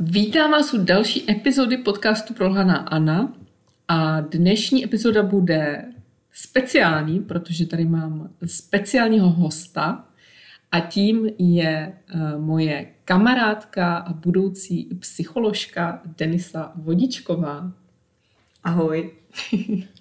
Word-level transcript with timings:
Vítám 0.00 0.50
vás 0.50 0.74
u 0.74 0.84
další 0.84 1.30
epizody 1.30 1.76
podcastu 1.76 2.34
Prolhaná 2.34 2.76
Anna 2.76 3.32
a 3.88 4.20
dnešní 4.20 4.84
epizoda 4.84 5.22
bude 5.22 5.84
speciální, 6.32 7.20
protože 7.20 7.66
tady 7.66 7.84
mám 7.84 8.30
speciálního 8.46 9.30
hosta 9.30 10.04
a 10.72 10.80
tím 10.80 11.28
je 11.38 11.98
uh, 12.14 12.44
moje 12.44 12.86
kamarádka 13.04 13.96
a 13.96 14.12
budoucí 14.12 14.84
psycholožka 15.00 16.02
Denisa 16.18 16.72
Vodičková. 16.74 17.72
Ahoj. 18.64 19.10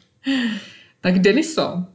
tak 1.01 1.19
Deniso, 1.19 1.85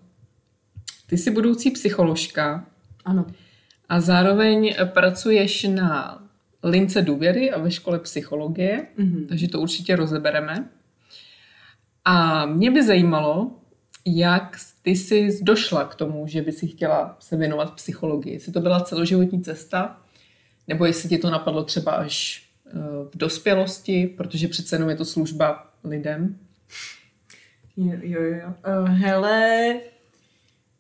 ty 1.06 1.18
jsi 1.18 1.30
budoucí 1.30 1.70
psycholožka. 1.70 2.66
Ano. 3.04 3.26
A 3.88 4.00
zároveň 4.00 4.74
pracuješ 4.92 5.64
na 5.64 6.27
lince 6.62 7.02
důvěry 7.02 7.50
a 7.50 7.58
ve 7.58 7.70
škole 7.70 7.98
psychologie, 7.98 8.86
mm-hmm. 8.98 9.26
takže 9.28 9.48
to 9.48 9.60
určitě 9.60 9.96
rozebereme. 9.96 10.68
A 12.04 12.46
mě 12.46 12.70
by 12.70 12.86
zajímalo, 12.86 13.50
jak 14.06 14.56
ty 14.82 14.90
jsi 14.90 15.38
došla 15.42 15.84
k 15.84 15.94
tomu, 15.94 16.26
že 16.26 16.42
by 16.42 16.52
si 16.52 16.66
chtěla 16.66 17.16
se 17.20 17.36
věnovat 17.36 17.74
psychologii. 17.74 18.32
Jestli 18.32 18.52
to 18.52 18.60
byla 18.60 18.80
celoživotní 18.80 19.42
cesta, 19.42 20.02
nebo 20.68 20.84
jestli 20.86 21.08
ti 21.08 21.18
to 21.18 21.30
napadlo 21.30 21.64
třeba 21.64 21.92
až 21.92 22.46
eh, 22.66 22.70
v 23.10 23.16
dospělosti, 23.16 24.06
protože 24.16 24.48
přece 24.48 24.76
jenom 24.76 24.88
je 24.88 24.96
to 24.96 25.04
služba 25.04 25.72
lidem. 25.84 26.38
Jo, 27.76 27.98
jo, 28.02 28.22
jo. 28.22 28.54
Uh, 28.82 28.88
hele, 28.88 29.74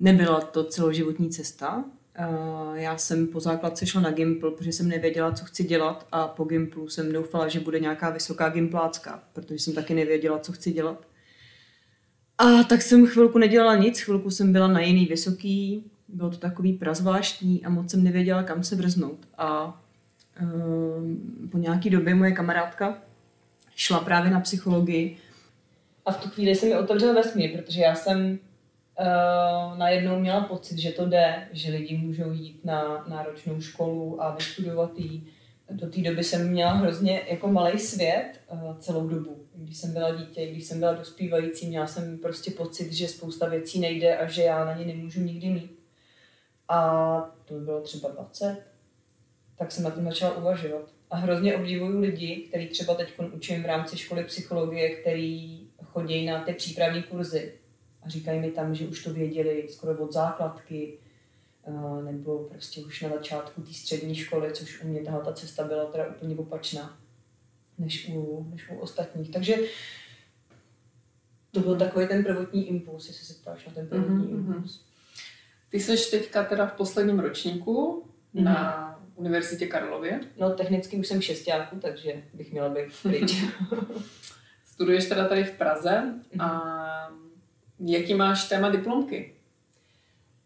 nebyla 0.00 0.40
to 0.40 0.64
celoživotní 0.64 1.30
cesta. 1.30 1.84
Uh, 2.18 2.76
já 2.76 2.98
jsem 2.98 3.26
po 3.26 3.40
základce 3.40 3.86
šla 3.86 4.00
na 4.00 4.10
Gimpl, 4.10 4.50
protože 4.50 4.72
jsem 4.72 4.88
nevěděla, 4.88 5.32
co 5.32 5.44
chci 5.44 5.64
dělat 5.64 6.06
a 6.12 6.28
po 6.28 6.44
Gimplu 6.44 6.88
jsem 6.88 7.12
doufala, 7.12 7.48
že 7.48 7.60
bude 7.60 7.80
nějaká 7.80 8.10
vysoká 8.10 8.48
gimplácka, 8.48 9.22
protože 9.32 9.54
jsem 9.54 9.74
taky 9.74 9.94
nevěděla, 9.94 10.38
co 10.38 10.52
chci 10.52 10.72
dělat. 10.72 11.06
A 12.38 12.62
tak 12.62 12.82
jsem 12.82 13.06
chvilku 13.06 13.38
nedělala 13.38 13.76
nic, 13.76 14.00
chvilku 14.00 14.30
jsem 14.30 14.52
byla 14.52 14.68
na 14.68 14.80
jiný 14.80 15.06
vysoký, 15.06 15.90
bylo 16.08 16.30
to 16.30 16.36
takový 16.36 16.72
prazvláštní 16.72 17.64
a 17.64 17.68
moc 17.68 17.90
jsem 17.90 18.04
nevěděla, 18.04 18.42
kam 18.42 18.62
se 18.62 18.76
vrznout. 18.76 19.28
A 19.38 19.80
uh, 20.42 20.48
po 21.50 21.58
nějaký 21.58 21.90
době 21.90 22.14
moje 22.14 22.32
kamarádka 22.32 22.98
šla 23.76 24.00
právě 24.00 24.30
na 24.30 24.40
psychologii 24.40 25.16
a 26.06 26.12
v 26.12 26.22
tu 26.22 26.28
chvíli 26.28 26.54
se 26.54 26.66
mi 26.66 26.76
otevřel 26.76 27.14
vesmír, 27.14 27.62
protože 27.62 27.80
já 27.80 27.94
jsem 27.94 28.38
uh, 28.98 29.78
najednou 29.78 30.20
měla 30.20 30.40
pocit, 30.40 30.78
že 30.78 30.92
to 30.92 31.06
jde, 31.06 31.48
že 31.52 31.72
lidi 31.72 31.96
můžou 31.96 32.32
jít 32.32 32.64
na 32.64 33.04
náročnou 33.08 33.60
školu 33.60 34.22
a 34.22 34.34
vystudovat 34.34 34.98
ji. 34.98 35.22
Do 35.70 35.90
té 35.90 36.00
doby 36.00 36.24
jsem 36.24 36.50
měla 36.50 36.72
hrozně 36.72 37.22
jako 37.30 37.48
malý 37.48 37.78
svět 37.78 38.40
uh, 38.52 38.78
celou 38.78 39.08
dobu. 39.08 39.36
Když 39.54 39.76
jsem 39.76 39.92
byla 39.92 40.14
dítě, 40.14 40.50
když 40.50 40.64
jsem 40.64 40.80
byla 40.80 40.92
dospívající, 40.92 41.66
měla 41.66 41.86
jsem 41.86 42.18
prostě 42.18 42.50
pocit, 42.50 42.92
že 42.92 43.08
spousta 43.08 43.48
věcí 43.48 43.80
nejde 43.80 44.16
a 44.16 44.28
že 44.28 44.42
já 44.42 44.64
na 44.64 44.76
ně 44.76 44.86
nemůžu 44.86 45.20
nikdy 45.20 45.48
mít. 45.48 45.78
A 46.68 47.20
to 47.44 47.54
by 47.54 47.60
bylo 47.60 47.80
třeba 47.80 48.08
20, 48.08 48.62
tak 49.58 49.72
jsem 49.72 49.84
na 49.84 49.90
tom 49.90 50.04
začala 50.04 50.36
uvažovat. 50.36 50.88
A 51.10 51.16
hrozně 51.16 51.56
obdivuju 51.56 52.00
lidi, 52.00 52.36
který 52.36 52.68
třeba 52.68 52.94
teď 52.94 53.08
učím 53.32 53.62
v 53.62 53.66
rámci 53.66 53.98
školy 53.98 54.24
psychologie, 54.24 54.96
který 54.96 55.60
chodí 55.84 56.26
na 56.26 56.44
ty 56.44 56.52
přípravní 56.52 57.02
kurzy 57.02 57.52
a 58.08 58.10
říkají 58.10 58.40
mi 58.40 58.50
tam, 58.50 58.74
že 58.74 58.86
už 58.86 59.04
to 59.04 59.12
věděli 59.12 59.68
skoro 59.70 59.98
od 59.98 60.12
základky, 60.12 60.98
eh, 61.66 62.02
nebo 62.02 62.38
prostě 62.38 62.80
už 62.80 63.02
na 63.02 63.08
začátku 63.08 63.62
té 63.62 63.72
střední 63.72 64.14
školy, 64.14 64.52
což 64.52 64.82
u 64.82 64.88
mě 64.88 65.00
tahle 65.00 65.24
ta 65.24 65.32
cesta 65.32 65.64
byla 65.64 65.84
teda 65.84 66.06
úplně 66.06 66.36
opačná 66.36 66.98
než 67.78 68.08
u, 68.08 68.46
než 68.50 68.70
u 68.70 68.78
ostatních. 68.78 69.30
Takže 69.30 69.56
to 71.50 71.60
byl 71.60 71.76
takový 71.76 72.08
ten 72.08 72.24
prvotní 72.24 72.68
impuls, 72.68 73.08
jestli 73.08 73.26
se 73.26 73.34
ptáš 73.34 73.66
na 73.66 73.72
ten 73.72 73.86
prvotní 73.86 74.26
mm-hmm. 74.26 74.54
impuls. 74.54 74.84
Ty 75.70 75.80
jsi 75.80 76.10
teďka 76.10 76.44
teda 76.44 76.66
v 76.66 76.72
posledním 76.72 77.18
ročníku 77.18 78.04
mm-hmm. 78.34 78.42
na 78.42 78.84
Univerzitě 79.14 79.66
Karlově. 79.66 80.20
No 80.38 80.50
technicky 80.50 80.96
už 80.96 81.06
jsem 81.06 81.20
šestáku, 81.20 81.78
takže 81.78 82.22
bych 82.34 82.52
měla 82.52 82.68
být 82.68 83.02
pryč. 83.02 83.44
Studuješ 84.64 85.08
teda 85.08 85.28
tady 85.28 85.44
v 85.44 85.52
Praze 85.52 86.14
a 86.38 86.78
jaký 87.80 88.14
máš 88.14 88.48
téma 88.48 88.68
diplomky? 88.68 89.34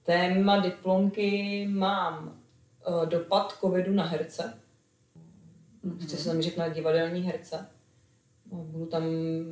Téma 0.03 0.60
diplomky 0.60 1.66
mám 1.70 2.41
uh, 2.88 3.06
dopad 3.06 3.53
covidu 3.60 3.93
na 3.93 4.04
herce. 4.04 4.59
Mm-hmm. 5.84 5.98
Chci 5.98 6.16
se 6.16 6.22
zaměřit 6.22 6.56
na 6.56 6.69
divadelní 6.69 7.22
herce. 7.22 7.66
No, 8.53 8.59
budu 8.59 8.87
tam 8.87 9.04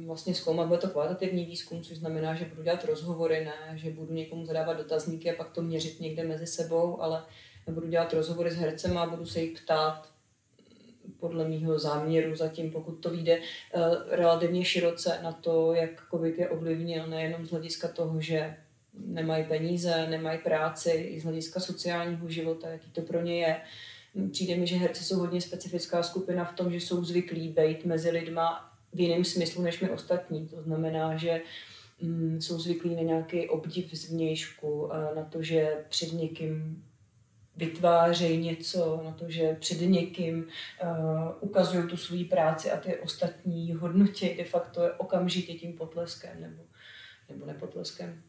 vlastně 0.07 0.35
zkoumat, 0.35 0.67
bude 0.67 0.79
to 0.79 0.89
kvalitativní 0.89 1.45
výzkum, 1.45 1.83
což 1.83 1.97
znamená, 1.97 2.35
že 2.35 2.45
budu 2.45 2.63
dělat 2.63 2.85
rozhovory, 2.85 3.45
ne, 3.45 3.79
že 3.79 3.91
budu 3.91 4.13
někomu 4.13 4.47
zadávat 4.47 4.77
dotazníky 4.77 5.31
a 5.31 5.37
pak 5.37 5.51
to 5.51 5.63
měřit 5.63 6.01
někde 6.01 6.25
mezi 6.25 6.47
sebou, 6.47 7.03
ale 7.03 7.25
budu 7.71 7.89
dělat 7.89 8.13
rozhovory 8.13 8.51
s 8.51 8.57
hercem 8.57 8.99
a 8.99 9.07
budu 9.07 9.27
se 9.27 9.41
jich 9.41 9.63
ptát 9.63 10.09
podle 11.21 11.49
mýho 11.49 11.79
záměru 11.79 12.37
zatím, 12.37 12.71
pokud 12.71 12.93
to 12.93 13.11
vyjde 13.11 13.33
eh, 13.35 13.81
relativně 14.17 14.65
široce 14.65 15.19
na 15.23 15.33
to, 15.33 15.75
jak 15.75 15.91
COVID 16.11 16.39
je 16.39 16.49
ovlivnil, 16.49 17.07
nejenom 17.07 17.47
z 17.47 17.51
hlediska 17.51 17.89
toho, 17.89 18.21
že 18.21 18.57
nemají 18.95 19.45
peníze, 19.45 20.07
nemají 20.11 20.39
práci, 20.39 20.91
i 20.91 21.21
z 21.21 21.25
hlediska 21.25 21.61
sociálního 21.61 22.29
života, 22.29 22.69
jaký 22.69 22.91
to 22.91 23.03
pro 23.03 23.23
ně 23.23 23.41
je. 23.41 23.61
Přijde 24.31 24.57
mi, 24.57 24.67
že 24.67 24.77
herci 24.77 25.05
jsou 25.05 25.19
hodně 25.19 25.41
specifická 25.41 26.03
skupina 26.03 26.45
v 26.45 26.57
tom, 26.57 26.73
že 26.73 26.77
jsou 26.77 27.05
zvyklí 27.05 27.49
být 27.49 27.85
mezi 27.85 28.11
lidma 28.11 28.73
v 28.93 29.01
jiném 29.01 29.25
smyslu 29.25 29.63
než 29.63 29.81
my 29.81 29.91
ostatní. 29.91 30.49
To 30.49 30.63
znamená, 30.63 31.17
že 31.17 31.41
mm, 32.03 32.41
jsou 32.41 32.59
zvyklí 32.59 32.95
na 32.97 33.03
nějaký 33.03 33.49
obdiv 33.49 33.95
zvnějšku, 33.95 34.91
na 35.17 35.25
to, 35.25 35.43
že 35.43 35.85
před 35.89 36.13
někým 36.13 36.85
vytvářejí 37.61 38.39
něco, 38.39 39.01
na 39.05 39.13
to, 39.13 39.31
že 39.31 39.57
před 39.61 39.81
někým 39.81 40.47
uh, 40.83 40.91
ukazují 41.41 41.89
tu 41.89 41.97
svoji 41.97 42.25
práci 42.25 42.71
a 42.71 42.77
ty 42.77 42.97
ostatní 42.97 43.73
hodnotě 43.75 44.35
de 44.37 44.45
facto 44.45 44.83
okamžitě 44.97 45.55
tím 45.55 45.73
potleskem 45.73 46.41
nebo, 46.41 46.63
nebo 47.29 47.47
nepotleskem. 47.47 48.23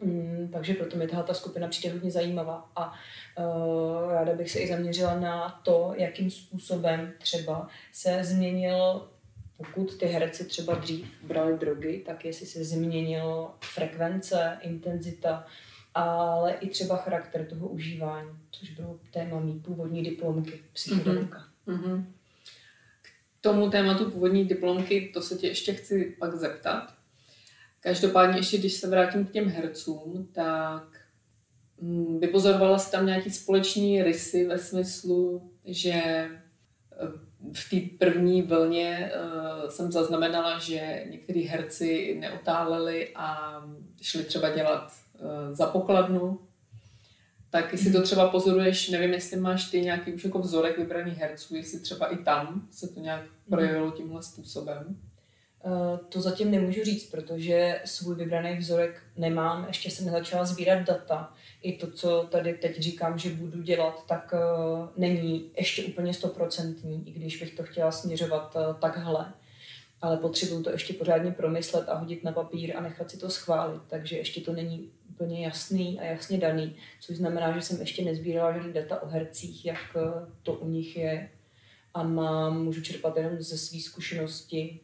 Mm, 0.00 0.48
takže 0.52 0.74
proto 0.74 0.96
mi 0.96 1.08
tahle 1.08 1.24
ta 1.24 1.34
skupina 1.34 1.68
přijde 1.68 1.94
hodně 1.94 2.10
zajímavá 2.10 2.70
a 2.76 2.92
uh, 2.92 4.12
ráda 4.12 4.34
bych 4.34 4.50
se 4.50 4.58
i 4.58 4.68
zaměřila 4.68 5.20
na 5.20 5.60
to, 5.64 5.92
jakým 5.96 6.30
způsobem 6.30 7.12
třeba 7.18 7.68
se 7.92 8.24
změnil 8.24 9.08
pokud 9.58 9.98
ty 9.98 10.06
herci 10.06 10.44
třeba 10.44 10.74
dřív 10.74 11.06
brali 11.22 11.58
drogy, 11.58 12.02
tak 12.06 12.24
jestli 12.24 12.46
se 12.46 12.64
změnilo 12.64 13.54
frekvence, 13.60 14.58
intenzita, 14.62 15.46
ale 15.94 16.52
i 16.52 16.68
třeba 16.68 16.96
charakter 16.96 17.46
toho 17.46 17.68
užívání, 17.68 18.30
což 18.50 18.70
bylo 18.70 19.00
téma 19.12 19.40
mý 19.40 19.60
původní 19.60 20.02
diplomky, 20.02 20.60
psychedelika. 20.72 21.44
Mm-hmm. 21.66 22.04
K 23.02 23.40
tomu 23.40 23.70
tématu 23.70 24.10
původní 24.10 24.44
diplomky, 24.44 25.10
to 25.14 25.22
se 25.22 25.36
tě 25.36 25.46
ještě 25.46 25.72
chci 25.72 26.16
pak 26.18 26.34
zeptat. 26.34 26.94
Každopádně 27.80 28.38
ještě, 28.38 28.58
když 28.58 28.72
se 28.72 28.88
vrátím 28.88 29.26
k 29.26 29.30
těm 29.30 29.48
hercům, 29.48 30.28
tak 30.32 31.00
mm, 31.80 32.20
vypozorovala 32.20 32.78
jsi 32.78 32.90
tam 32.90 33.06
nějaký 33.06 33.30
společný 33.30 34.02
rysy 34.02 34.46
ve 34.46 34.58
smyslu, 34.58 35.50
že 35.64 35.92
eh, 35.92 36.28
v 37.52 37.70
té 37.70 37.96
první 37.98 38.42
vlně 38.42 39.12
uh, 39.14 39.68
jsem 39.68 39.92
zaznamenala, 39.92 40.58
že 40.58 41.04
některý 41.10 41.42
herci 41.42 42.16
neotáleli 42.20 43.12
a 43.14 43.60
šli 44.02 44.24
třeba 44.24 44.50
dělat 44.50 44.92
za 45.52 45.66
pokladnu. 45.66 46.40
Tak 47.50 47.72
jestli 47.72 47.92
to 47.92 48.02
třeba 48.02 48.28
pozoruješ, 48.28 48.88
nevím, 48.88 49.12
jestli 49.12 49.40
máš 49.40 49.70
ty 49.70 49.80
nějaký 49.80 50.12
už 50.12 50.24
jako 50.24 50.38
vzorek 50.38 50.78
vybraných 50.78 51.18
herců, 51.18 51.56
jestli 51.56 51.80
třeba 51.80 52.06
i 52.06 52.16
tam 52.16 52.68
se 52.70 52.88
to 52.88 53.00
nějak 53.00 53.22
projevilo 53.48 53.90
tímhle 53.90 54.22
způsobem. 54.22 54.96
Uh, 55.64 56.06
to 56.08 56.20
zatím 56.20 56.50
nemůžu 56.50 56.84
říct, 56.84 57.10
protože 57.10 57.80
svůj 57.84 58.14
vybraný 58.14 58.56
vzorek 58.56 59.02
nemám, 59.16 59.64
ještě 59.68 59.90
jsem 59.90 60.06
nezačala 60.06 60.44
sbírat 60.44 60.82
data. 60.82 61.32
I 61.62 61.72
to, 61.72 61.90
co 61.90 62.28
tady 62.30 62.54
teď 62.54 62.80
říkám, 62.80 63.18
že 63.18 63.30
budu 63.30 63.62
dělat, 63.62 64.04
tak 64.08 64.34
uh, 64.34 64.88
není 64.96 65.50
ještě 65.58 65.84
úplně 65.84 66.14
stoprocentní, 66.14 67.08
i 67.08 67.12
když 67.12 67.40
bych 67.40 67.54
to 67.54 67.62
chtěla 67.62 67.92
směřovat 67.92 68.56
takhle. 68.80 69.32
Ale 70.00 70.16
potřebuju 70.16 70.62
to 70.62 70.70
ještě 70.70 70.94
pořádně 70.94 71.30
promyslet 71.30 71.88
a 71.88 71.94
hodit 71.94 72.24
na 72.24 72.32
papír 72.32 72.76
a 72.76 72.80
nechat 72.80 73.10
si 73.10 73.18
to 73.18 73.30
schválit, 73.30 73.82
takže 73.88 74.16
ještě 74.16 74.40
to 74.40 74.52
není 74.52 74.90
úplně 75.18 75.44
jasný 75.44 76.00
a 76.00 76.04
jasně 76.04 76.38
daný, 76.38 76.76
což 77.00 77.16
znamená, 77.16 77.52
že 77.52 77.62
jsem 77.62 77.80
ještě 77.80 78.04
nezbírala 78.04 78.52
žádný 78.52 78.72
data 78.72 79.02
o 79.02 79.08
hercích, 79.08 79.64
jak 79.64 79.96
to 80.42 80.52
u 80.52 80.68
nich 80.68 80.96
je 80.96 81.30
a 81.94 82.02
mám, 82.02 82.64
můžu 82.64 82.82
čerpat 82.82 83.16
jenom 83.16 83.42
ze 83.42 83.58
své 83.58 83.80
zkušenosti 83.80 84.80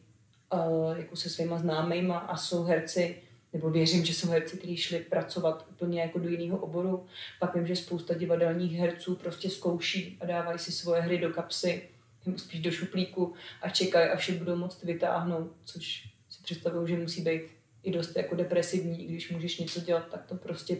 jako 0.97 1.15
se 1.15 1.29
svýma 1.29 1.57
známejma 1.57 2.17
a 2.17 2.37
jsou 2.37 2.63
herci, 2.63 3.21
nebo 3.53 3.69
věřím, 3.69 4.05
že 4.05 4.13
jsou 4.13 4.29
herci, 4.29 4.57
kteří 4.57 4.77
šli 4.77 4.99
pracovat 4.99 5.65
úplně 5.69 6.01
jako 6.01 6.19
do 6.19 6.29
jiného 6.29 6.57
oboru. 6.57 7.05
Pak 7.39 7.55
vím, 7.55 7.67
že 7.67 7.75
spousta 7.75 8.13
divadelních 8.13 8.79
herců 8.79 9.15
prostě 9.15 9.49
zkouší 9.49 10.17
a 10.21 10.25
dávají 10.25 10.59
si 10.59 10.71
svoje 10.71 11.01
hry 11.01 11.17
do 11.17 11.29
kapsy, 11.29 11.89
nebo 12.25 12.37
spíš 12.37 12.59
do 12.59 12.71
šuplíku 12.71 13.33
a 13.61 13.69
čekají, 13.69 14.09
až 14.09 14.29
je 14.29 14.35
budou 14.35 14.55
moct 14.55 14.83
vytáhnout, 14.83 15.51
což 15.65 16.09
si 16.29 16.43
představuju, 16.43 16.87
že 16.87 16.97
musí 16.97 17.21
být 17.21 17.41
i 17.85 17.91
dost 17.91 18.15
jako 18.15 18.35
depresivní, 18.35 19.03
i 19.03 19.07
když 19.07 19.31
můžeš 19.31 19.59
něco 19.59 19.79
dělat, 19.79 20.07
tak 20.11 20.25
to 20.25 20.35
prostě 20.35 20.77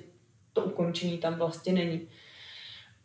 to 0.53 0.65
ukončení 0.65 1.17
tam 1.17 1.35
vlastně 1.35 1.73
není. 1.73 2.07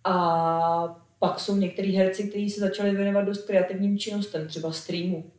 A 0.05 1.06
pak 1.19 1.41
jsou 1.41 1.56
některý 1.56 1.97
herci, 1.97 2.29
kteří 2.29 2.50
se 2.50 2.61
začali 2.61 2.91
věnovat 2.91 3.23
dost 3.23 3.47
kreativním 3.47 3.99
činnostem, 3.99 4.49
třeba 4.49 4.73
streamu 4.73 5.31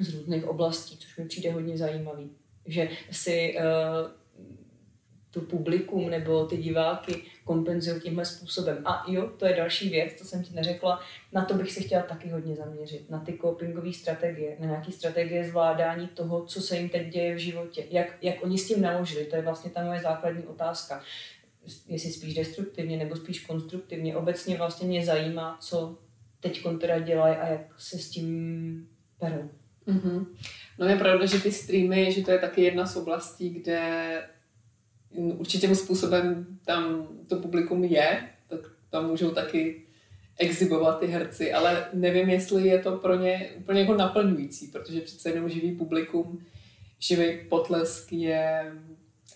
z 0.00 0.14
různých 0.14 0.44
oblastí, 0.44 0.96
což 0.96 1.16
mi 1.16 1.24
přijde 1.24 1.52
hodně 1.52 1.78
zajímavý. 1.78 2.30
Že 2.66 2.88
si 3.10 3.56
uh, 3.58 4.10
tu 5.34 5.40
publikum 5.40 6.10
nebo 6.10 6.46
ty 6.46 6.56
diváky 6.56 7.22
kompenzují 7.44 8.00
tímhle 8.00 8.24
způsobem. 8.24 8.82
A 8.84 9.04
jo, 9.08 9.30
to 9.36 9.46
je 9.46 9.56
další 9.56 9.88
věc, 9.88 10.12
co 10.14 10.24
jsem 10.24 10.42
ti 10.42 10.54
neřekla, 10.54 11.00
na 11.32 11.44
to 11.44 11.54
bych 11.54 11.72
se 11.72 11.80
chtěla 11.80 12.02
taky 12.02 12.28
hodně 12.28 12.56
zaměřit, 12.56 13.10
na 13.10 13.20
ty 13.20 13.38
copingové 13.40 13.92
strategie, 13.92 14.56
na 14.60 14.66
nějaké 14.66 14.92
strategie 14.92 15.44
zvládání 15.44 16.08
toho, 16.08 16.46
co 16.46 16.62
se 16.62 16.76
jim 16.76 16.88
teď 16.88 17.08
děje 17.08 17.34
v 17.34 17.38
životě, 17.38 17.84
jak, 17.90 18.16
jak 18.22 18.44
oni 18.44 18.58
s 18.58 18.68
tím 18.68 18.80
naložili, 18.82 19.24
to 19.24 19.36
je 19.36 19.42
vlastně 19.42 19.70
ta 19.70 19.84
moje 19.84 20.00
základní 20.00 20.42
otázka. 20.42 21.02
Jestli 21.88 22.12
spíš 22.12 22.34
destruktivně 22.34 22.96
nebo 22.96 23.16
spíš 23.16 23.46
konstruktivně. 23.46 24.16
Obecně 24.16 24.56
vlastně 24.56 24.88
mě 24.88 25.04
zajímá, 25.04 25.58
co 25.60 25.98
teď 26.40 26.62
teda 26.80 26.98
dělají 26.98 27.36
a 27.36 27.48
jak 27.48 27.80
se 27.80 27.98
s 27.98 28.10
tím 28.10 28.88
perou. 29.18 29.50
Mm-hmm. 29.88 30.26
No 30.78 30.86
je 30.86 30.96
pravda, 30.96 31.26
že 31.26 31.40
ty 31.40 31.52
streamy, 31.52 32.12
že 32.12 32.22
to 32.22 32.30
je 32.30 32.38
taky 32.38 32.62
jedna 32.62 32.86
z 32.86 32.96
oblastí, 32.96 33.50
kde 33.50 33.80
určitým 35.14 35.74
způsobem 35.74 36.46
tam 36.64 37.08
to 37.28 37.36
publikum 37.36 37.84
je, 37.84 38.28
tak 38.48 38.60
tam 38.90 39.06
můžou 39.06 39.30
taky 39.30 39.82
exhibovat 40.38 41.00
ty 41.00 41.06
herci, 41.06 41.52
ale 41.52 41.86
nevím, 41.92 42.30
jestli 42.30 42.68
je 42.68 42.78
to 42.78 42.96
pro 42.96 43.16
ně 43.16 43.50
úplně 43.56 43.80
jako 43.80 43.94
naplňující, 43.94 44.66
protože 44.66 45.00
přece 45.00 45.30
jenom 45.30 45.48
živý 45.48 45.72
publikum, 45.72 46.44
živý 46.98 47.38
potlesk 47.48 48.12
je 48.12 48.72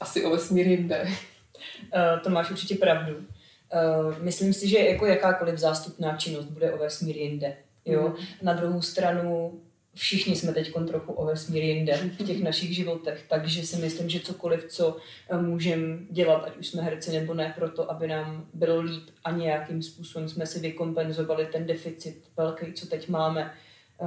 asi 0.01 0.25
o 0.25 0.31
vesmír 0.31 0.67
jinde. 0.67 1.03
Uh, 1.05 2.21
to 2.23 2.31
máš 2.31 2.51
určitě 2.51 2.75
pravdu. 2.75 3.17
Uh, 3.17 4.19
myslím 4.23 4.53
si, 4.53 4.69
že 4.69 4.79
jako 4.79 5.07
jakákoliv 5.07 5.59
zástupná 5.59 6.17
činnost 6.17 6.45
bude 6.45 6.73
o 6.73 6.79
vesmír 6.79 7.17
jinde. 7.17 7.57
Jo? 7.85 8.09
Mm. 8.09 8.27
Na 8.43 8.53
druhou 8.53 8.83
stranu 8.83 9.61
všichni 9.99 10.37
jsme 10.37 10.53
teď 10.53 10.73
trochu 10.87 11.13
o 11.13 11.27
vesmír 11.27 11.63
jinde 11.63 11.97
v 11.97 12.25
těch 12.25 12.43
našich 12.43 12.77
životech, 12.77 13.25
takže 13.29 13.67
si 13.67 13.77
myslím, 13.77 14.09
že 14.09 14.21
cokoliv, 14.21 14.65
co 14.65 14.97
eh, 15.31 15.43
můžeme 15.43 15.99
dělat, 16.11 16.45
ať 16.45 16.57
už 16.57 16.67
jsme 16.67 16.83
herci 16.83 17.13
nebo 17.13 17.35
ne, 17.35 17.53
proto, 17.57 17.91
aby 17.91 18.07
nám 18.07 18.47
bylo 18.55 18.81
líp 18.81 19.11
a 19.25 19.31
nějakým 19.31 19.83
způsobem 19.83 20.29
jsme 20.29 20.47
si 20.47 20.61
vykompenzovali 20.61 21.47
ten 21.47 21.67
deficit 21.67 22.29
velký, 22.37 22.73
co 22.73 22.87
teď 22.87 23.09
máme, 23.09 23.55
eh, 24.01 24.07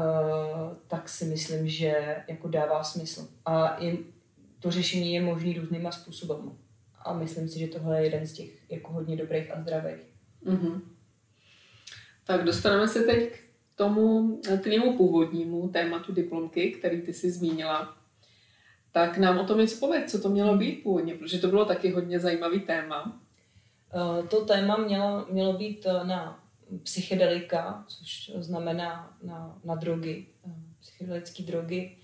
tak 0.88 1.10
si 1.10 1.26
myslím, 1.26 1.68
že 1.68 2.16
jako 2.28 2.48
dává 2.48 2.84
smysl. 2.84 3.28
A 3.46 3.80
to 4.60 4.72
řešení 4.72 5.14
je 5.14 5.22
možný 5.22 5.54
různýma 5.54 5.92
způsoby. 5.92 6.34
A 7.06 7.14
myslím 7.14 7.48
si, 7.48 7.60
že 7.60 7.68
tohle 7.68 8.00
je 8.00 8.04
jeden 8.04 8.28
z 8.28 8.34
těch 8.34 8.72
jako 8.72 8.94
hodně 8.94 9.18
dobrých 9.18 9.56
a 9.56 9.62
zdravých. 9.62 10.02
Mm-hmm. 10.46 10.82
Tak 12.24 12.44
dostaneme 12.44 12.88
se 12.88 13.04
teď 13.04 13.32
k 13.32 13.51
tomu 13.76 14.40
tvému 14.64 14.98
původnímu 14.98 15.70
tématu 15.70 16.14
diplomky, 16.14 16.72
který 16.72 17.02
ty 17.02 17.14
si 17.14 17.32
zmínila, 17.32 17.98
tak 18.92 19.18
nám 19.18 19.40
o 19.40 19.44
tom 19.44 19.60
něco 19.60 19.80
pověď, 19.80 20.10
co 20.10 20.22
to 20.22 20.30
mělo 20.30 20.58
být 20.58 20.84
původně, 20.84 21.16
protože 21.16 21.40
to 21.40 21.48
bylo 21.48 21.66
taky 21.66 21.90
hodně 21.90 22.20
zajímavý 22.20 22.60
téma. 22.60 23.22
Eh, 23.94 24.28
to 24.28 24.46
téma 24.46 24.78
mělo, 24.78 25.26
mělo 25.30 25.54
být 25.54 25.86
eh, 25.86 26.04
na 26.04 26.44
psychedelika, 26.84 27.86
což 27.88 28.32
znamená 28.36 29.18
na, 29.24 29.60
na 29.64 29.76
drogy, 29.76 30.26
eh, 30.48 30.52
psychedelické 30.80 31.44
drogy, 31.44 31.98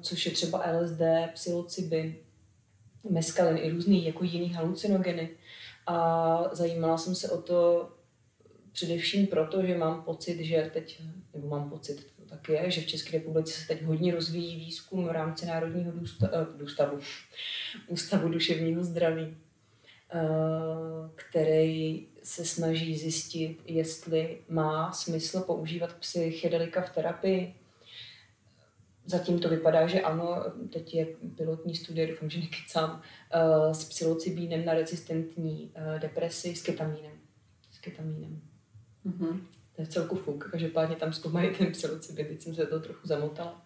což 0.00 0.26
je 0.26 0.32
třeba 0.32 0.62
LSD, 0.72 1.00
psilocybin, 1.32 2.14
meskalin 3.10 3.58
i 3.58 3.70
různý 3.70 4.06
jako 4.06 4.24
jiný 4.24 4.54
halucinogeny. 4.54 5.30
A 5.86 6.48
zajímala 6.52 6.98
jsem 6.98 7.14
se 7.14 7.30
o 7.30 7.42
to 7.42 7.88
Především 8.74 9.26
proto, 9.26 9.66
že 9.66 9.78
mám 9.78 10.02
pocit, 10.02 10.44
že 10.44 10.70
teď, 10.72 11.02
nebo 11.34 11.48
mám 11.48 11.70
pocit, 11.70 12.06
to 12.16 12.22
tak 12.28 12.48
je, 12.48 12.70
že 12.70 12.80
v 12.80 12.86
České 12.86 13.18
republice 13.18 13.60
se 13.60 13.68
teď 13.68 13.82
hodně 13.82 14.14
rozvíjí 14.14 14.56
výzkum 14.56 15.04
v 15.04 15.10
rámci 15.10 15.46
Národního 15.46 15.92
důstavu, 16.58 16.98
eh, 16.98 17.06
Ústavu 17.88 18.28
duševního 18.28 18.84
zdraví, 18.84 19.36
eh, 20.14 20.20
který 21.14 22.06
se 22.22 22.44
snaží 22.44 22.96
zjistit, 22.96 23.58
jestli 23.66 24.38
má 24.48 24.92
smysl 24.92 25.40
používat 25.40 25.94
psychedelika 25.94 26.82
v 26.82 26.94
terapii. 26.94 27.54
Zatím 29.06 29.38
to 29.38 29.48
vypadá, 29.48 29.86
že 29.86 30.00
ano, 30.00 30.44
teď 30.72 30.94
je 30.94 31.06
pilotní 31.36 31.74
studie, 31.74 32.06
doufám, 32.06 32.30
že 32.30 32.40
nekecám, 32.40 33.02
eh, 33.32 33.74
s 33.74 33.84
psilocybínem 33.84 34.64
na 34.64 34.74
rezistentní 34.74 35.72
depresi 35.98 36.56
s 36.56 36.62
ketamínem. 36.62 37.18
S 37.72 37.78
ketamínem. 37.78 38.53
Mm-hmm. 39.06 39.40
To 39.76 39.82
je 39.82 39.86
celku 39.86 40.16
fuk, 40.16 40.48
každopádně 40.50 40.96
tam 40.96 41.12
zkoumají 41.12 41.54
ten 41.54 41.72
psilocybin, 41.72 42.26
teď 42.26 42.42
jsem 42.42 42.54
se 42.54 42.66
to 42.66 42.80
trochu 42.80 43.06
zamotala. 43.06 43.62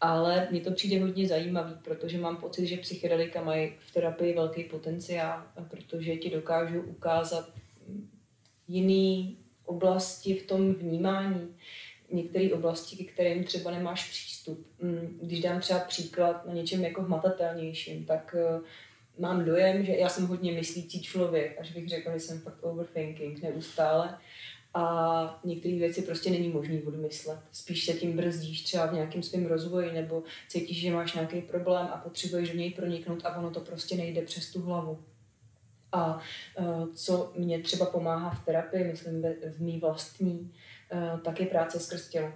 Ale 0.00 0.48
mně 0.50 0.60
to 0.60 0.70
přijde 0.70 1.00
hodně 1.00 1.28
zajímavý, 1.28 1.74
protože 1.84 2.18
mám 2.18 2.36
pocit, 2.36 2.66
že 2.66 2.76
psychedelika 2.76 3.42
mají 3.42 3.72
v 3.78 3.94
terapii 3.94 4.34
velký 4.34 4.64
potenciál, 4.64 5.42
protože 5.70 6.16
ti 6.16 6.30
dokážou 6.30 6.80
ukázat 6.80 7.52
jiný 8.68 9.38
oblasti 9.64 10.34
v 10.34 10.46
tom 10.46 10.74
vnímání, 10.74 11.56
některé 12.10 12.52
oblasti, 12.52 12.96
ke 12.96 13.12
kterým 13.12 13.44
třeba 13.44 13.70
nemáš 13.70 14.10
přístup. 14.10 14.66
Mm, 14.80 15.18
když 15.22 15.40
dám 15.40 15.60
třeba 15.60 15.80
příklad 15.80 16.46
na 16.46 16.54
něčem 16.54 16.84
jako 16.84 17.02
hmatatelnějším, 17.02 18.04
tak 18.04 18.36
eh, 18.38 18.60
mám 19.18 19.44
dojem, 19.44 19.84
že 19.84 19.92
já 19.92 20.08
jsem 20.08 20.26
hodně 20.26 20.52
myslící 20.52 21.02
člověk, 21.02 21.60
až 21.60 21.72
bych 21.72 21.88
řekla, 21.88 22.12
že 22.12 22.20
jsem 22.20 22.40
fakt 22.40 22.62
overthinking 22.62 23.42
neustále 23.42 24.18
a 24.74 25.40
některé 25.44 25.74
věci 25.74 26.02
prostě 26.02 26.30
není 26.30 26.48
možný 26.48 26.82
odmyslet. 26.82 27.38
Spíš 27.52 27.84
se 27.84 27.92
tím 27.92 28.16
brzdíš 28.16 28.62
třeba 28.62 28.86
v 28.86 28.94
nějakém 28.94 29.22
svém 29.22 29.46
rozvoji 29.46 29.92
nebo 29.92 30.22
cítíš, 30.48 30.80
že 30.80 30.90
máš 30.90 31.14
nějaký 31.14 31.40
problém 31.40 31.88
a 31.92 31.96
potřebuješ 31.96 32.50
do 32.50 32.58
něj 32.58 32.70
proniknout 32.70 33.26
a 33.26 33.36
ono 33.36 33.50
to 33.50 33.60
prostě 33.60 33.96
nejde 33.96 34.22
přes 34.22 34.52
tu 34.52 34.62
hlavu. 34.62 34.98
A 35.92 36.20
uh, 36.58 36.94
co 36.94 37.32
mě 37.36 37.58
třeba 37.58 37.86
pomáhá 37.86 38.30
v 38.30 38.44
terapii, 38.44 38.84
myslím 38.84 39.22
v 39.52 39.58
mý 39.58 39.80
vlastní, 39.80 40.52
uh, 40.92 41.20
tak 41.20 41.40
je 41.40 41.46
práce 41.46 41.80
skrz 41.80 42.08
tělo. 42.08 42.32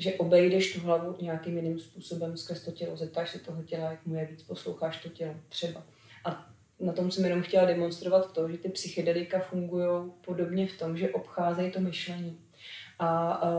Že 0.00 0.14
obejdeš 0.14 0.72
tu 0.72 0.80
hlavu 0.80 1.16
nějakým 1.20 1.56
jiným 1.56 1.80
způsobem 1.80 2.36
skrz 2.36 2.64
to 2.64 2.72
tělo, 2.72 2.96
zeptáš 2.96 3.30
se 3.30 3.38
toho 3.38 3.62
těla, 3.62 3.90
jak 3.90 4.06
mu 4.06 4.14
je 4.14 4.26
víc, 4.26 4.42
posloucháš 4.42 5.02
to 5.02 5.08
tělo 5.08 5.34
třeba. 5.48 5.82
A 6.24 6.50
na 6.80 6.92
tom 6.92 7.10
jsem 7.10 7.24
jenom 7.24 7.42
chtěla 7.42 7.64
demonstrovat 7.64 8.32
to, 8.32 8.48
že 8.48 8.58
ty 8.58 8.68
psychedelika 8.68 9.40
fungují 9.40 10.12
podobně 10.24 10.66
v 10.66 10.78
tom, 10.78 10.96
že 10.96 11.10
obcházejí 11.10 11.70
to 11.70 11.80
myšlení 11.80 12.40
a, 12.98 13.32
a 13.32 13.50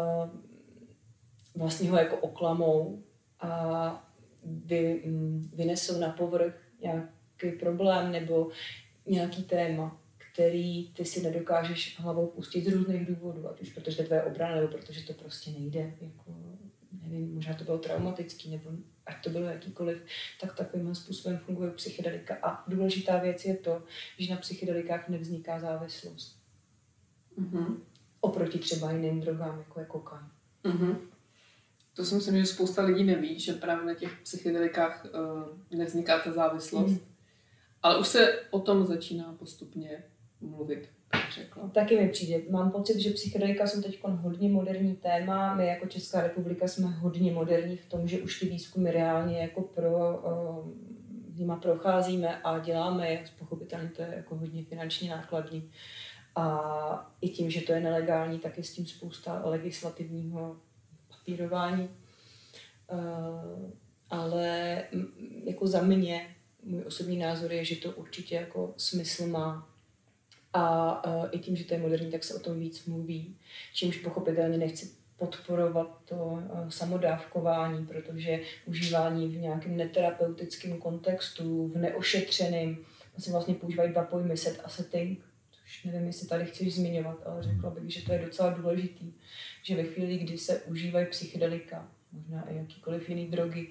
vlastně 1.55 1.89
ho 1.89 1.97
jako 1.97 2.17
oklamou 2.17 3.03
a 3.39 4.11
vy, 4.43 5.01
mm, 5.05 5.49
vynesou 5.53 5.99
na 5.99 6.09
povrch 6.09 6.53
nějaký 6.81 7.59
problém 7.59 8.11
nebo 8.11 8.49
nějaký 9.05 9.43
téma, 9.43 10.00
který 10.33 10.89
ty 10.93 11.05
si 11.05 11.23
nedokážeš 11.23 11.99
hlavou 11.99 12.27
pustit 12.27 12.65
z 12.65 12.73
různých 12.73 13.05
důvodů, 13.05 13.49
ať 13.49 13.61
už 13.61 13.73
protože 13.73 13.95
to 13.95 14.01
je 14.01 14.05
tvoje 14.05 14.23
obrana, 14.23 14.55
nebo 14.55 14.67
protože 14.67 15.01
to 15.01 15.13
prostě 15.13 15.51
nejde. 15.51 15.93
Jako, 16.01 16.35
nevím, 17.03 17.35
možná 17.35 17.53
to 17.53 17.63
bylo 17.63 17.77
traumatický, 17.77 18.49
nebo 18.49 18.69
ať 19.05 19.23
to 19.23 19.29
bylo 19.29 19.45
jakýkoliv, 19.45 19.97
tak 20.41 20.55
takovým 20.55 20.95
způsobem 20.95 21.37
funguje 21.37 21.71
psychedelika. 21.71 22.37
A 22.43 22.63
důležitá 22.67 23.17
věc 23.17 23.45
je 23.45 23.57
to, 23.57 23.83
že 24.17 24.33
na 24.33 24.39
psychedelikách 24.39 25.09
nevzniká 25.09 25.59
závislost. 25.59 26.39
Mm-hmm. 27.39 27.77
Oproti 28.21 28.59
třeba 28.59 28.91
jiným 28.91 29.21
drogám, 29.21 29.57
jako 29.57 29.79
je 29.79 29.85
kokain. 29.85 30.25
Mm-hmm. 30.63 30.97
To 31.93 32.05
si 32.05 32.15
myslím, 32.15 32.37
že 32.37 32.45
spousta 32.45 32.83
lidí 32.83 33.03
neví, 33.03 33.39
že 33.39 33.53
právě 33.53 33.85
na 33.85 33.93
těch 33.93 34.19
psychedelikách 34.23 35.05
uh, 35.05 35.77
nevzniká 35.77 36.19
ta 36.19 36.31
závislost. 36.31 36.91
Mm. 36.91 36.99
Ale 37.83 37.99
už 37.99 38.07
se 38.07 38.39
o 38.49 38.59
tom 38.59 38.85
začíná 38.85 39.35
postupně 39.39 40.03
mluvit 40.41 40.89
řekla. 41.35 41.69
Taky 41.69 41.99
mi 41.99 42.09
přijde. 42.09 42.41
Mám 42.49 42.71
pocit, 42.71 42.99
že 42.99 43.09
psychedelika 43.09 43.67
jsou 43.67 43.81
teď 43.81 44.03
hodně 44.03 44.49
moderní 44.49 44.95
téma. 44.95 45.55
My 45.55 45.67
jako 45.67 45.87
Česká 45.87 46.21
republika 46.21 46.67
jsme 46.67 46.87
hodně 46.87 47.31
moderní 47.31 47.77
v 47.77 47.85
tom, 47.85 48.07
že 48.07 48.21
už 48.21 48.39
ty 48.39 48.45
výzkumy 48.45 48.91
reálně 48.91 49.41
jako 49.41 49.61
pro, 49.61 50.17
uh, 50.17 50.71
nima 51.35 51.55
procházíme 51.55 52.41
a 52.41 52.59
děláme 52.59 53.09
je. 53.09 53.23
Pochopitelně 53.39 53.89
to 53.89 54.01
je 54.01 54.13
jako 54.15 54.35
hodně 54.35 54.63
finančně 54.63 55.09
nákladný. 55.09 55.71
A 56.35 57.13
i 57.21 57.29
tím, 57.29 57.49
že 57.49 57.61
to 57.61 57.73
je 57.73 57.79
nelegální, 57.79 58.39
tak 58.39 58.57
je 58.57 58.63
s 58.63 58.73
tím 58.73 58.85
spousta 58.85 59.41
legislativního 59.45 60.57
papírování. 61.09 61.89
Uh, 62.91 63.71
ale 64.09 64.83
jako 65.43 65.67
za 65.67 65.81
mě, 65.81 66.35
můj 66.63 66.83
osobní 66.87 67.17
názor 67.17 67.53
je, 67.53 67.65
že 67.65 67.75
to 67.75 67.91
určitě 67.91 68.35
jako 68.35 68.73
smysl 68.77 69.27
má 69.27 69.70
A 70.53 71.05
uh, 71.07 71.29
i 71.31 71.39
tím, 71.39 71.55
že 71.55 71.63
to 71.63 71.73
je 71.73 71.79
moderní, 71.79 72.11
tak 72.11 72.23
se 72.23 72.33
o 72.33 72.39
tom 72.39 72.59
víc 72.59 72.85
mluví, 72.85 73.35
čímž 73.73 73.97
pochopitelně 73.97 74.57
nechci 74.57 74.91
podporovat 75.17 76.01
to 76.05 76.15
uh, 76.15 76.69
samodávkování, 76.69 77.85
protože 77.85 78.39
užívání 78.65 79.27
v 79.27 79.37
nějakém 79.37 79.77
neterapeutickém 79.77 80.77
kontextu, 80.77 81.67
v 81.67 81.77
neošetřeném, 81.77 82.77
se 83.17 83.31
vlastně 83.31 83.55
používají 83.55 83.91
dva 83.91 84.03
pojmy 84.03 84.37
set 84.37 84.61
a 84.63 84.69
setting, 84.69 85.19
což 85.51 85.83
nevím, 85.83 86.07
jestli 86.07 86.27
tady 86.27 86.45
chceš 86.45 86.75
zmiňovat, 86.75 87.17
ale 87.25 87.43
řekla 87.43 87.69
bych, 87.69 87.93
že 87.93 88.05
to 88.05 88.13
je 88.13 88.19
docela 88.19 88.49
důležitý, 88.49 89.13
že 89.63 89.75
ve 89.75 89.83
chvíli, 89.83 90.17
kdy 90.17 90.37
se 90.37 90.61
užívají 90.61 91.05
psychedelika, 91.05 91.87
možná 92.11 92.49
i 92.49 92.57
jakýkoliv 92.57 93.09
jiný 93.09 93.27
drogy, 93.27 93.67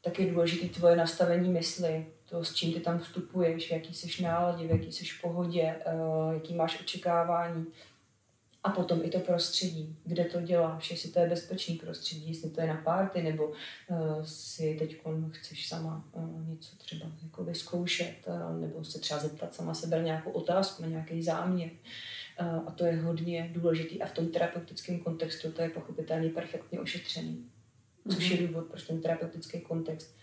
tak 0.00 0.18
je 0.18 0.30
důležité 0.30 0.68
tvoje 0.68 0.96
nastavení 0.96 1.48
mysli, 1.48 2.06
to, 2.28 2.44
s 2.44 2.54
čím 2.54 2.72
ty 2.72 2.80
tam 2.80 2.98
vstupuješ, 2.98 3.68
v 3.68 3.72
jaký 3.72 3.94
jsi 3.94 4.22
náladě, 4.22 4.66
v 4.66 4.70
jaký 4.70 4.92
jsi 4.92 5.04
pohodě, 5.22 5.62
eh, 5.62 6.34
jaký 6.34 6.54
máš 6.54 6.80
očekávání. 6.80 7.66
A 8.66 8.70
potom 8.70 9.00
i 9.04 9.10
to 9.10 9.20
prostředí, 9.20 9.96
kde 10.04 10.24
to 10.24 10.40
děláš, 10.40 10.90
jestli 10.90 11.10
to 11.10 11.18
je 11.18 11.28
bezpečný 11.28 11.74
prostředí, 11.74 12.28
jestli 12.28 12.50
to 12.50 12.60
je 12.60 12.66
na 12.66 12.74
párty, 12.84 13.22
nebo 13.22 13.46
uh, 13.46 13.56
si 14.22 14.76
teď 14.78 14.96
chceš 15.30 15.68
sama 15.68 16.04
uh, 16.12 16.48
něco 16.48 16.76
třeba 16.76 17.06
jako 17.22 17.44
vyzkoušet, 17.44 18.14
uh, 18.26 18.60
nebo 18.60 18.84
se 18.84 18.98
třeba 18.98 19.20
zeptat 19.20 19.54
sama 19.54 19.74
sebe 19.74 20.02
nějakou 20.02 20.30
otázku, 20.30 20.82
na 20.82 20.88
nějaký 20.88 21.22
záměr. 21.22 21.70
Uh, 22.40 22.62
a 22.66 22.70
to 22.70 22.86
je 22.86 22.96
hodně 22.96 23.50
důležitý 23.52 24.02
a 24.02 24.06
v 24.06 24.12
tom 24.12 24.28
terapeutickém 24.28 24.98
kontextu 24.98 25.52
to 25.52 25.62
je 25.62 25.68
pochopitelně 25.68 26.30
perfektně 26.30 26.80
ošetřený. 26.80 27.44
Což 28.14 28.30
je 28.30 28.36
mhm. 28.36 28.46
důvod, 28.46 28.66
proč 28.66 28.82
ten 28.82 29.00
terapeutický 29.00 29.60
kontext 29.60 30.16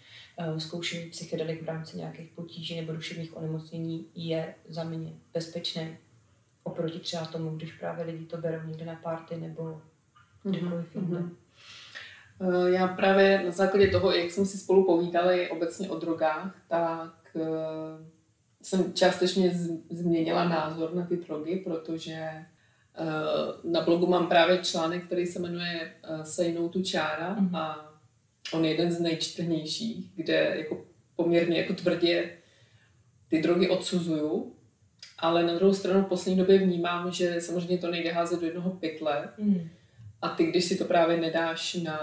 zkoušení 0.58 1.10
psychedelik 1.10 1.64
v 1.64 1.66
rámci 1.66 1.98
nějakých 1.98 2.30
potíží 2.30 2.82
nebo 2.82 2.94
duševních 2.94 3.38
onemocnění 3.38 4.06
je 4.16 4.56
za 4.70 4.84
mě 4.84 5.14
bezpečný 5.34 5.98
oproti 6.64 7.00
třeba 7.00 7.26
tomu, 7.26 7.50
když 7.50 7.74
právě 7.74 8.06
lidi 8.06 8.26
to 8.26 8.38
berou 8.38 8.68
někde 8.68 8.86
na 8.86 8.96
párty 8.96 9.38
nebo 9.38 9.82
kdekoliv 10.44 10.96
mm-hmm. 10.96 11.30
Já 12.66 12.88
právě 12.88 13.44
na 13.46 13.52
základě 13.52 13.88
toho, 13.88 14.12
jak 14.12 14.32
jsme 14.32 14.46
si 14.46 14.58
spolu 14.58 14.86
povídali 14.86 15.50
obecně 15.50 15.90
o 15.90 16.00
drogách, 16.00 16.56
tak 16.68 17.14
uh, 17.34 17.46
jsem 18.62 18.94
částečně 18.94 19.60
změnila 19.90 20.50
názor 20.50 20.96
na 20.96 21.06
ty 21.06 21.18
drogy, 21.18 21.56
protože 21.56 22.46
na 23.64 23.82
blogu 23.82 24.08
mám 24.08 24.28
právě 24.28 24.58
článek, 24.58 25.06
který 25.06 25.26
se 25.26 25.40
jmenuje 25.40 25.94
no 26.56 26.70
to 26.70 26.82
čára 26.82 27.36
mm-hmm. 27.36 27.58
a 27.58 27.93
on 28.54 28.66
je 28.66 28.72
jeden 28.72 28.92
z 28.92 29.00
nejčtenějších, 29.00 30.12
kde 30.16 30.56
jako 30.58 30.86
poměrně 31.16 31.58
jako 31.58 31.74
tvrdě 31.74 32.32
ty 33.30 33.42
drogy 33.42 33.70
odsuzuju 33.70 34.54
ale 35.24 35.44
na 35.44 35.56
druhou 35.56 35.74
stranu 35.74 36.02
v 36.02 36.08
poslední 36.08 36.38
době 36.38 36.58
vnímám, 36.58 37.12
že 37.12 37.42
samozřejmě 37.42 37.78
to 37.78 37.92
nejde 37.92 38.12
házet 38.12 38.40
do 38.40 38.46
jednoho 38.46 38.72
pytle. 38.72 39.30
Mm. 39.38 39.70
A 40.22 40.30
ty, 40.30 40.46
když 40.46 40.66
si 40.66 40.78
to 40.78 40.86
právě 40.86 41.18
nedáš 41.18 41.74
na 41.74 41.98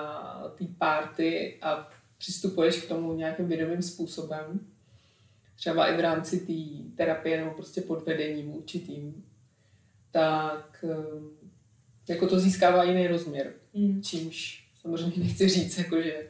té 0.58 0.64
párty 0.78 1.58
a 1.62 1.90
přistupuješ 2.18 2.76
k 2.76 2.88
tomu 2.88 3.14
nějakým 3.14 3.48
vědomým 3.48 3.82
způsobem, 3.82 4.60
třeba 5.56 5.86
i 5.86 5.96
v 5.96 6.00
rámci 6.00 6.40
té 6.40 6.82
terapie 6.96 7.38
nebo 7.38 7.50
prostě 7.50 7.80
podvedením 7.80 8.54
určitým, 8.54 9.24
tak 10.10 10.84
eh, 10.88 12.12
jako 12.12 12.26
to 12.26 12.40
získává 12.40 12.84
jiný 12.84 13.06
rozměr. 13.06 13.52
Mm. 13.74 14.02
Čímž 14.02 14.64
samozřejmě 14.80 15.24
nechci 15.24 15.48
říct, 15.48 15.78
jako, 15.78 16.02
že 16.02 16.28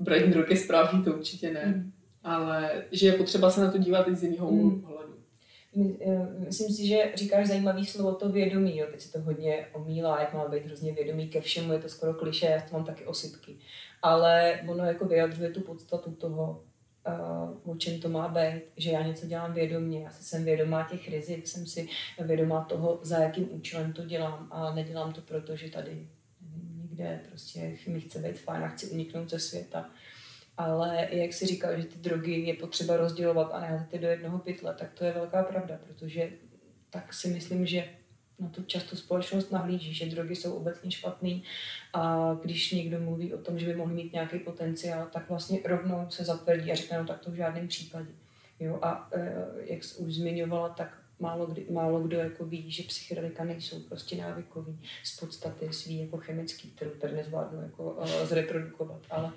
braní 0.00 0.30
drogy 0.30 0.56
správný, 0.56 1.04
to 1.04 1.12
určitě 1.12 1.50
ne. 1.50 1.66
Mm. 1.66 1.92
Ale 2.24 2.84
že 2.92 3.06
je 3.06 3.12
potřeba 3.12 3.50
se 3.50 3.60
na 3.60 3.70
to 3.70 3.78
dívat 3.78 4.08
i 4.08 4.16
z 4.16 4.22
jiného 4.22 4.50
mm. 4.50 4.80
pohledu. 4.80 5.14
Eh, 5.76 6.28
myslím 6.38 6.70
si, 6.70 6.86
že 6.86 7.12
říkáš 7.14 7.46
zajímavý 7.46 7.86
slovo 7.86 8.14
to 8.14 8.28
vědomí, 8.28 8.78
jo. 8.78 8.86
teď 8.90 9.00
se 9.00 9.12
to 9.12 9.20
hodně 9.20 9.66
omílá, 9.72 10.20
jak 10.20 10.34
má 10.34 10.48
být 10.48 10.66
hrozně 10.66 10.92
vědomý 10.92 11.28
ke 11.28 11.40
všemu, 11.40 11.72
je 11.72 11.78
to 11.78 11.88
skoro 11.88 12.14
kliše, 12.14 12.46
já 12.46 12.60
to 12.60 12.76
mám 12.76 12.84
taky 12.84 13.06
osypky. 13.06 13.56
Ale 14.02 14.60
ono 14.68 14.84
jako 14.84 15.04
vyjadřuje 15.04 15.50
tu 15.50 15.60
podstatu 15.60 16.10
toho, 16.10 16.64
uh, 17.64 17.72
o 17.72 17.76
čem 17.76 18.00
to 18.00 18.08
má 18.08 18.28
být, 18.28 18.62
že 18.76 18.90
já 18.90 19.02
něco 19.02 19.26
dělám 19.26 19.52
vědomě, 19.52 20.02
já 20.02 20.10
si 20.10 20.24
jsem 20.24 20.44
vědomá 20.44 20.86
těch 20.90 21.08
rizik, 21.08 21.46
jsem 21.46 21.66
si 21.66 21.88
vědomá 22.24 22.64
toho, 22.64 22.98
za 23.02 23.18
jakým 23.18 23.48
účelem 23.54 23.92
to 23.92 24.04
dělám 24.04 24.48
a 24.50 24.74
nedělám 24.74 25.12
to 25.12 25.20
proto, 25.20 25.56
že 25.56 25.70
tady 25.70 26.06
někde 27.00 27.20
prostě 27.28 27.76
mi 27.86 28.00
chce 28.00 28.18
být 28.18 28.38
fajn 28.38 28.64
a 28.64 28.68
chci 28.68 28.86
uniknout 28.86 29.30
ze 29.30 29.38
světa 29.38 29.90
ale 30.60 31.08
jak 31.10 31.32
si 31.32 31.46
říkal, 31.46 31.80
že 31.80 31.84
ty 31.86 31.98
drogy 31.98 32.32
je 32.32 32.54
potřeba 32.54 32.96
rozdělovat 32.96 33.50
a 33.52 33.60
neházet 33.60 34.00
do 34.00 34.08
jednoho 34.08 34.38
pytle, 34.38 34.74
tak 34.74 34.92
to 34.92 35.04
je 35.04 35.12
velká 35.12 35.42
pravda, 35.42 35.78
protože 35.86 36.30
tak 36.90 37.14
si 37.14 37.28
myslím, 37.28 37.66
že 37.66 37.88
na 38.38 38.48
to 38.48 38.62
často 38.62 38.96
společnost 38.96 39.52
nahlíží, 39.52 39.94
že 39.94 40.06
drogy 40.06 40.36
jsou 40.36 40.52
obecně 40.52 40.90
špatný 40.90 41.44
a 41.92 42.34
když 42.42 42.72
někdo 42.72 43.00
mluví 43.00 43.34
o 43.34 43.38
tom, 43.38 43.58
že 43.58 43.66
by 43.66 43.74
mohl 43.74 43.94
mít 43.94 44.12
nějaký 44.12 44.38
potenciál, 44.38 45.08
tak 45.12 45.28
vlastně 45.28 45.60
rovnou 45.64 46.06
se 46.10 46.24
zatvrdí 46.24 46.72
a 46.72 46.74
řekne, 46.74 46.98
no 46.98 47.06
tak 47.06 47.20
to 47.20 47.30
v 47.30 47.34
žádném 47.34 47.68
případě. 47.68 48.10
Jo, 48.60 48.78
a 48.82 49.08
e, 49.12 49.34
jak 49.64 49.84
jsi 49.84 49.98
už 49.98 50.14
zmiňovala, 50.14 50.68
tak 50.68 50.99
málo, 51.20 51.46
kdy, 51.46 51.66
málo 51.70 52.00
kdo 52.00 52.18
jako 52.18 52.44
ví, 52.44 52.70
že 52.70 52.82
psychedelika 52.82 53.44
nejsou 53.44 53.80
prostě 53.80 54.16
návykový 54.16 54.80
z 55.04 55.20
podstaty 55.20 55.72
svý 55.72 55.98
jako 55.98 56.16
chemický, 56.16 56.70
kterou 56.70 56.90
tady 56.90 57.14
nezvládnu 57.14 57.62
jako 57.62 57.84
uh, 57.84 58.06
zreprodukovat, 58.24 59.00
ale 59.10 59.32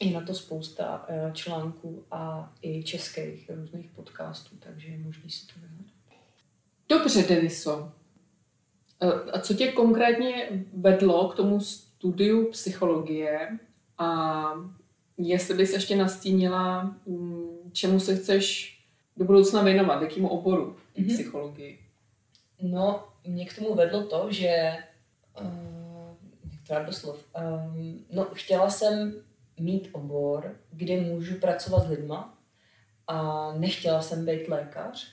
je 0.00 0.10
na 0.12 0.20
to 0.20 0.34
spousta 0.34 1.06
uh, 1.08 1.32
článků 1.32 2.04
a 2.10 2.52
i 2.62 2.82
českých 2.82 3.50
různých 3.54 3.90
podcastů, 3.90 4.56
takže 4.56 4.88
je 4.88 4.98
možný 4.98 5.30
si 5.30 5.46
to 5.46 5.52
vyhledat. 5.60 5.86
Dobře, 6.88 7.22
Deniso. 7.22 7.92
Eh, 9.00 9.30
a 9.30 9.40
co 9.40 9.54
tě 9.54 9.72
konkrétně 9.72 10.48
vedlo 10.72 11.28
k 11.28 11.34
tomu 11.34 11.60
studiu 11.60 12.50
psychologie 12.50 13.58
a 13.98 14.52
jestli 15.18 15.54
bys 15.54 15.72
ještě 15.72 15.96
nastínila, 15.96 16.96
mm, 17.06 17.70
čemu 17.72 18.00
se 18.00 18.16
chceš 18.16 18.75
do 19.16 19.24
budoucna 19.24 19.62
věnovat, 19.62 20.02
jakému 20.02 20.28
oboru 20.28 20.76
mm-hmm. 20.96 21.14
psychologii? 21.14 21.78
No, 22.62 23.08
mě 23.26 23.46
k 23.46 23.56
tomu 23.56 23.74
vedlo 23.74 24.06
to, 24.06 24.26
že 24.30 24.76
uh, 25.40 26.16
jak 26.52 26.80
to 26.80 26.86
doslov, 26.86 27.24
um, 27.74 28.04
no, 28.12 28.24
chtěla 28.24 28.70
jsem 28.70 29.22
mít 29.60 29.88
obor, 29.92 30.56
kde 30.70 31.00
můžu 31.00 31.34
pracovat 31.34 31.86
s 31.86 31.88
lidma 31.88 32.38
a 33.06 33.52
nechtěla 33.58 34.02
jsem 34.02 34.26
být 34.26 34.48
lékař. 34.48 35.12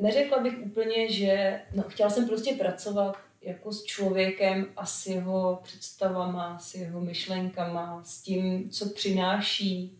Neřekla 0.00 0.38
bych 0.38 0.58
úplně, 0.58 1.12
že 1.12 1.60
no, 1.74 1.82
chtěla 1.82 2.10
jsem 2.10 2.26
prostě 2.26 2.54
pracovat 2.54 3.16
jako 3.42 3.72
s 3.72 3.84
člověkem 3.84 4.66
a 4.76 4.86
s 4.86 5.06
jeho 5.06 5.60
představama, 5.62 6.58
s 6.58 6.74
jeho 6.74 7.00
myšlenkama, 7.00 8.02
s 8.04 8.22
tím, 8.22 8.70
co 8.70 8.88
přináší 8.88 9.98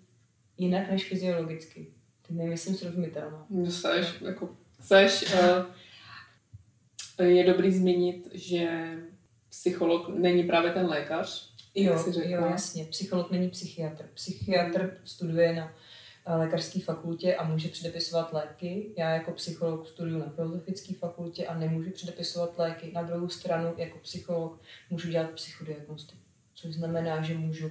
jinak 0.59 0.91
než 0.91 1.09
fyziologicky. 1.09 1.94
Ty 2.27 2.35
nemyslím 2.35 2.75
srozumitelná. 2.75 3.47
No, 3.51 3.71
seš, 3.71 4.21
jako, 4.21 4.57
seš, 4.81 5.35
uh, 5.35 7.27
je 7.27 7.45
dobrý 7.45 7.73
zmínit, 7.73 8.29
že 8.33 8.93
psycholog 9.49 10.09
není 10.09 10.43
právě 10.43 10.73
ten 10.73 10.87
lékař, 10.87 11.55
Jo, 11.75 12.05
jo, 12.25 12.47
jasně. 12.51 12.85
Psycholog 12.85 13.31
není 13.31 13.51
psychiatr. 13.51 14.05
Psychiatr 14.15 14.97
studuje 15.05 15.53
na 15.53 15.75
eh, 16.27 16.37
lékařské 16.37 16.81
fakultě 16.81 17.35
a 17.37 17.49
může 17.49 17.69
předepisovat 17.69 18.33
léky. 18.33 18.95
Já 18.97 19.11
jako 19.11 19.33
psycholog 19.33 19.89
studuju 19.89 20.19
na 20.19 20.29
filozofické 20.29 20.95
fakultě 20.95 21.47
a 21.47 21.59
nemůžu 21.59 21.91
předepisovat 21.91 22.59
léky. 22.59 22.93
Na 22.95 23.03
druhou 23.03 23.29
stranu 23.29 23.75
jako 23.77 23.99
psycholog 23.99 24.61
můžu 24.91 25.09
dělat 25.09 25.31
psychodiagnostiku, 25.31 26.23
což 26.55 26.75
znamená, 26.75 27.23
že 27.23 27.35
můžu 27.35 27.71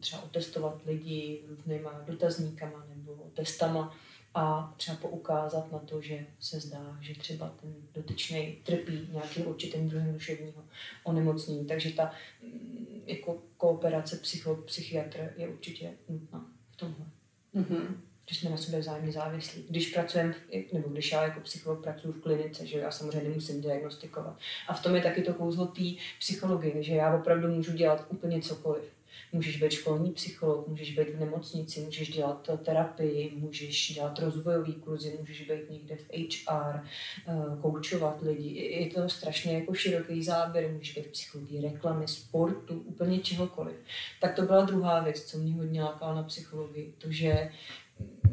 třeba 0.00 0.22
otestovat 0.22 0.86
lidi 0.86 1.42
různýma 1.48 2.02
dotazníkama 2.06 2.86
nebo 2.88 3.30
testama 3.34 3.96
a 4.34 4.74
třeba 4.76 4.96
poukázat 4.96 5.72
na 5.72 5.78
to, 5.78 6.02
že 6.02 6.26
se 6.40 6.60
zdá, 6.60 6.98
že 7.00 7.14
třeba 7.14 7.54
ten 7.60 7.74
dotyčný 7.94 8.58
trpí 8.62 9.08
nějakým 9.12 9.46
určitým 9.46 9.88
druhem 9.88 10.12
duševního 10.12 10.64
onemocnění. 11.04 11.66
Takže 11.66 11.90
ta 11.90 12.12
mm, 12.42 13.02
jako 13.06 13.42
kooperace 13.56 14.16
psycholog, 14.16 14.64
psychiatr 14.64 15.32
je 15.36 15.48
určitě 15.48 15.92
nutná 16.08 16.46
v 16.70 16.76
tomhle. 16.76 17.06
Mm-hmm. 17.54 17.96
Že 18.28 18.34
jsme 18.34 18.50
na 18.50 18.56
sobě 18.56 18.80
vzájemně 18.80 19.12
závislí. 19.12 19.64
Když 19.68 19.94
pracujeme, 19.94 20.34
nebo 20.72 20.88
když 20.88 21.12
já 21.12 21.22
jako 21.22 21.40
psycholog 21.40 21.82
pracuji 21.82 22.12
v 22.12 22.20
klinice, 22.20 22.66
že 22.66 22.78
já 22.78 22.90
samozřejmě 22.90 23.28
nemusím 23.28 23.60
diagnostikovat. 23.60 24.38
A 24.68 24.74
v 24.74 24.82
tom 24.82 24.94
je 24.94 25.02
taky 25.02 25.22
to 25.22 25.34
kouzlo 25.34 25.66
té 25.66 25.84
psychologie, 26.18 26.82
že 26.82 26.94
já 26.94 27.16
opravdu 27.16 27.48
můžu 27.48 27.72
dělat 27.72 28.06
úplně 28.10 28.42
cokoliv 28.42 28.97
Můžeš 29.32 29.56
být 29.56 29.72
školní 29.72 30.10
psycholog, 30.10 30.68
můžeš 30.68 30.92
být 30.92 31.08
v 31.08 31.20
nemocnici, 31.20 31.80
můžeš 31.80 32.08
dělat 32.08 32.50
terapii, 32.64 33.32
můžeš 33.34 33.94
dělat 33.94 34.18
rozvojový 34.18 34.72
kurzy, 34.72 35.16
můžeš 35.20 35.42
být 35.42 35.70
někde 35.70 35.96
v 35.96 36.10
HR, 36.12 36.80
eh, 37.28 37.32
koučovat 37.62 38.22
lidi. 38.22 38.48
Je 38.80 38.86
to 38.86 39.08
strašně 39.08 39.54
jako 39.54 39.74
široký 39.74 40.22
záběr, 40.22 40.70
můžeš 40.72 40.94
být 40.94 41.06
v 41.06 41.12
psychologii 41.12 41.62
reklamy, 41.62 42.08
sportu, 42.08 42.74
úplně 42.74 43.18
čehokoliv. 43.18 43.76
Tak 44.20 44.34
to 44.34 44.42
byla 44.42 44.64
druhá 44.64 45.00
věc, 45.00 45.24
co 45.24 45.38
mě 45.38 45.52
hodně 45.52 45.82
lákala 45.82 46.14
na 46.14 46.22
psychologii, 46.22 46.94
to, 46.98 47.12
že 47.12 47.50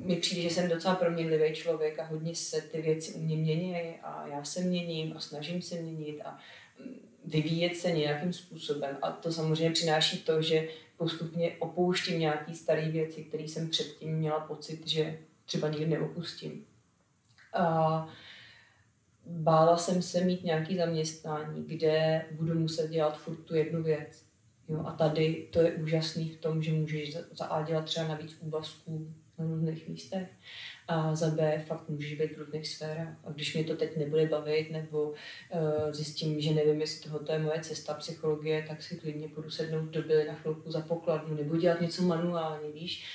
mi 0.06 0.16
přijde, 0.16 0.42
že 0.42 0.50
jsem 0.50 0.70
docela 0.70 0.96
proměnlivý 0.96 1.54
člověk 1.54 2.00
a 2.00 2.06
hodně 2.06 2.36
se 2.36 2.62
ty 2.62 2.82
věci 2.82 3.14
u 3.14 3.22
mě 3.22 3.36
mění 3.36 3.76
a 4.04 4.28
já 4.28 4.44
se 4.44 4.62
měním 4.62 5.14
a 5.18 5.20
snažím 5.20 5.62
se 5.62 5.76
měnit 5.76 6.22
a 6.22 6.40
mm, 6.80 7.00
vyvíjet 7.28 7.76
se 7.76 7.92
nějakým 7.92 8.34
způsobem. 8.34 8.98
A 9.02 9.12
to 9.12 9.32
samozřejmě 9.32 9.72
přináší 9.72 10.18
to, 10.18 10.42
že 10.42 10.68
postupně 10.98 11.52
opouštím 11.60 12.20
nějaký 12.20 12.56
staré 12.56 12.90
věci, 12.90 13.24
které 13.24 13.44
jsem 13.44 13.70
předtím 13.70 14.18
měla 14.18 14.40
pocit, 14.40 14.88
že 14.88 15.20
třeba 15.46 15.70
nikdy 15.70 15.86
neopustím. 15.86 16.66
A 17.54 18.08
bála 19.26 19.78
jsem 19.78 20.02
se 20.02 20.22
mít 20.22 20.44
nějaký 20.44 20.78
zaměstnání, 20.78 21.64
kde 21.64 22.26
budu 22.32 22.60
muset 22.60 22.90
dělat 22.90 23.18
furt 23.18 23.36
tu 23.36 23.56
jednu 23.56 23.84
věc. 23.84 24.26
Jo, 24.68 24.84
a 24.86 24.92
tady 24.92 25.48
to 25.52 25.62
je 25.62 25.72
úžasný 25.72 26.30
v 26.30 26.38
tom, 26.38 26.64
že 26.64 26.72
můžeš 26.72 27.18
za 27.32 27.64
dělat 27.68 27.86
třeba 27.86 28.08
navíc 28.08 28.38
úvazků 28.40 29.14
na 29.40 29.46
různých 29.46 29.88
místech 29.88 30.28
a 30.88 31.16
za 31.16 31.30
B 31.30 31.64
fakt 31.68 31.90
můžeš 31.90 32.14
být 32.14 32.36
v 32.36 32.38
různých 32.38 32.68
sférách. 32.68 33.18
A 33.24 33.32
když 33.32 33.54
mě 33.54 33.64
to 33.64 33.76
teď 33.76 33.98
nebude 33.98 34.28
bavit 34.28 34.72
nebo 34.72 35.04
uh, 35.10 35.92
zjistím, 35.92 36.42
že 36.42 36.54
nevím, 36.54 36.82
jestli 36.82 37.10
tohle 37.10 37.36
je 37.36 37.40
moje 37.40 37.60
cesta 37.62 37.94
psychologie, 37.94 38.66
tak 38.68 38.84
si 38.84 38.96
klidně 38.96 39.28
budu 39.28 39.50
sednout 39.50 39.90
do 39.90 40.02
byly 40.02 40.28
na 40.28 40.34
chvilku 40.34 40.72
za 40.72 40.82
pokladnu 40.82 41.36
nebo 41.36 41.58
dělat 41.58 41.82
něco 41.82 42.02
manuálně, 42.02 42.72
víš. 42.72 43.06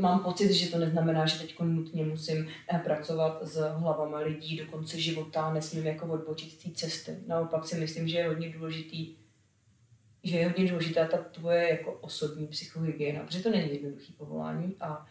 Mám 0.00 0.20
pocit, 0.20 0.52
že 0.52 0.70
to 0.70 0.78
neznamená, 0.78 1.26
že 1.26 1.38
teď 1.38 1.60
nutně 1.60 2.04
musím 2.04 2.48
eh, 2.74 2.78
pracovat 2.78 3.38
s 3.42 3.56
hlavama 3.56 4.18
lidí 4.18 4.56
do 4.56 4.66
konce 4.66 5.00
života, 5.00 5.52
nesmím 5.52 5.86
jako 5.86 6.06
odbočit 6.06 6.50
z 6.50 6.56
té 6.56 6.70
cesty. 6.70 7.16
Naopak 7.26 7.66
si 7.66 7.76
myslím, 7.76 8.08
že 8.08 8.18
je 8.18 8.28
hodně 8.28 8.48
důležitý 8.48 9.16
že 10.24 10.38
je 10.38 10.46
hodně 10.46 10.68
důležitá 10.68 11.06
ta 11.06 11.18
tvoje 11.18 11.70
jako 11.70 11.92
osobní 11.92 12.46
psychohygiena, 12.46 13.20
protože 13.24 13.42
to 13.42 13.50
není 13.50 13.72
jednoduché 13.72 14.12
povolání 14.16 14.76
a 14.80 15.06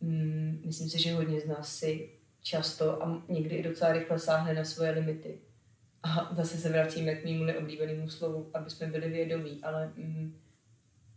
mm, 0.00 0.62
myslím 0.64 0.90
si, 0.90 1.02
že 1.02 1.14
hodně 1.14 1.40
z 1.40 1.46
nás 1.46 1.76
si 1.76 2.10
často 2.42 3.02
a 3.02 3.22
někdy 3.28 3.56
i 3.56 3.62
docela 3.62 3.92
rychle 3.92 4.18
sáhne 4.18 4.54
na 4.54 4.64
svoje 4.64 4.90
limity. 4.90 5.38
A 6.02 6.34
zase 6.34 6.58
se 6.58 6.68
vracíme 6.68 7.14
k 7.14 7.24
mému 7.24 7.44
neoblíbenému 7.44 8.08
slovu, 8.08 8.50
aby 8.54 8.70
jsme 8.70 8.86
byli 8.86 9.08
vědomí, 9.08 9.58
ale 9.62 9.92
mm, 9.96 10.36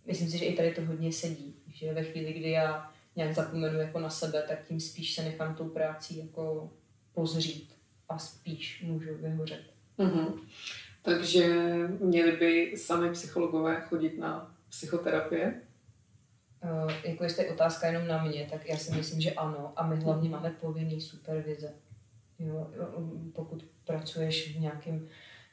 myslím 0.05 0.29
si, 0.29 0.38
že 0.38 0.45
i 0.45 0.55
tady 0.55 0.71
to 0.71 0.85
hodně 0.85 1.12
sedí, 1.12 1.55
že 1.73 1.93
ve 1.93 2.03
chvíli, 2.03 2.33
kdy 2.33 2.51
já 2.51 2.91
nějak 3.15 3.35
zapomenu 3.35 3.79
jako 3.79 4.00
na 4.00 4.09
sebe, 4.09 4.43
tak 4.47 4.67
tím 4.67 4.79
spíš 4.79 5.15
se 5.15 5.23
nechám 5.23 5.55
tou 5.55 5.69
práci 5.69 6.19
jako 6.19 6.71
pozřít 7.13 7.75
a 8.09 8.19
spíš 8.19 8.83
můžu 8.85 9.15
vyhořet. 9.17 9.63
Mm-hmm. 10.00 10.39
Takže 11.03 11.48
měli 12.00 12.31
by 12.31 12.77
sami 12.77 13.12
psychologové 13.12 13.81
chodit 13.81 14.17
na 14.17 14.55
psychoterapie? 14.69 15.62
Uh, 16.63 16.91
jako 17.03 17.24
jestli 17.24 17.43
je 17.43 17.53
otázka 17.53 17.88
jenom 17.88 18.07
na 18.07 18.24
mě, 18.24 18.48
tak 18.51 18.69
já 18.69 18.77
si 18.77 18.91
myslím, 18.91 19.22
že 19.22 19.31
ano. 19.31 19.74
A 19.75 19.88
my 19.88 19.95
hlavně 19.95 20.29
máme 20.29 20.50
povinný 20.50 21.01
supervize. 21.01 21.74
Jo, 22.39 22.72
pokud 23.36 23.65
pracuješ 23.86 24.55
v 24.57 24.60
nějakém 24.60 25.07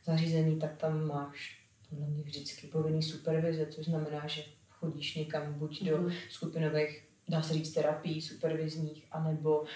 zařízení, 0.04 0.58
tak 0.58 0.76
tam 0.76 1.06
máš 1.06 1.60
podle 1.88 2.06
mě 2.06 2.22
vždycky 2.22 2.66
povinný 2.66 3.02
supervize, 3.02 3.66
což 3.66 3.84
znamená, 3.84 4.26
že 4.26 4.42
chodíš 4.68 5.14
někam 5.14 5.54
buď 5.54 5.84
do 5.84 5.98
mm. 5.98 6.10
skupinových 6.30 7.09
dá 7.28 7.42
se 7.42 7.54
říct, 7.54 7.72
terapii 7.72 8.22
supervizních, 8.22 9.06
anebo 9.10 9.60
uh, 9.60 9.66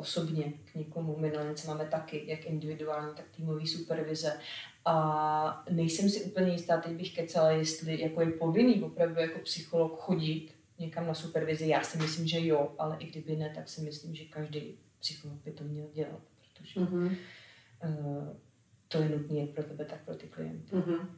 osobně 0.00 0.52
k 0.64 0.74
někomu. 0.74 1.16
My 1.16 1.30
na 1.30 1.54
máme 1.66 1.84
taky, 1.84 2.24
jak 2.26 2.46
individuální, 2.46 3.14
tak 3.14 3.24
týmový 3.36 3.66
supervize. 3.66 4.40
A 4.84 5.64
nejsem 5.70 6.10
si 6.10 6.24
úplně 6.24 6.52
jistá, 6.52 6.76
teď 6.76 6.92
bych 6.92 7.14
kecala, 7.14 7.50
jestli 7.50 8.00
jako 8.00 8.20
je 8.20 8.30
povinný 8.30 8.82
opravdu 8.82 9.20
jako 9.20 9.38
psycholog 9.38 10.00
chodit 10.00 10.58
někam 10.78 11.06
na 11.06 11.14
supervizi. 11.14 11.68
Já 11.68 11.82
si 11.82 11.98
myslím, 11.98 12.26
že 12.26 12.46
jo, 12.46 12.72
ale 12.78 12.96
i 12.98 13.06
kdyby 13.06 13.36
ne, 13.36 13.52
tak 13.54 13.68
si 13.68 13.80
myslím, 13.80 14.14
že 14.14 14.24
každý 14.24 14.78
psycholog 15.00 15.38
by 15.44 15.50
to 15.52 15.64
měl 15.64 15.86
dělat, 15.94 16.20
protože 16.38 16.80
mm-hmm. 16.80 17.16
uh, 17.84 18.28
to 18.88 18.98
je 18.98 19.08
nutné 19.08 19.46
pro 19.46 19.64
tebe, 19.64 19.84
tak 19.84 20.04
pro 20.04 20.14
ty 20.14 20.26
klienty. 20.26 20.76
Mm-hmm. 20.76 21.08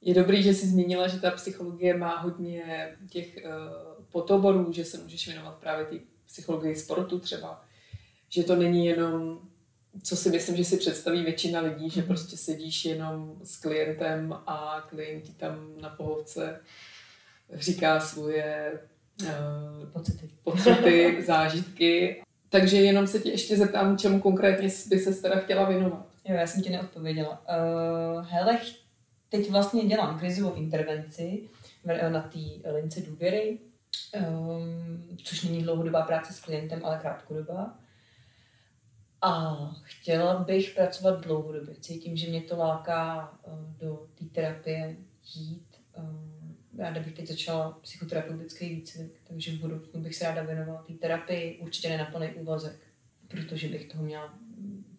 Je 0.00 0.14
dobrý, 0.14 0.42
že 0.42 0.54
jsi 0.54 0.66
zmínila, 0.66 1.08
že 1.08 1.20
ta 1.20 1.30
psychologie 1.30 1.96
má 1.96 2.20
hodně 2.20 2.88
těch 3.10 3.36
uh, 3.44 3.85
podoborů, 4.12 4.72
že 4.72 4.84
se 4.84 4.98
můžeš 4.98 5.26
věnovat 5.26 5.58
právě 5.58 5.86
té 5.86 5.96
psychologii 6.26 6.76
sportu 6.76 7.18
třeba. 7.18 7.64
Že 8.28 8.44
to 8.44 8.56
není 8.56 8.86
jenom, 8.86 9.38
co 10.02 10.16
si 10.16 10.30
myslím, 10.30 10.56
že 10.56 10.64
si 10.64 10.76
představí 10.76 11.22
většina 11.22 11.60
lidí, 11.60 11.90
že 11.90 12.00
mhm. 12.00 12.08
prostě 12.08 12.36
sedíš 12.36 12.84
jenom 12.84 13.36
s 13.42 13.56
klientem 13.56 14.32
a 14.46 14.86
klient 14.88 15.22
ti 15.22 15.32
tam 15.32 15.74
na 15.80 15.88
pohovce 15.88 16.60
říká 17.52 18.00
svoje 18.00 18.72
uh, 19.22 19.88
pocity. 19.92 20.30
pocity, 20.44 21.22
zážitky. 21.26 22.22
Takže 22.48 22.76
jenom 22.76 23.06
se 23.06 23.20
tě 23.20 23.30
ještě 23.30 23.56
zeptám, 23.56 23.98
čemu 23.98 24.20
konkrétně 24.20 24.68
by 24.88 24.98
se 24.98 25.22
teda 25.22 25.36
chtěla 25.36 25.68
věnovat. 25.68 26.06
Jo, 26.24 26.34
já 26.34 26.46
jsem 26.46 26.62
ti 26.62 26.70
neodpověděla. 26.70 27.42
Uh, 27.48 28.26
hele, 28.28 28.58
teď 29.28 29.50
vlastně 29.50 29.84
dělám 29.84 30.18
krizovou 30.18 30.54
intervenci 30.54 31.48
na 32.08 32.20
té 32.20 32.70
lince 32.72 33.00
důvěry, 33.00 33.58
um, 34.28 35.16
což 35.24 35.42
není 35.42 35.62
dlouhodobá 35.62 36.02
práce 36.02 36.32
s 36.32 36.40
klientem, 36.40 36.84
ale 36.84 36.98
krátkodobá. 36.98 37.78
A 39.22 39.56
chtěla 39.82 40.44
bych 40.44 40.74
pracovat 40.74 41.20
dlouhodobě. 41.20 41.74
Cítím, 41.74 42.16
že 42.16 42.28
mě 42.28 42.42
to 42.42 42.56
láká 42.56 43.32
uh, 43.42 43.52
do 43.78 44.06
té 44.14 44.24
terapie 44.24 44.96
jít. 45.34 45.76
Uh, 45.98 46.78
ráda 46.78 47.00
bych 47.00 47.14
teď 47.14 47.28
začala 47.28 47.78
psychoterapeutický 47.82 48.68
výcvik, 48.68 49.20
takže 49.24 49.52
v 49.52 49.60
budoucnu 49.60 50.02
bych 50.02 50.14
se 50.14 50.24
ráda 50.24 50.42
věnovala 50.42 50.82
té 50.82 50.92
terapii, 50.92 51.58
určitě 51.58 51.88
ne 51.88 51.98
na 51.98 52.04
plný 52.04 52.30
úvazek, 52.34 52.78
protože 53.28 53.68
bych 53.68 53.88
toho 53.88 54.04
měla 54.04 54.34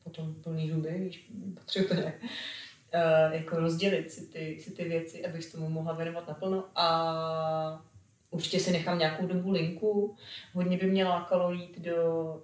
potom 0.03 0.35
plný 0.35 0.71
zuby, 0.71 1.11
to 1.87 1.93
nějak 1.93 2.15
uh, 2.93 3.33
jako 3.33 3.59
rozdělit 3.59 4.11
si 4.11 4.27
ty, 4.27 4.59
si 4.61 4.71
ty 4.71 4.83
věci, 4.83 5.25
abych 5.25 5.43
s 5.43 5.51
tomu 5.51 5.69
mohla 5.69 5.93
věnovat 5.93 6.27
naplno 6.27 6.65
a 6.75 7.85
určitě 8.29 8.59
si 8.59 8.71
nechám 8.71 8.99
nějakou 8.99 9.27
dobu 9.27 9.51
linku. 9.51 10.15
Hodně 10.53 10.77
by 10.77 10.87
mě 10.87 11.05
lákalo 11.05 11.51
jít 11.51 11.79
do 11.79 12.41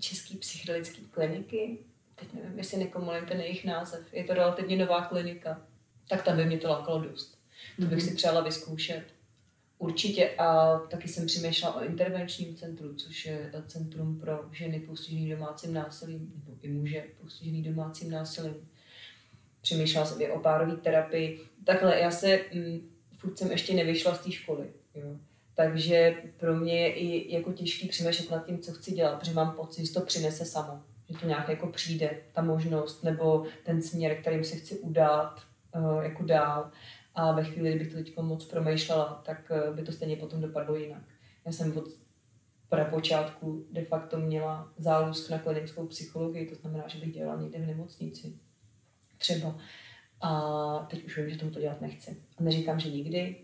České 0.00 0.36
psychedelické 0.36 1.02
kliniky. 1.10 1.78
Teď 2.14 2.28
nevím, 2.32 2.58
jestli 2.58 2.78
nekomolím 2.78 3.26
ten 3.26 3.40
jejich 3.40 3.64
název. 3.64 4.14
Je 4.14 4.24
to 4.24 4.34
relativně 4.34 4.76
nová 4.76 5.04
klinika. 5.04 5.62
Tak 6.08 6.22
tam 6.22 6.36
by 6.36 6.44
mě 6.44 6.58
to 6.58 6.68
lákalo 6.68 7.00
dost. 7.00 7.38
To 7.76 7.82
bych 7.82 7.98
mhm. 7.98 8.00
si 8.00 8.14
přála 8.14 8.40
vyzkoušet. 8.40 9.04
Určitě 9.78 10.30
a 10.30 10.78
taky 10.78 11.08
jsem 11.08 11.26
přemýšlela 11.26 11.74
o 11.74 11.84
intervenčním 11.84 12.56
centru, 12.56 12.94
což 12.94 13.26
je 13.26 13.52
centrum 13.66 14.20
pro 14.20 14.44
ženy 14.52 14.80
postižené 14.80 15.36
domácím 15.36 15.72
násilím, 15.74 16.32
nebo 16.34 16.58
i 16.62 16.68
muže 16.68 17.04
postižený 17.20 17.62
domácím 17.62 18.10
násilím 18.10 18.68
přemýšlela 19.68 20.06
jsem 20.06 20.20
i 20.20 20.30
o 20.30 20.38
párové 20.38 20.76
terapii. 20.76 21.40
Takhle, 21.64 22.00
já 22.00 22.10
se, 22.10 22.40
mm, 22.54 22.90
furt 23.18 23.38
jsem 23.38 23.50
ještě 23.50 23.74
nevyšla 23.74 24.14
z 24.14 24.18
té 24.18 24.32
školy, 24.32 24.66
jo. 24.98 25.16
Takže 25.54 26.22
pro 26.36 26.56
mě 26.56 26.80
je 26.80 26.92
i 26.92 27.34
jako 27.34 27.52
těžký 27.52 27.88
přemýšlet 27.88 28.30
nad 28.30 28.46
tím, 28.46 28.58
co 28.58 28.72
chci 28.72 28.92
dělat, 28.92 29.18
protože 29.18 29.34
mám 29.34 29.52
pocit, 29.52 29.86
že 29.86 29.92
to 29.92 30.00
přinese 30.00 30.44
samo, 30.44 30.82
že 31.08 31.18
to 31.18 31.26
nějak 31.26 31.48
jako 31.48 31.66
přijde, 31.66 32.20
ta 32.32 32.42
možnost, 32.42 33.04
nebo 33.04 33.44
ten 33.64 33.82
směr, 33.82 34.20
kterým 34.20 34.44
se 34.44 34.56
chci 34.56 34.78
udát 34.78 35.40
uh, 35.74 36.02
jako 36.02 36.24
dál. 36.24 36.70
A 37.14 37.32
ve 37.32 37.44
chvíli, 37.44 37.70
kdybych 37.70 37.92
to 37.92 37.96
teď 37.96 38.16
moc 38.16 38.44
promýšlela, 38.44 39.22
tak 39.24 39.52
uh, 39.68 39.76
by 39.76 39.82
to 39.82 39.92
stejně 39.92 40.16
potom 40.16 40.40
dopadlo 40.40 40.76
jinak. 40.76 41.02
Já 41.46 41.52
jsem 41.52 41.78
od 41.78 41.84
prapočátku 42.68 43.66
de 43.72 43.84
facto 43.84 44.20
měla 44.20 44.72
zálusk 44.78 45.30
na 45.30 45.38
klinickou 45.38 45.86
psychologii, 45.86 46.46
to 46.46 46.54
znamená, 46.54 46.88
že 46.88 46.98
bych 46.98 47.14
dělala 47.14 47.40
někde 47.40 47.58
v 47.58 47.66
nemocnici 47.66 48.32
třeba. 49.18 49.58
A 50.20 50.86
teď 50.90 51.04
už 51.04 51.18
vím, 51.18 51.30
že 51.30 51.38
tomuto 51.38 51.60
dělat 51.60 51.80
nechci. 51.80 52.22
A 52.38 52.42
neříkám, 52.42 52.80
že 52.80 52.90
nikdy, 52.90 53.36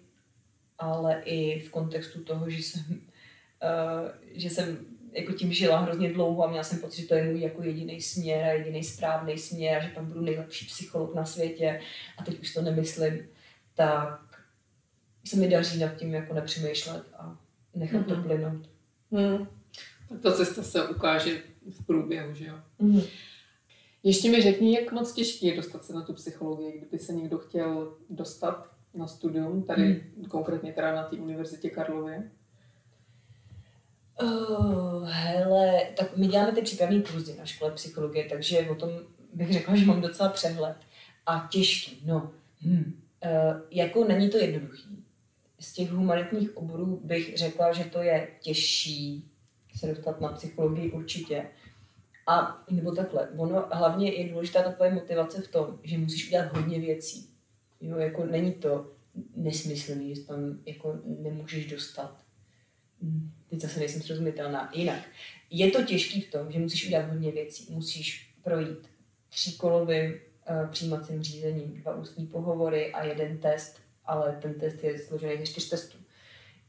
ale 0.79 1.23
i 1.25 1.61
v 1.61 1.71
kontextu 1.71 2.25
toho, 2.25 2.51
že 2.51 2.63
jsem, 2.63 2.85
uh, 2.91 4.09
že 4.33 4.51
jsem 4.51 4.79
jako 5.13 5.33
tím 5.33 5.53
žila 5.53 5.79
hrozně 5.79 6.13
dlouho 6.13 6.45
a 6.45 6.49
měla 6.49 6.65
jsem 6.65 6.79
pocit, 6.79 7.03
že 7.03 7.09
to 7.09 7.15
je 7.15 7.25
můj 7.25 7.41
jako 7.41 7.63
jediný 7.63 8.01
směr 8.01 8.45
a 8.45 8.53
jediný 8.53 8.85
správný 8.85 9.39
směr 9.39 9.79
a 9.79 9.81
že 9.81 9.89
pak 9.89 10.05
budu 10.05 10.21
nejlepší 10.21 10.67
psycholog 10.67 11.15
na 11.15 11.25
světě 11.25 11.81
a 12.19 12.25
teď 12.25 12.41
už 12.41 12.55
to 12.55 12.63
nemyslím, 12.63 13.29
tak 13.75 14.21
se 15.27 15.37
mi 15.37 15.49
daří 15.49 15.79
nad 15.79 15.97
tím 15.97 16.15
jako 16.15 16.35
nepřemýšlet 16.35 17.03
a 17.19 17.39
nechat 17.75 17.99
mm-hmm. 17.99 18.09
to 18.09 18.15
mhm. 18.15 18.25
plynout. 18.25 18.71
Mm. 19.11 19.47
Tak 20.09 20.21
ta 20.21 20.33
cesta 20.33 20.63
se 20.63 20.89
ukáže 20.89 21.43
v 21.71 21.87
průběhu, 21.87 22.35
že 22.35 22.47
jo? 22.47 22.55
Mm-hmm. 22.81 23.07
Ještě 24.03 24.31
mi 24.31 24.43
řekni, 24.43 24.75
jak 24.75 24.93
moc 24.93 25.13
těžký 25.13 25.47
je 25.47 25.57
dostat 25.57 25.85
se 25.85 25.93
na 25.93 26.03
tu 26.03 26.13
psychologii, 26.13 26.79
kdyby 26.79 26.99
se 26.99 27.13
někdo 27.13 27.39
chtěl 27.39 27.97
dostat 28.11 28.74
na 28.95 29.07
studium, 29.07 29.63
tady 29.63 29.83
hmm. 29.83 30.25
konkrétně 30.25 30.73
teda 30.73 30.95
na 30.95 31.03
té 31.03 31.17
univerzitě 31.17 31.71
Karlově? 31.71 32.31
Uh, 34.23 35.09
hele, 35.09 35.81
tak 35.97 36.17
my 36.17 36.27
děláme 36.27 36.53
ty 36.53 36.63
přípravné 36.63 37.03
kurzy 37.03 37.37
na 37.39 37.45
škole 37.45 37.71
psychologie, 37.71 38.25
takže 38.25 38.69
o 38.71 38.75
tom 38.75 38.91
bych 39.33 39.53
řekla, 39.53 39.77
že 39.77 39.87
mám 39.87 40.01
docela 40.01 40.29
přehled. 40.29 40.77
A 41.27 41.49
těžký, 41.53 42.03
no. 42.05 42.31
Hmm. 42.61 42.95
Uh, 43.25 43.61
jako 43.71 44.05
není 44.05 44.31
to 44.31 44.37
jednoduchý. 44.37 45.05
z 45.61 45.73
těch 45.73 45.91
humanitních 45.91 46.57
oborů 46.57 47.01
bych 47.05 47.39
řekla, 47.39 47.73
že 47.73 47.85
to 47.85 48.03
je 48.03 48.29
těžší 48.41 49.31
se 49.77 49.87
dostat 49.87 50.21
na 50.21 50.29
psychologii 50.29 50.93
určitě. 50.93 51.47
A 52.27 52.65
nebo 52.71 52.93
takhle, 52.93 53.29
ono 53.37 53.69
hlavně 53.73 54.13
je 54.13 54.33
důležitá 54.33 54.63
ta 54.63 54.73
tvoje 54.73 54.95
motivace 54.95 55.43
v 55.43 55.49
tom, 55.49 55.79
že 55.83 55.99
musíš 55.99 56.27
udělat 56.27 56.57
hodně 56.57 56.81
věcí. 56.81 57.34
Jo, 57.81 57.97
jako 57.97 58.25
není 58.25 58.53
to 58.53 58.93
nesmyslný, 59.37 60.15
že 60.15 60.21
tam 60.21 60.59
jako 60.67 61.01
nemůžeš 61.05 61.67
dostat. 61.67 62.25
Hm, 63.03 63.31
teď 63.51 63.61
zase 63.61 63.79
nejsem 63.79 64.03
srozumitelná. 64.03 64.71
Jinak, 64.75 65.03
je 65.51 65.71
to 65.71 65.83
těžký 65.83 66.21
v 66.21 66.31
tom, 66.31 66.53
že 66.53 66.59
musíš 66.59 66.87
udělat 66.87 67.11
hodně 67.11 67.33
věcí. 67.33 67.67
Musíš 67.73 68.35
projít 68.43 68.89
tříkolovým 69.29 70.13
uh, 70.13 70.71
přijímacím 70.71 71.23
řízením, 71.23 71.75
dva 71.75 71.97
ústní 71.97 72.27
pohovory 72.27 72.93
a 72.93 73.05
jeden 73.05 73.39
test, 73.39 73.81
ale 74.05 74.39
ten 74.43 74.55
test 74.55 74.85
je 74.85 74.99
složený 74.99 75.37
ze 75.37 75.47
čtyř 75.47 75.69
testů. 75.69 75.99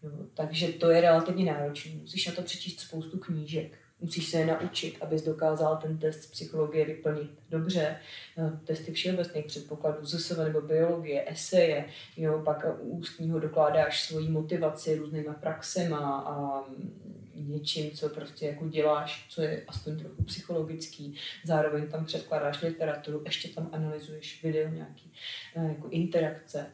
Jo, 0.04 0.12
takže 0.34 0.68
to 0.68 0.90
je 0.90 1.02
relativně 1.02 1.46
náročné. 1.46 1.92
Musíš 1.96 2.28
na 2.28 2.34
to 2.34 2.42
přečíst 2.42 2.80
spoustu 2.80 3.18
knížek, 3.20 3.78
musíš 4.06 4.30
se 4.30 4.38
je 4.38 4.46
naučit, 4.46 4.98
abys 5.02 5.24
dokázal 5.24 5.78
ten 5.78 5.98
test 5.98 6.32
psychologie 6.32 6.86
vyplnit 6.86 7.32
dobře. 7.50 7.98
No, 8.38 8.60
testy 8.66 8.92
všeobecných 8.92 9.46
předpokladů, 9.46 10.06
ZSV 10.06 10.38
nebo 10.38 10.62
biologie, 10.62 11.32
eseje, 11.32 11.86
jo, 12.18 12.42
pak 12.46 12.66
ústního 12.80 13.40
dokládáš 13.40 14.04
svoji 14.04 14.30
motivaci 14.30 14.96
různýma 14.96 15.34
praxema 15.34 16.20
a 16.20 16.64
něčím, 17.36 17.92
co 17.92 18.10
prostě 18.10 18.46
jako 18.46 18.68
děláš, 18.68 19.26
co 19.30 19.42
je 19.42 19.64
aspoň 19.68 20.00
trochu 20.00 20.24
psychologický. 20.24 21.16
Zároveň 21.46 21.88
tam 21.88 22.06
předkládáš 22.06 22.62
literaturu, 22.62 23.22
ještě 23.26 23.50
tam 23.50 23.70
analyzuješ 23.72 24.44
video 24.44 24.70
nějaký, 24.70 25.12
eh, 25.56 25.68
jako 25.68 25.90
interakce 25.90 26.66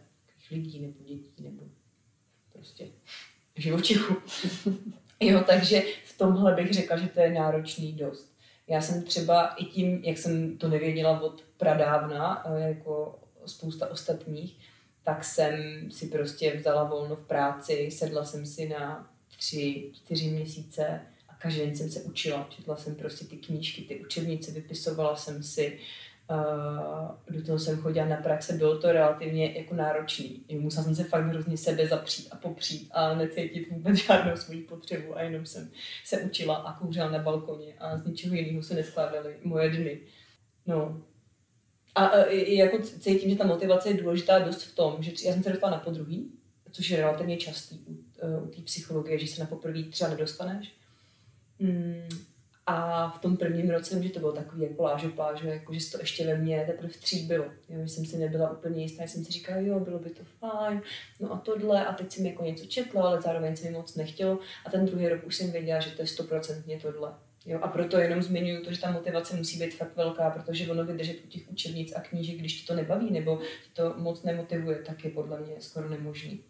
lidí 0.51 0.79
nebo 0.79 1.03
dětí 1.03 1.43
nebo 1.43 1.63
prostě 2.53 2.87
živočichů. 3.55 4.15
jo, 5.31 5.43
takže 5.47 5.83
v 6.05 6.17
tomhle 6.17 6.53
bych 6.53 6.73
řekla, 6.73 6.97
že 6.97 7.07
to 7.07 7.19
je 7.19 7.29
náročný 7.29 7.93
dost. 7.93 8.31
Já 8.67 8.81
jsem 8.81 9.03
třeba 9.03 9.47
i 9.47 9.65
tím, 9.65 10.03
jak 10.03 10.17
jsem 10.17 10.57
to 10.57 10.69
nevěděla 10.69 11.21
od 11.21 11.43
pradávna, 11.57 12.43
eh, 12.45 12.67
jako 12.67 13.19
spousta 13.45 13.91
ostatních, 13.91 14.57
tak 15.03 15.23
jsem 15.23 15.53
si 15.91 16.07
prostě 16.07 16.55
vzala 16.55 16.83
volno 16.83 17.15
v 17.15 17.27
práci, 17.27 17.89
sedla 17.91 18.25
jsem 18.25 18.45
si 18.45 18.69
na 18.69 19.11
tři, 19.37 19.91
čtyři 19.93 20.27
měsíce 20.27 21.01
a 21.29 21.33
každý 21.33 21.59
den 21.59 21.75
jsem 21.75 21.89
se 21.89 22.01
učila. 22.01 22.47
Četla 22.49 22.75
jsem 22.75 22.95
prostě 22.95 23.25
ty 23.25 23.37
knížky, 23.37 23.81
ty 23.81 23.99
učebnice, 23.99 24.51
vypisovala 24.51 25.15
jsem 25.15 25.43
si, 25.43 25.79
uh, 26.29 27.35
do 27.35 27.45
toho 27.45 27.59
jsem 27.59 27.77
chodila 27.77 28.05
na 28.05 28.15
praxe, 28.15 28.53
bylo 28.53 28.79
to 28.79 28.91
relativně 28.91 29.53
jako 29.57 29.75
náročný. 29.75 30.45
Musela 30.59 30.83
jsem 30.83 30.95
se 30.95 31.03
fakt 31.03 31.25
hrozně 31.25 31.57
sebe 31.57 31.87
zapřít 31.87 32.27
a 32.31 32.35
popřít 32.35 32.89
a 32.91 33.15
necítit 33.15 33.69
vůbec 33.71 33.95
žádnou 34.05 34.35
svoji 34.35 34.61
potřebu 34.61 35.17
a 35.17 35.21
jenom 35.21 35.45
jsem 35.45 35.71
se 36.05 36.21
učila 36.21 36.55
a 36.55 36.79
kouřila 36.79 37.11
na 37.11 37.19
balkoně 37.19 37.73
a 37.79 37.97
z 37.97 38.05
ničeho 38.05 38.35
jiného 38.35 38.63
se 38.63 38.73
neskládaly 38.73 39.35
moje 39.43 39.69
dny. 39.69 39.99
No. 40.65 41.01
A, 41.95 42.05
a 42.05 42.25
jako 42.31 42.79
cítím, 42.79 43.29
že 43.29 43.35
ta 43.35 43.45
motivace 43.45 43.89
je 43.89 44.01
důležitá 44.01 44.39
dost 44.39 44.63
v 44.63 44.75
tom, 44.75 45.03
že 45.03 45.11
já 45.25 45.33
jsem 45.33 45.43
se 45.43 45.49
dostala 45.49 45.71
na 45.71 45.79
podruhý, 45.79 46.31
což 46.71 46.89
je 46.89 46.97
relativně 46.97 47.37
častý 47.37 47.79
u, 47.79 47.91
uh, 47.91 48.43
u 48.43 48.47
té 48.47 48.61
psychologie, 48.61 49.19
že 49.19 49.27
se 49.27 49.41
na 49.41 49.47
poprvé 49.47 49.83
třeba 49.83 50.09
nedostaneš. 50.09 50.73
Mm, 51.59 52.09
a 52.71 53.09
v 53.09 53.19
tom 53.19 53.37
prvním 53.37 53.69
roce, 53.69 54.03
že 54.03 54.09
to 54.09 54.19
bylo 54.19 54.31
takový 54.31 54.61
jako 54.61 54.83
lážo 54.83 55.09
plážo, 55.09 55.47
jako 55.47 55.73
že 55.73 55.91
to 55.91 55.99
ještě 55.99 56.25
ve 56.25 56.37
mně 56.37 56.63
teprve 56.67 56.89
vstříbilo. 56.89 57.45
Jo, 57.69 57.79
že 57.83 57.87
jsem 57.87 58.05
si 58.05 58.17
nebyla 58.17 58.51
úplně 58.51 58.83
jistá, 58.83 59.03
jsem 59.03 59.25
si 59.25 59.31
říkala, 59.31 59.59
jo, 59.59 59.79
bylo 59.79 59.99
by 59.99 60.09
to 60.09 60.23
fajn, 60.39 60.81
no 61.19 61.33
a 61.33 61.37
tohle, 61.37 61.85
a 61.85 61.93
teď 61.93 62.11
jsem 62.11 62.25
jako 62.25 62.43
něco 62.43 62.65
četla, 62.65 63.03
ale 63.03 63.21
zároveň 63.21 63.55
se 63.55 63.65
mi 63.65 63.71
moc 63.71 63.95
nechtělo. 63.95 64.39
A 64.65 64.69
ten 64.69 64.85
druhý 64.85 65.07
rok 65.09 65.23
už 65.25 65.35
jsem 65.35 65.51
věděla, 65.51 65.79
že 65.79 65.91
to 65.91 66.01
je 66.01 66.07
stoprocentně 66.07 66.79
tohle. 66.79 67.13
Jo, 67.45 67.59
a 67.61 67.67
proto 67.67 67.97
jenom 67.97 68.21
zmiňuji 68.21 68.61
to, 68.61 68.71
že 68.71 68.81
ta 68.81 68.91
motivace 68.91 69.35
musí 69.35 69.59
být 69.59 69.75
fakt 69.75 69.95
velká, 69.95 70.29
protože 70.29 70.71
ono 70.71 70.85
vydržet 70.85 71.17
u 71.25 71.27
těch 71.27 71.51
učebnic 71.51 71.93
a 71.95 72.01
knížek, 72.01 72.35
když 72.35 72.61
ti 72.61 72.67
to 72.67 72.75
nebaví 72.75 73.11
nebo 73.11 73.37
ti 73.37 73.69
to 73.73 73.93
moc 73.97 74.23
nemotivuje, 74.23 74.77
tak 74.77 75.03
je 75.03 75.11
podle 75.11 75.39
mě 75.39 75.55
skoro 75.59 75.89
nemožný. 75.89 76.43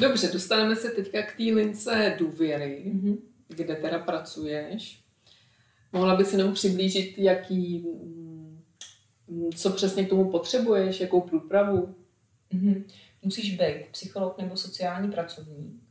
Dobře, 0.00 0.32
dostaneme 0.32 0.76
se 0.76 0.90
teďka 0.90 1.22
k 1.22 1.36
té 1.36 1.42
lince 1.42 2.16
důvěry. 2.18 2.84
Mm-hmm 2.86 3.31
kde 3.56 3.76
teda 3.76 3.98
pracuješ. 3.98 5.02
Mohla 5.92 6.16
bys 6.16 6.32
jenom 6.32 6.54
přiblížit, 6.54 7.18
jaký, 7.18 7.78
mm, 9.28 9.50
co 9.56 9.70
přesně 9.70 10.04
k 10.04 10.08
tomu 10.08 10.30
potřebuješ, 10.30 11.00
jakou 11.00 11.20
průpravu? 11.20 11.94
Mm-hmm. 12.52 12.84
Musíš 13.22 13.56
být 13.56 13.86
psycholog 13.90 14.38
nebo 14.38 14.56
sociální 14.56 15.10
pracovník, 15.10 15.82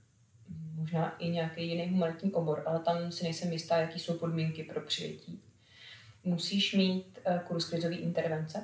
možná 0.75 1.17
i 1.17 1.29
nějaký 1.29 1.67
jiný 1.67 1.89
humanitní 1.89 2.31
obor, 2.31 2.63
ale 2.65 2.79
tam 2.79 3.11
si 3.11 3.23
nejsem 3.23 3.51
jistá, 3.51 3.77
jaký 3.77 3.99
jsou 3.99 4.13
podmínky 4.13 4.63
pro 4.63 4.81
přijetí. 4.81 5.41
Musíš 6.23 6.73
mít 6.73 7.19
uh, 7.27 7.39
kurz 7.39 7.69
krizové 7.69 7.95
intervence, 7.95 8.63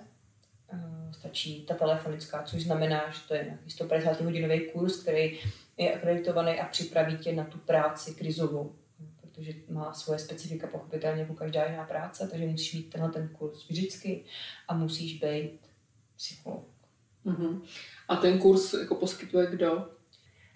uh, 0.74 1.12
stačí 1.12 1.66
ta 1.66 1.74
telefonická, 1.74 2.44
což 2.44 2.64
znamená, 2.64 3.10
že 3.12 3.20
to 3.28 3.34
je 3.34 3.44
nějaký 3.44 3.72
150 3.72 4.22
hodinový 4.22 4.72
kurz, 4.72 5.02
který 5.02 5.40
je 5.78 5.96
akreditovaný 5.96 6.60
a 6.60 6.66
připraví 6.66 7.18
tě 7.18 7.34
na 7.34 7.44
tu 7.44 7.58
práci 7.58 8.16
krizovou 8.16 8.76
protože 9.38 9.54
má 9.70 9.94
svoje 9.94 10.20
specifika 10.20 10.68
pochopitelně 10.68 11.22
jako 11.22 11.34
každá 11.34 11.66
jiná 11.66 11.84
práce, 11.84 12.28
takže 12.32 12.46
musíš 12.46 12.74
mít 12.74 12.90
tenhle 12.90 13.12
ten 13.12 13.30
kurz 13.30 13.70
vždycky 13.70 14.24
a 14.68 14.74
musíš 14.74 15.20
být 15.20 15.60
psycholog. 16.16 16.68
Uh-huh. 17.26 17.62
A 18.08 18.16
ten 18.16 18.40
kurz 18.40 18.74
jako 18.74 18.96
poskytuje 18.96 19.48
kdo? 19.48 19.90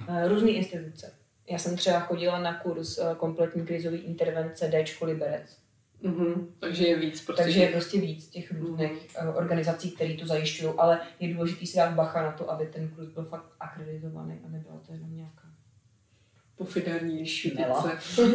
Eh, 0.07 0.27
různé 0.27 0.49
instituce. 0.49 1.13
Já 1.49 1.59
jsem 1.59 1.77
třeba 1.77 1.99
chodila 1.99 2.39
na 2.39 2.59
kurz 2.59 2.97
eh, 2.97 3.15
kompletní 3.17 3.65
krizový 3.65 3.97
intervence 3.97 4.67
D 4.67 4.85
Liberec. 5.01 5.57
Uh-huh. 6.03 6.47
Takže 6.59 6.87
je 6.87 6.99
víc. 6.99 7.25
Prostě. 7.25 7.43
Takže 7.43 7.59
je 7.59 7.71
prostě 7.71 8.01
víc 8.01 8.29
těch 8.29 8.51
různých 8.51 9.07
uh-huh. 9.07 9.37
organizací, 9.37 9.91
které 9.91 10.13
to 10.13 10.25
zajišťují, 10.25 10.73
ale 10.77 11.01
je 11.19 11.33
důležité 11.33 11.65
si 11.65 11.77
dát 11.77 11.93
bacha 11.93 12.21
na 12.21 12.31
to, 12.31 12.51
aby 12.51 12.65
ten 12.65 12.89
kurz 12.89 13.07
byl 13.07 13.25
fakt 13.25 13.45
akreditovaný 13.59 14.39
a 14.45 14.49
nebyla 14.49 14.77
to 14.87 14.93
jenom 14.93 15.15
nějaká 15.15 15.40
pofidérní 16.55 17.25
šutice. 17.25 17.99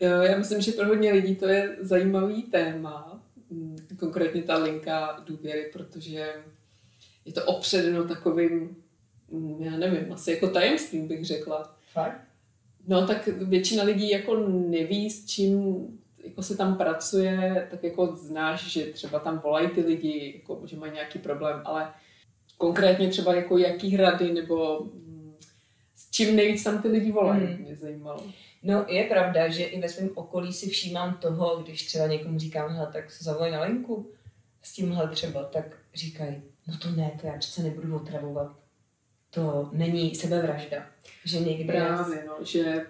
jo, 0.00 0.10
já 0.22 0.38
myslím, 0.38 0.60
že 0.60 0.72
pro 0.72 0.86
hodně 0.86 1.12
lidí 1.12 1.36
to 1.36 1.48
je 1.48 1.76
zajímavý 1.80 2.42
téma, 2.42 3.22
mm, 3.50 3.76
konkrétně 3.98 4.42
ta 4.42 4.56
linka 4.56 5.22
důvěry, 5.26 5.70
protože 5.72 6.34
je 7.24 7.32
to 7.32 7.44
opředeno 7.44 8.04
takovým, 8.04 8.76
mm, 9.30 9.62
já 9.62 9.76
nevím, 9.76 10.12
asi 10.12 10.30
jako 10.30 10.48
tajemstvím 10.48 11.08
bych 11.08 11.24
řekla. 11.24 11.76
Fakt? 11.92 12.20
No 12.86 13.06
tak 13.06 13.26
většina 13.26 13.84
lidí 13.84 14.10
jako 14.10 14.36
neví, 14.48 15.10
s 15.10 15.26
čím 15.26 15.86
jako 16.24 16.42
se 16.42 16.56
tam 16.56 16.76
pracuje, 16.76 17.68
tak 17.70 17.84
jako 17.84 18.16
znáš, 18.16 18.72
že 18.72 18.84
třeba 18.84 19.18
tam 19.18 19.38
volají 19.38 19.68
ty 19.68 19.80
lidi, 19.80 20.32
jako, 20.36 20.62
že 20.66 20.76
mají 20.76 20.92
nějaký 20.92 21.18
problém, 21.18 21.60
ale 21.64 21.92
konkrétně 22.58 23.08
třeba 23.08 23.34
jako 23.34 23.58
jaký 23.58 23.96
rady 23.96 24.32
nebo 24.32 24.86
čím 26.10 26.36
nejvíc 26.36 26.64
tam 26.64 26.82
ty 26.82 26.88
lidi 26.88 27.12
volají, 27.12 27.46
hmm. 27.46 27.56
mě 27.56 27.76
zajímalo. 27.76 28.22
No 28.62 28.84
je 28.88 29.04
pravda, 29.04 29.48
že 29.48 29.64
i 29.64 29.80
ve 29.80 29.88
svém 29.88 30.10
okolí 30.14 30.52
si 30.52 30.70
všímám 30.70 31.14
toho, 31.14 31.56
když 31.56 31.86
třeba 31.86 32.06
někomu 32.06 32.38
říkám, 32.38 32.70
hele, 32.70 32.90
tak 32.92 33.10
se 33.10 33.24
zavolej 33.24 33.52
na 33.52 33.62
linku 33.62 34.10
s 34.62 34.72
tímhle 34.72 35.08
třeba, 35.08 35.44
tak 35.44 35.78
říkají, 35.94 36.42
no 36.68 36.78
to 36.78 36.90
ne, 36.90 37.18
to 37.20 37.26
já 37.26 37.38
přece 37.38 37.62
nebudu 37.62 37.96
otravovat. 37.96 38.56
To 39.30 39.68
není 39.72 40.14
sebevražda. 40.14 40.86
Že 41.24 41.40
někdy... 41.40 41.64
Právě, 41.64 42.24
no, 42.26 42.44
že 42.44 42.86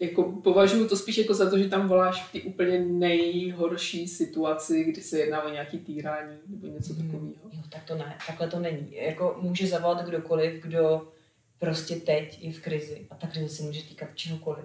jako 0.00 0.22
považuji 0.32 0.88
to 0.88 0.96
spíš 0.96 1.18
jako 1.18 1.34
za 1.34 1.50
to, 1.50 1.58
že 1.58 1.68
tam 1.68 1.88
voláš 1.88 2.22
v 2.22 2.32
té 2.32 2.48
úplně 2.48 2.78
nejhorší 2.78 4.08
situaci, 4.08 4.84
kdy 4.84 5.02
se 5.02 5.18
jedná 5.18 5.42
o 5.42 5.48
nějaký 5.50 5.78
týrání 5.78 6.36
nebo 6.46 6.66
něco 6.66 6.94
hmm. 6.94 7.06
takového. 7.06 7.50
Jo, 7.52 7.62
tak 7.68 7.84
to 7.84 7.94
ne, 7.94 8.18
takhle 8.26 8.48
to 8.48 8.58
není. 8.58 8.94
Jako 8.94 9.38
může 9.40 9.66
zavolat 9.66 10.06
kdokoliv, 10.06 10.62
kdo 10.62 11.08
prostě 11.58 11.96
teď 11.96 12.42
je 12.42 12.52
v 12.52 12.60
krizi 12.60 13.06
a 13.10 13.14
ta 13.14 13.26
krize 13.26 13.48
se 13.48 13.62
může 13.62 13.82
týkat 13.82 14.08
čehokoliv. 14.14 14.64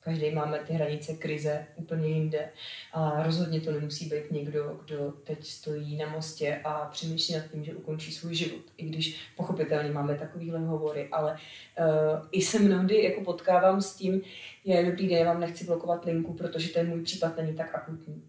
Každý 0.00 0.30
máme 0.30 0.58
ty 0.58 0.72
hranice 0.72 1.14
krize 1.14 1.66
úplně 1.76 2.08
jinde 2.08 2.48
a 2.92 3.22
rozhodně 3.22 3.60
to 3.60 3.72
nemusí 3.72 4.08
být 4.08 4.30
někdo, 4.30 4.80
kdo 4.84 5.12
teď 5.24 5.46
stojí 5.46 5.96
na 5.96 6.08
mostě 6.08 6.60
a 6.64 6.88
přemýšlí 6.92 7.34
nad 7.34 7.50
tím, 7.52 7.64
že 7.64 7.74
ukončí 7.74 8.12
svůj 8.12 8.34
život. 8.34 8.62
I 8.76 8.88
když 8.88 9.20
pochopitelně 9.36 9.90
máme 9.90 10.14
takovýhle 10.14 10.58
hovory, 10.58 11.08
ale 11.12 11.32
uh, 11.32 12.26
i 12.32 12.42
se 12.42 12.58
mnohdy 12.58 13.04
jako 13.04 13.20
potkávám 13.20 13.82
s 13.82 13.94
tím, 13.94 14.22
je 14.64 14.84
dobrý 14.84 15.08
den, 15.08 15.18
já 15.18 15.24
vám 15.24 15.40
nechci 15.40 15.64
blokovat 15.64 16.04
linku, 16.04 16.32
protože 16.32 16.68
ten 16.68 16.88
můj 16.88 17.02
případ 17.02 17.36
není 17.36 17.54
tak 17.54 17.74
akutní. 17.74 18.22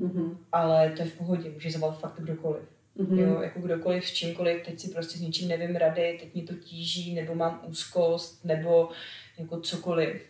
Mm-hmm. 0.00 0.36
Ale 0.52 0.90
to 0.90 1.02
je 1.02 1.08
v 1.08 1.18
pohodě, 1.18 1.50
může 1.50 1.70
zavolat 1.70 2.00
fakt 2.00 2.20
kdokoliv. 2.20 2.73
Mm-hmm. 2.98 3.18
Jo, 3.18 3.40
jako 3.42 3.60
kdokoliv, 3.60 4.06
s 4.08 4.12
čímkoliv, 4.12 4.62
teď 4.64 4.80
si 4.80 4.88
prostě 4.88 5.18
s 5.18 5.20
ničím 5.20 5.48
nevím 5.48 5.76
rady, 5.76 6.18
teď 6.20 6.34
mě 6.34 6.42
to 6.42 6.54
tíží, 6.54 7.14
nebo 7.14 7.34
mám 7.34 7.60
úzkost, 7.66 8.44
nebo 8.44 8.90
jako 9.38 9.60
cokoliv. 9.60 10.22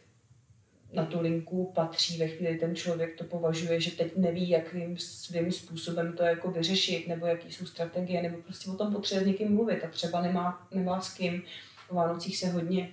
na 0.92 1.04
tu 1.04 1.20
linku 1.20 1.72
patří 1.74 2.18
ve 2.18 2.28
chvíli, 2.28 2.58
ten 2.58 2.76
člověk 2.76 3.18
to 3.18 3.24
považuje, 3.24 3.80
že 3.80 3.90
teď 3.90 4.16
neví, 4.16 4.48
jakým 4.48 4.98
svým 4.98 5.52
způsobem 5.52 6.12
to 6.12 6.22
jako 6.22 6.50
vyřešit, 6.50 7.08
nebo 7.08 7.26
jaký 7.26 7.52
jsou 7.52 7.66
strategie, 7.66 8.22
nebo 8.22 8.36
prostě 8.42 8.70
o 8.70 8.74
tom 8.74 8.92
potřebuje 8.92 9.24
s 9.24 9.26
někým 9.26 9.54
mluvit 9.54 9.84
a 9.84 9.88
třeba 9.88 10.22
nemá, 10.22 10.68
nemá 10.74 11.00
s 11.00 11.14
kým. 11.14 11.42
O 11.88 11.94
Vánocích 11.94 12.36
se 12.36 12.50
hodně 12.50 12.92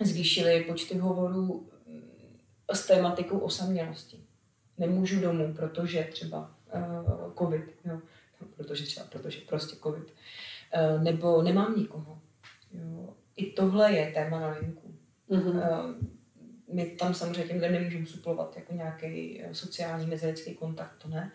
zvýšily 0.00 0.60
počty 0.60 0.98
hovorů 0.98 1.68
s 2.72 2.86
tématikou 2.86 3.38
osamělosti. 3.38 4.20
Nemůžu 4.78 5.20
domů, 5.20 5.54
protože 5.54 6.08
třeba 6.12 6.54
uh, 6.74 7.32
covid, 7.38 7.62
jo. 7.84 8.00
Protože 8.56 8.84
třeba, 8.84 9.06
protože 9.06 9.40
prostě 9.40 9.76
covid. 9.82 10.04
Uh, 10.04 11.02
nebo 11.02 11.42
nemám 11.42 11.76
nikoho. 11.76 12.18
Jo. 12.72 13.14
I 13.36 13.52
tohle 13.52 13.92
je 13.92 14.12
téma 14.12 14.40
na 14.40 14.50
linku. 14.50 14.94
Mm-hmm. 15.30 15.94
My 16.72 16.86
tam 16.86 17.14
samozřejmě 17.14 17.44
těm 17.44 17.56
lidem 17.56 17.72
nemůžeme 17.72 18.06
suplovat 18.06 18.56
jako 18.56 18.74
nějaký 18.74 19.42
sociální 19.52 20.06
mezilidský 20.06 20.54
kontakt, 20.54 20.96
to 21.02 21.08
ne, 21.08 21.32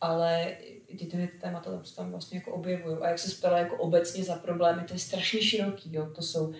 ale 0.00 0.56
ty 0.86 1.06
ty 1.06 1.28
témata 1.40 1.70
tam 1.70 1.84
se 1.84 1.96
tam 1.96 2.10
vlastně 2.10 2.38
jako 2.38 2.52
objevují. 2.52 2.96
A 2.96 3.08
jak 3.08 3.18
se 3.18 3.30
spela 3.30 3.58
jako 3.58 3.76
obecně 3.76 4.24
za 4.24 4.34
problémy, 4.34 4.82
to 4.82 4.92
je 4.94 4.98
strašně 4.98 5.42
široký, 5.42 5.94
jo. 5.94 6.10
to 6.14 6.22
jsou 6.22 6.54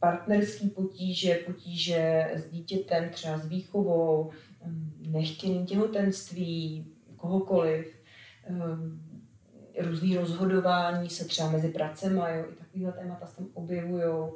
partnerský 0.00 0.68
potíže, 0.68 1.34
potíže 1.34 2.30
s 2.34 2.50
dítětem, 2.50 3.08
třeba 3.10 3.38
s 3.38 3.46
výchovou, 3.46 4.30
mm, 4.64 4.92
nechtěný 5.06 5.66
těhotenství, 5.66 6.86
kohokoliv, 7.16 7.96
mm, 8.48 9.11
různý 9.78 10.16
rozhodování 10.16 11.10
se 11.10 11.24
třeba 11.24 11.50
mezi 11.50 11.68
pracema, 11.68 12.28
jo, 12.28 12.44
i 12.52 12.54
takovýhle 12.54 12.92
témata 12.92 13.26
se 13.26 13.36
tam 13.36 13.46
objevují. 13.54 14.32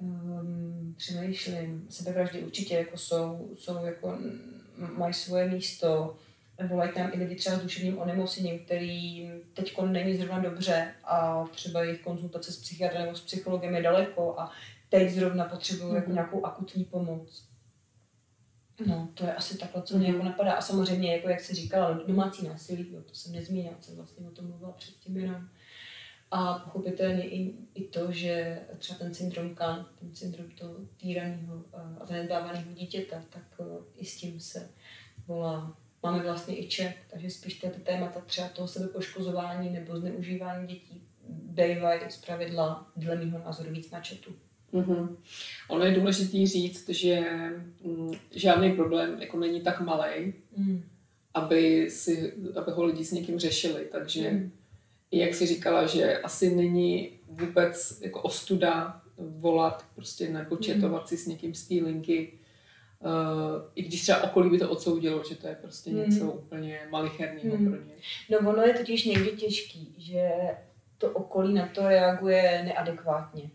Um, 0.00 0.94
přemýšlím, 0.96 1.86
sebevraždy 1.88 2.42
určitě 2.42 2.74
jako 2.74 2.96
jsou, 2.96 3.50
jsou 3.58 3.84
jako, 3.84 4.18
mají 4.96 5.14
svoje 5.14 5.48
místo, 5.48 6.16
volají 6.68 6.92
tam 6.92 7.10
i 7.12 7.18
lidi 7.18 7.34
třeba 7.34 7.56
s 7.56 7.62
duševním 7.62 7.98
onemocněním, 7.98 8.58
který 8.58 9.30
teď 9.54 9.78
není 9.82 10.16
zrovna 10.16 10.38
dobře 10.38 10.94
a 11.04 11.44
třeba 11.50 11.82
jejich 11.82 12.00
konzultace 12.00 12.52
s 12.52 12.56
psychiatrem 12.56 13.02
nebo 13.02 13.16
s 13.16 13.20
psychologem 13.20 13.74
je 13.74 13.82
daleko 13.82 14.34
a 14.38 14.52
teď 14.88 15.10
zrovna 15.10 15.44
potřebuju 15.44 15.90
mm-hmm. 15.90 15.94
jako 15.94 16.06
mhm. 16.06 16.14
nějakou 16.14 16.46
akutní 16.46 16.84
pomoc. 16.84 17.47
No, 18.86 19.08
to 19.14 19.24
je 19.24 19.34
asi 19.34 19.58
takhle, 19.58 19.82
co 19.82 19.98
mě 19.98 20.08
mm-hmm. 20.08 20.12
jako 20.12 20.24
napadá. 20.24 20.52
A 20.52 20.60
samozřejmě, 20.60 21.12
jako 21.12 21.28
jak 21.28 21.40
se 21.40 21.54
říkala, 21.54 21.92
domácí 22.06 22.48
násilí, 22.48 22.92
jo, 22.92 23.02
to 23.02 23.14
jsem 23.14 23.32
nezmínila, 23.32 23.74
jsem 23.80 23.96
vlastně 23.96 24.26
o 24.26 24.30
tom 24.30 24.46
mluvila 24.46 24.72
předtím 24.72 25.16
jenom. 25.16 25.48
A 26.30 26.58
pochopitelně 26.58 27.24
i, 27.24 27.54
i 27.74 27.84
to, 27.84 28.12
že 28.12 28.60
třeba 28.78 28.98
ten 28.98 29.14
syndrom 29.14 29.54
K, 29.54 29.86
ten 29.98 30.14
syndrom 30.14 30.50
toho 30.50 30.74
týraného 30.96 31.64
a 31.72 32.06
zanedbávaného 32.06 32.72
dítěta, 32.72 33.22
tak 33.30 33.60
i 33.96 34.04
s 34.04 34.16
tím 34.16 34.40
se 34.40 34.70
volá. 35.26 35.76
Máme 36.02 36.22
vlastně 36.22 36.58
i 36.58 36.68
ček, 36.68 36.96
takže 37.10 37.30
spíš 37.30 37.54
ty 37.54 37.68
témata 37.68 38.20
třeba 38.20 38.48
toho 38.48 38.68
sebepoškozování 38.68 39.70
nebo 39.70 40.00
zneužívání 40.00 40.66
dětí 40.66 41.08
bývají 41.28 42.00
z 42.08 42.16
pravidla, 42.16 42.92
dle 42.96 43.16
mého 43.16 43.38
názoru, 43.38 43.70
víc 43.70 43.90
na 43.90 44.00
četu. 44.00 44.30
Mm-hmm. 44.74 45.16
Ono 45.68 45.84
je 45.84 45.92
důležité 45.92 46.46
říct, 46.46 46.88
že 46.88 47.20
mm, 47.84 48.12
žádný 48.30 48.72
problém 48.72 49.16
jako 49.20 49.38
není 49.38 49.60
tak 49.60 49.80
malý, 49.80 50.34
mm. 50.56 50.82
aby, 51.34 51.90
si, 51.90 52.32
aby 52.56 52.70
ho 52.70 52.84
lidi 52.84 53.04
s 53.04 53.12
někým 53.12 53.38
řešili. 53.38 53.88
Takže 53.92 54.30
mm. 54.30 54.52
i 55.10 55.18
jak 55.18 55.34
si 55.34 55.46
říkala, 55.46 55.86
že 55.86 56.18
asi 56.18 56.56
není 56.56 57.10
vůbec 57.28 58.00
jako 58.02 58.22
ostuda 58.22 59.00
volat 59.16 59.86
prostě 59.94 60.28
nebo 60.28 60.56
četovat 60.56 61.02
mm. 61.02 61.08
si 61.08 61.16
s 61.16 61.26
někým 61.26 61.54
z 61.54 61.68
té 61.68 61.74
linky, 61.74 62.32
Uh, 63.00 63.62
I 63.74 63.82
když 63.82 64.02
třeba 64.02 64.22
okolí 64.22 64.50
by 64.50 64.58
to 64.58 64.70
odsoudilo, 64.70 65.24
že 65.28 65.34
to 65.34 65.46
je 65.48 65.54
prostě 65.54 65.90
mm. 65.90 65.96
něco 65.96 66.32
úplně 66.32 66.80
malicherného 66.90 67.56
mm. 67.56 67.72
pro 67.72 67.84
ně. 67.84 67.94
No 68.30 68.50
ono 68.50 68.62
je 68.62 68.74
totiž 68.74 69.04
někdy 69.04 69.30
těžký, 69.30 69.94
že 69.98 70.30
to 70.98 71.10
okolí 71.10 71.54
na 71.54 71.66
to 71.66 71.88
reaguje 71.88 72.62
neadekvátně. 72.64 73.50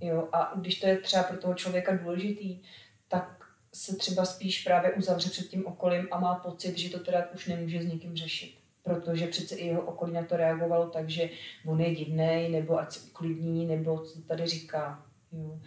Jo? 0.00 0.28
A 0.32 0.52
když 0.56 0.80
to 0.80 0.86
je 0.86 0.98
třeba 0.98 1.22
pro 1.22 1.36
toho 1.36 1.54
člověka 1.54 1.96
důležitý, 1.96 2.60
tak 3.08 3.44
se 3.72 3.96
třeba 3.96 4.24
spíš 4.24 4.64
právě 4.64 4.92
uzavře 4.92 5.30
před 5.30 5.48
tím 5.48 5.66
okolím 5.66 6.08
a 6.10 6.20
má 6.20 6.34
pocit, 6.34 6.78
že 6.78 6.90
to 6.90 6.98
teda 6.98 7.28
už 7.34 7.46
nemůže 7.46 7.82
s 7.82 7.86
někým 7.86 8.16
řešit. 8.16 8.54
Protože 8.82 9.26
přece 9.26 9.54
i 9.54 9.66
jeho 9.66 9.82
okolí 9.82 10.12
na 10.12 10.24
to 10.24 10.36
reagovalo 10.36 10.90
tak, 10.90 11.10
že 11.10 11.30
on 11.66 11.80
je 11.80 11.94
divný, 11.94 12.48
nebo 12.48 12.78
ať 12.78 12.92
se 12.92 13.10
uklidní, 13.10 13.66
nebo 13.66 13.98
co 13.98 14.22
tady 14.22 14.46
říká. 14.46 15.06
Jo. 15.32 15.60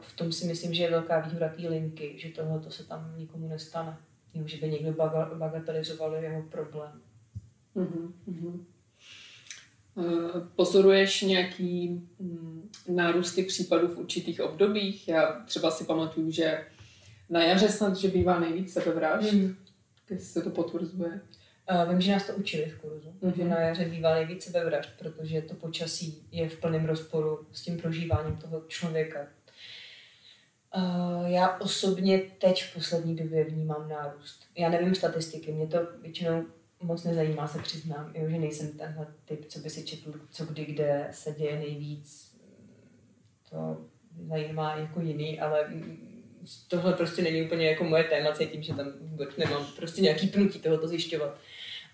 V 0.00 0.16
tom 0.16 0.32
si 0.32 0.46
myslím, 0.46 0.74
že 0.74 0.82
je 0.82 0.90
velká 0.90 1.20
výhoda 1.20 1.48
té 1.48 1.68
linky, 1.68 2.14
že 2.18 2.28
tohle 2.28 2.60
to 2.60 2.70
se 2.70 2.84
tam 2.84 3.14
nikomu 3.16 3.48
nestane. 3.48 3.96
Jo, 4.34 4.46
že 4.46 4.56
by 4.56 4.70
někdo 4.70 4.92
bagatelizoval 5.38 6.14
jeho 6.14 6.42
problém. 6.42 7.02
Mm-hmm. 7.76 8.64
Eh, 10.00 10.40
pozoruješ 10.56 11.22
nějaký 11.22 11.88
mm, 12.18 12.70
nárůsty 12.88 13.42
případů 13.42 13.88
v 13.88 13.98
určitých 13.98 14.40
obdobích? 14.40 15.08
Já 15.08 15.32
třeba 15.46 15.70
si 15.70 15.84
pamatuju, 15.84 16.30
že 16.30 16.64
na 17.30 17.44
jaře 17.44 17.68
snad, 17.68 17.96
že 17.96 18.08
bývá 18.08 18.40
nejvíc 18.40 18.72
sebevražd, 18.72 19.32
mm. 19.32 19.56
když 20.06 20.22
se 20.22 20.42
to 20.42 20.50
potvrzuje. 20.50 21.20
Uh, 21.70 21.90
vím, 21.90 22.00
že 22.00 22.12
nás 22.12 22.26
to 22.26 22.34
učili 22.34 22.64
v 22.64 22.80
kurzu, 22.80 23.14
mm-hmm. 23.22 23.36
že 23.36 23.44
na 23.44 23.60
jaře 23.60 23.84
bývá 23.84 24.14
nejvíc 24.14 24.44
sebevražd, 24.44 24.90
protože 24.98 25.42
to 25.42 25.54
počasí 25.54 26.26
je 26.32 26.48
v 26.48 26.60
plném 26.60 26.84
rozporu 26.84 27.46
s 27.52 27.62
tím 27.62 27.76
prožíváním 27.78 28.36
toho 28.36 28.62
člověka. 28.68 29.26
Uh, 30.76 31.26
já 31.26 31.58
osobně 31.58 32.18
teď 32.18 32.64
v 32.64 32.74
poslední 32.74 33.16
době 33.16 33.44
vnímám 33.44 33.88
nárůst. 33.88 34.42
Já 34.56 34.68
nevím 34.68 34.94
statistiky, 34.94 35.52
mě 35.52 35.66
to 35.66 35.78
většinou 36.02 36.44
moc 36.82 37.04
nezajímá, 37.04 37.48
se 37.48 37.58
přiznám, 37.58 38.12
jo, 38.14 38.28
že 38.28 38.38
nejsem 38.38 38.72
tenhle 38.72 39.06
typ, 39.24 39.44
co 39.44 39.58
by 39.58 39.70
si 39.70 39.84
četl, 39.84 40.12
co 40.30 40.44
kdy, 40.44 40.64
kde 40.64 41.08
se 41.10 41.32
děje 41.32 41.58
nejvíc. 41.58 42.36
To 43.50 43.76
zajímá 44.28 44.76
jako 44.76 45.00
jiný, 45.00 45.40
ale 45.40 45.72
tohle 46.68 46.92
prostě 46.92 47.22
není 47.22 47.42
úplně 47.42 47.66
jako 47.66 47.84
moje 47.84 48.04
téma, 48.04 48.32
cítím, 48.32 48.62
že 48.62 48.74
tam 48.74 48.92
vůbec 49.00 49.36
nemám 49.36 49.66
prostě 49.76 50.02
nějaký 50.02 50.26
pnutí 50.26 50.58
tohoto 50.58 50.88
zjišťovat. 50.88 51.38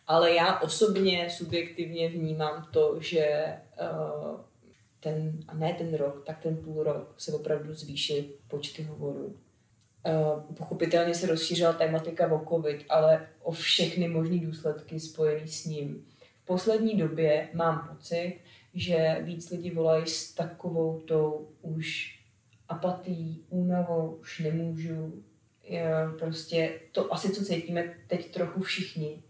Ale 0.07 0.35
já 0.35 0.61
osobně, 0.61 1.31
subjektivně 1.31 2.09
vnímám 2.09 2.68
to, 2.72 2.96
že 3.01 3.55
uh, 3.81 4.40
ten, 5.01 5.38
a 5.49 5.55
ne 5.55 5.75
ten 5.79 5.94
rok, 5.94 6.22
tak 6.27 6.42
ten 6.42 6.57
půl 6.57 6.83
rok 6.83 7.14
se 7.18 7.33
opravdu 7.33 7.75
zvýšily 7.75 8.25
počty 8.49 8.83
hovorů 8.83 9.37
pochopitelně 10.57 11.14
se 11.14 11.27
rozšířila 11.27 11.73
tematika 11.73 12.33
o 12.33 12.45
COVID, 12.49 12.85
ale 12.88 13.27
o 13.42 13.53
všechny 13.53 14.09
možné 14.09 14.38
důsledky 14.38 15.01
spojené 15.01 15.47
s 15.47 15.64
ním. 15.64 16.05
V 16.42 16.47
poslední 16.47 16.97
době 16.97 17.49
mám 17.55 17.88
pocit, 17.88 18.40
že 18.75 19.16
víc 19.21 19.51
lidí 19.51 19.71
volají 19.71 20.07
s 20.07 20.35
takovou 20.35 21.01
tou 21.01 21.49
už 21.62 22.19
apatí, 22.69 23.45
únavou, 23.51 24.19
už 24.21 24.38
nemůžu. 24.38 25.23
Prostě 26.19 26.81
to 26.92 27.12
asi, 27.14 27.31
co 27.31 27.45
cítíme 27.45 27.95
teď 28.07 28.33
trochu 28.33 28.61
všichni. 28.61 29.23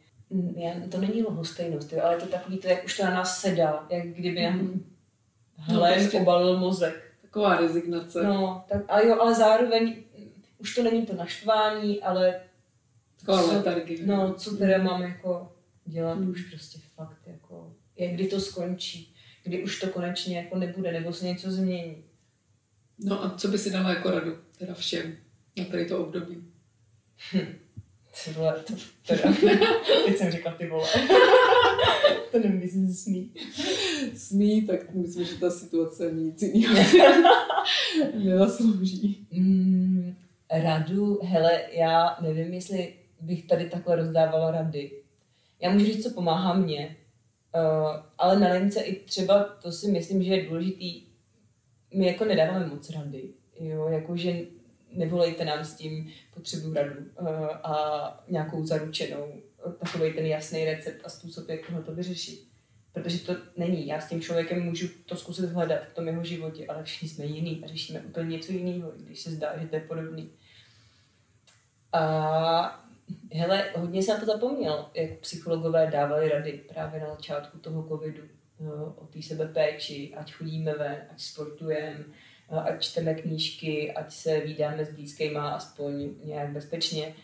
Já, 0.56 0.74
to 0.90 0.98
není 0.98 1.22
lhostejnost, 1.22 1.94
ale 2.02 2.14
je 2.14 2.20
to 2.20 2.26
takový, 2.26 2.58
to, 2.58 2.68
jak 2.68 2.84
už 2.84 2.96
to 2.96 3.04
na 3.04 3.10
nás 3.10 3.40
sedá, 3.40 3.86
jak 3.90 4.06
kdyby 4.06 4.42
nám 4.42 4.58
mm. 4.58 4.84
hlem 5.56 5.92
no, 5.92 6.00
prostě 6.00 6.20
obalil 6.20 6.58
mozek. 6.58 7.02
Taková 7.22 7.56
rezignace. 7.56 8.22
No, 8.22 8.64
tak, 8.68 8.82
ale 8.88 9.06
jo, 9.06 9.16
ale 9.20 9.34
zároveň 9.34 9.94
už 10.58 10.74
to 10.74 10.82
není 10.82 11.06
to 11.06 11.14
naštvání, 11.14 12.02
ale 12.02 12.40
co, 13.24 13.62
no, 14.04 14.34
co 14.34 14.56
teda 14.56 14.82
mám 14.82 15.02
jako 15.02 15.52
dělat 15.84 16.18
hmm. 16.18 16.30
už 16.30 16.42
prostě 16.42 16.78
fakt 16.94 17.26
jako, 17.26 17.74
jak 17.96 18.10
kdy 18.10 18.26
to 18.26 18.40
skončí, 18.40 19.14
kdy 19.44 19.62
už 19.62 19.80
to 19.80 19.86
konečně 19.86 20.36
jako 20.36 20.58
nebude, 20.58 20.92
nebo 20.92 21.12
se 21.12 21.24
něco 21.24 21.50
změní. 21.50 22.04
No 22.98 23.24
a 23.24 23.34
co 23.36 23.48
by 23.48 23.58
si 23.58 23.70
dala 23.70 23.90
jako 23.90 24.10
radu 24.10 24.38
teda 24.58 24.74
všem 24.74 25.16
na 25.56 25.64
tady 25.64 25.86
to 25.86 25.98
období? 25.98 26.44
Hm. 27.32 27.54
Ty 28.24 28.32
vole, 28.32 28.64
to 28.66 28.74
teda, 29.06 29.32
teď 30.06 30.16
jsem 30.16 30.30
řekla 30.30 30.52
ty 30.52 30.66
vole. 30.66 30.88
to 32.32 32.38
nevím, 32.38 32.62
jestli 32.62 32.94
smí. 32.94 33.32
Smí, 34.16 34.62
tak 34.66 34.94
myslím, 34.94 35.24
že 35.24 35.34
ta 35.34 35.50
situace 35.50 36.12
nic 36.12 36.42
jiného 36.42 36.74
nezaslouží. 38.24 39.26
Mm, 39.32 40.16
radu, 40.50 41.20
hele, 41.22 41.62
já 41.72 42.16
nevím, 42.20 42.54
jestli 42.54 42.94
bych 43.20 43.46
tady 43.46 43.70
takhle 43.70 43.96
rozdávala 43.96 44.50
rady. 44.50 44.90
Já 45.60 45.70
můžu 45.70 45.84
říct, 45.86 46.02
co 46.02 46.10
pomáhá 46.10 46.54
mně, 46.54 46.96
uh, 47.54 47.96
ale 48.18 48.40
na 48.40 48.52
lince 48.52 48.80
i 48.80 49.04
třeba, 49.04 49.44
to 49.44 49.72
si 49.72 49.90
myslím, 49.90 50.22
že 50.22 50.34
je 50.34 50.48
důležitý, 50.48 51.06
my 51.94 52.06
jako 52.06 52.24
nedáváme 52.24 52.66
moc 52.66 52.90
rady, 52.90 53.28
jo, 53.60 53.88
jakože 53.88 54.36
nevolejte 54.92 55.44
nám 55.44 55.64
s 55.64 55.74
tím 55.74 56.10
potřebu 56.34 56.74
radu 56.74 57.00
uh, 57.20 57.28
a 57.62 58.24
nějakou 58.28 58.66
zaručenou, 58.66 59.32
takový 59.78 60.12
ten 60.12 60.26
jasný 60.26 60.64
recept 60.64 61.00
a 61.04 61.08
způsob, 61.08 61.48
jak 61.48 61.66
tohle 61.66 61.82
to 61.82 61.94
vyřešit. 61.94 62.45
Protože 62.96 63.18
to 63.18 63.36
není. 63.56 63.86
Já 63.86 64.00
s 64.00 64.08
tím 64.08 64.20
člověkem 64.20 64.62
můžu 64.62 64.88
to 65.06 65.16
zkusit 65.16 65.44
hledat 65.44 65.80
v 65.84 65.94
tom 65.94 66.06
jeho 66.06 66.24
životě, 66.24 66.66
ale 66.66 66.84
všichni 66.84 67.08
jsme 67.08 67.24
jiný 67.24 67.62
a 67.64 67.66
řešíme 67.66 68.00
úplně 68.00 68.36
něco 68.36 68.52
jiného, 68.52 68.92
když 68.96 69.20
se 69.20 69.30
zdá, 69.30 69.58
že 69.58 69.66
to 69.66 69.76
je 69.76 69.80
podobný. 69.80 70.30
A 71.92 72.84
hele, 73.32 73.70
hodně 73.76 74.02
se 74.02 74.14
na 74.14 74.20
to 74.20 74.26
zapomněl, 74.26 74.86
jak 74.94 75.10
psychologové 75.10 75.86
dávali 75.86 76.28
rady 76.28 76.52
právě 76.68 77.00
na 77.00 77.08
začátku 77.14 77.58
toho 77.58 77.88
covidu 77.88 78.22
no, 78.60 78.94
o 78.98 79.06
té 79.06 79.22
sebepéči, 79.22 80.14
ať 80.16 80.32
chodíme 80.32 80.74
ven, 80.74 80.96
ať 81.12 81.20
sportujeme, 81.20 82.04
ať 82.48 82.82
čteme 82.82 83.14
knížky, 83.14 83.92
ať 83.92 84.12
se 84.12 84.40
vídáme 84.40 84.84
s 84.84 84.92
blízkýma 84.92 85.50
aspoň 85.50 86.10
nějak 86.24 86.50
bezpečně. 86.50 87.14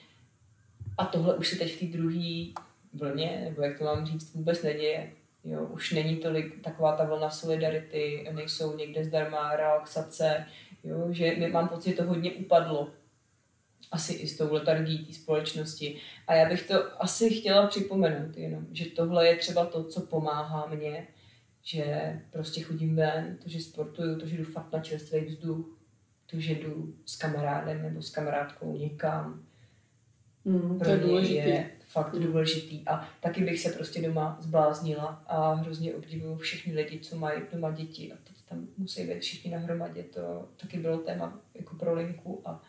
A 0.98 1.06
tohle 1.06 1.34
už 1.34 1.48
se 1.48 1.56
teď 1.56 1.72
v 1.72 1.80
té 1.80 1.86
druhé 1.98 2.62
vlně, 2.92 3.40
nebo 3.44 3.62
jak 3.62 3.78
to 3.78 3.84
mám 3.84 4.06
říct, 4.06 4.34
vůbec 4.34 4.62
neděje. 4.62 5.12
Jo, 5.44 5.64
už 5.64 5.92
není 5.92 6.16
tolik 6.16 6.62
taková 6.62 6.96
ta 6.96 7.04
vlna 7.04 7.30
solidarity, 7.30 8.28
nejsou 8.32 8.76
někde 8.76 9.04
zdarma 9.04 9.56
relaxace, 9.56 10.46
jo, 10.84 11.12
že 11.12 11.36
mám 11.52 11.68
pocit, 11.68 11.90
že 11.90 11.96
to 11.96 12.04
hodně 12.04 12.32
upadlo. 12.32 12.90
Asi 13.92 14.12
i 14.12 14.28
s 14.28 14.36
tou 14.36 14.52
letargí 14.52 15.06
té 15.06 15.12
společnosti. 15.12 16.00
A 16.26 16.34
já 16.34 16.48
bych 16.48 16.68
to 16.68 17.02
asi 17.02 17.30
chtěla 17.30 17.66
připomenout 17.66 18.36
jenom, 18.36 18.66
že 18.72 18.86
tohle 18.86 19.28
je 19.28 19.36
třeba 19.36 19.66
to, 19.66 19.84
co 19.84 20.00
pomáhá 20.00 20.66
mně, 20.66 21.06
že 21.62 22.18
prostě 22.30 22.62
chodím 22.62 22.96
ven, 22.96 23.38
to, 23.42 23.48
že 23.48 23.60
sportuju, 23.60 24.18
to, 24.18 24.26
že 24.26 24.36
jdu 24.36 24.44
fakt 24.44 24.72
na 24.72 24.80
čerstvý 24.80 25.20
vzduch, 25.20 25.66
to, 26.26 26.40
že 26.40 26.52
jdu 26.52 26.94
s 27.06 27.16
kamarádem 27.16 27.82
nebo 27.82 28.02
s 28.02 28.10
kamarádkou 28.10 28.76
někam. 28.76 29.42
Mm, 30.44 30.78
to 30.78 30.90
je 30.90 30.96
důležitý. 30.96 31.52
Fakt 31.92 32.14
mm. 32.14 32.22
důležitý. 32.22 32.82
A 32.86 33.08
taky 33.20 33.44
bych 33.44 33.60
se 33.60 33.72
prostě 33.72 34.02
doma 34.02 34.36
zbláznila 34.40 35.22
a 35.26 35.52
hrozně 35.54 35.94
obdivuju 35.94 36.36
všechny 36.36 36.74
lidi, 36.74 37.00
co 37.00 37.16
mají 37.16 37.42
doma 37.52 37.70
děti 37.70 38.12
a 38.12 38.16
teď 38.24 38.36
tam 38.48 38.66
musí 38.76 39.04
být 39.06 39.20
všichni 39.20 39.50
nahromadě. 39.50 40.02
To 40.02 40.48
taky 40.60 40.78
bylo 40.78 40.98
téma 40.98 41.40
jako 41.54 41.76
pro 41.76 41.94
linku 41.94 42.42
a 42.44 42.62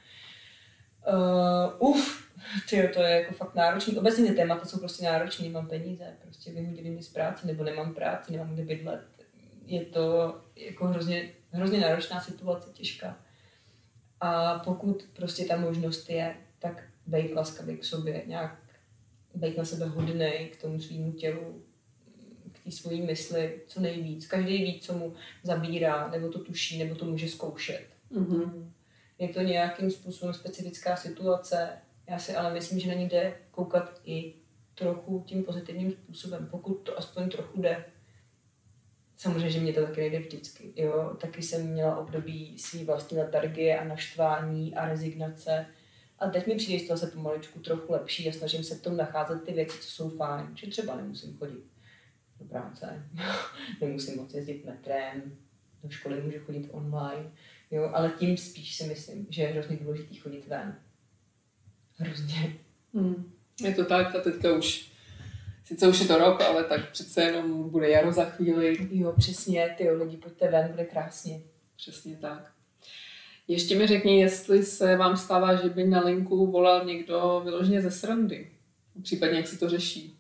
uh, 1.80 1.90
uf, 1.90 2.32
tyjo, 2.70 2.90
to 2.94 3.02
je 3.02 3.10
jako 3.10 3.34
fakt 3.34 3.56
náročný. 3.56 3.98
Obecně 3.98 4.30
ty 4.30 4.36
témata 4.36 4.66
jsou 4.66 4.80
prostě 4.80 5.06
náročný, 5.06 5.50
mám 5.50 5.68
peníze, 5.68 6.14
prostě 6.22 6.52
vyhodili 6.52 6.90
mi 6.90 7.04
z 7.04 7.10
práce, 7.10 7.48
nebo 7.48 7.64
nemám 7.64 7.94
práci, 7.94 8.32
nemám 8.32 8.54
kde 8.54 8.64
bydlet. 8.64 9.08
Je 9.66 9.86
to 9.86 10.38
jako 10.56 10.88
hrozně, 10.88 11.32
hrozně 11.52 11.80
náročná 11.80 12.22
situace, 12.22 12.70
těžká. 12.74 13.18
A 14.22 14.60
pokud 14.60 15.06
prostě 15.16 15.46
ta 15.46 15.58
možnost 15.58 16.10
je, 16.10 16.36
tak 16.60 16.84
být 17.08 17.34
laskavý 17.36 17.78
k 17.78 17.86
sobě, 17.86 18.24
nějak 18.28 18.63
být 19.36 19.58
na 19.58 19.66
sebe 19.66 19.86
hodný 19.86 20.50
k 20.52 20.62
tomu 20.62 20.80
svýmu 20.80 21.12
tělu, 21.12 21.64
k 22.52 22.64
té 22.64 22.72
svojí 22.72 23.02
mysli 23.02 23.62
co 23.68 23.82
nejvíc. 23.82 24.28
Každý 24.28 24.58
ví, 24.58 24.80
co 24.80 24.94
mu 24.94 25.14
zabírá, 25.44 26.08
nebo 26.08 26.30
to 26.30 26.40
tuší, 26.40 26.80
nebo 26.80 26.96
to 26.96 27.06
může 27.06 27.30
zkoušet. 27.30 27.88
Mm-hmm. 28.12 28.72
Je 29.20 29.30
to 29.30 29.42
nějakým 29.42 29.92
způsobem 29.92 30.34
specifická 30.34 30.96
situace, 30.96 31.70
já 32.10 32.20
si 32.20 32.36
ale 32.36 32.54
myslím, 32.54 32.80
že 32.80 32.88
na 32.88 32.94
ní 32.94 33.08
jde 33.08 33.34
koukat 33.52 34.02
i 34.06 34.34
trochu 34.76 35.24
tím 35.26 35.44
pozitivním 35.44 35.92
způsobem, 35.92 36.48
pokud 36.52 36.74
to 36.74 37.00
aspoň 37.00 37.30
trochu 37.30 37.62
jde. 37.62 37.86
Samozřejmě, 39.18 39.50
že 39.50 39.60
mě 39.60 39.74
to 39.74 39.86
taky 39.86 40.02
nejde 40.02 40.20
vždycky. 40.20 40.74
Jo? 40.76 41.18
Taky 41.22 41.42
jsem 41.42 41.68
měla 41.68 41.98
období 41.98 42.60
svý 42.60 42.86
vlastní 42.86 43.18
letargie 43.18 43.80
a 43.80 43.84
naštvání 43.84 44.76
a 44.76 44.88
rezignace. 44.88 45.66
A 46.24 46.30
teď 46.30 46.48
mi 46.48 46.56
přijde 46.56 46.86
z 46.86 46.88
toho 46.88 46.98
se 46.98 47.08
pomaličku 47.08 47.60
trochu 47.60 47.92
lepší 47.92 48.30
a 48.30 48.34
snažím 48.34 48.64
se 48.64 48.76
v 48.76 48.82
tom 48.82 48.98
nacházet 48.98 49.44
ty 49.44 49.54
věci, 49.54 49.78
co 49.80 49.92
jsou 49.92 50.10
fajn. 50.10 50.48
Že 50.56 50.68
třeba 50.68 50.96
nemusím 50.96 51.38
chodit 51.38 51.64
do 52.40 52.46
práce, 52.46 53.10
nemusím 53.82 54.18
moc 54.18 54.34
jezdit 54.34 54.66
metrem, 54.66 55.38
do 55.84 55.90
školy 55.90 56.22
můžu 56.22 56.40
chodit 56.40 56.70
online, 56.72 57.32
jo? 57.72 57.92
ale 57.94 58.14
tím 58.20 58.38
spíš 58.38 58.76
si 58.76 58.84
myslím, 58.84 59.28
že 59.30 59.42
je 59.42 59.48
hrozně 59.48 59.78
důležitý 59.78 60.16
chodit 60.16 60.48
ven 60.48 60.80
Hrozně. 61.98 62.56
Hmm. 62.94 63.32
Je 63.64 63.74
to 63.74 63.86
tak 63.86 64.16
a 64.16 64.20
teďka 64.20 64.54
už, 64.54 64.92
sice 65.66 65.88
už 65.88 66.00
je 66.00 66.08
to 66.08 66.18
rok, 66.18 66.42
ale 66.42 66.64
tak 66.64 66.92
přece 66.92 67.24
jenom 67.24 67.70
bude 67.70 67.90
jaro 67.90 68.12
za 68.12 68.26
chvíli. 68.26 68.78
Jo, 68.92 69.14
přesně, 69.18 69.76
ty 69.78 69.92
lidi, 69.92 70.18
pojďte 70.18 70.52
ven, 70.52 70.68
bude 70.68 70.86
krásně. 70.86 71.42
Přesně 71.76 72.18
tak. 72.18 72.52
Ještě 73.48 73.76
mi 73.76 73.88
řekni, 73.88 74.22
jestli 74.22 74.64
se 74.64 74.98
vám 74.98 75.18
stává, 75.18 75.56
že 75.56 75.70
by 75.70 75.88
na 75.88 76.00
linku 76.00 76.52
volal 76.52 76.86
někdo 76.86 77.42
vyloženě 77.44 77.82
ze 77.82 77.92
srandy. 77.92 78.52
Případně 79.02 79.38
jak 79.38 79.48
se 79.48 79.58
to 79.58 79.70
řeší. 79.70 80.20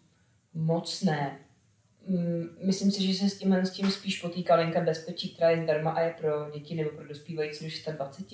Moc 0.53 1.01
ne. 1.01 1.39
Mm, 2.07 2.49
myslím 2.65 2.91
si, 2.91 3.07
že 3.07 3.19
se 3.19 3.29
s 3.29 3.37
tím, 3.37 3.53
s 3.53 3.71
tím 3.71 3.91
spíš 3.91 4.21
potýká 4.21 4.55
linka 4.55 4.81
bezpečí, 4.81 5.35
která 5.35 5.49
je 5.49 5.63
zdarma 5.63 5.91
a 5.91 6.01
je 6.01 6.13
pro 6.19 6.51
děti 6.53 6.75
nebo 6.75 6.89
pro 6.89 7.07
dospívající 7.07 7.83
do 7.85 7.93
20. 7.93 8.25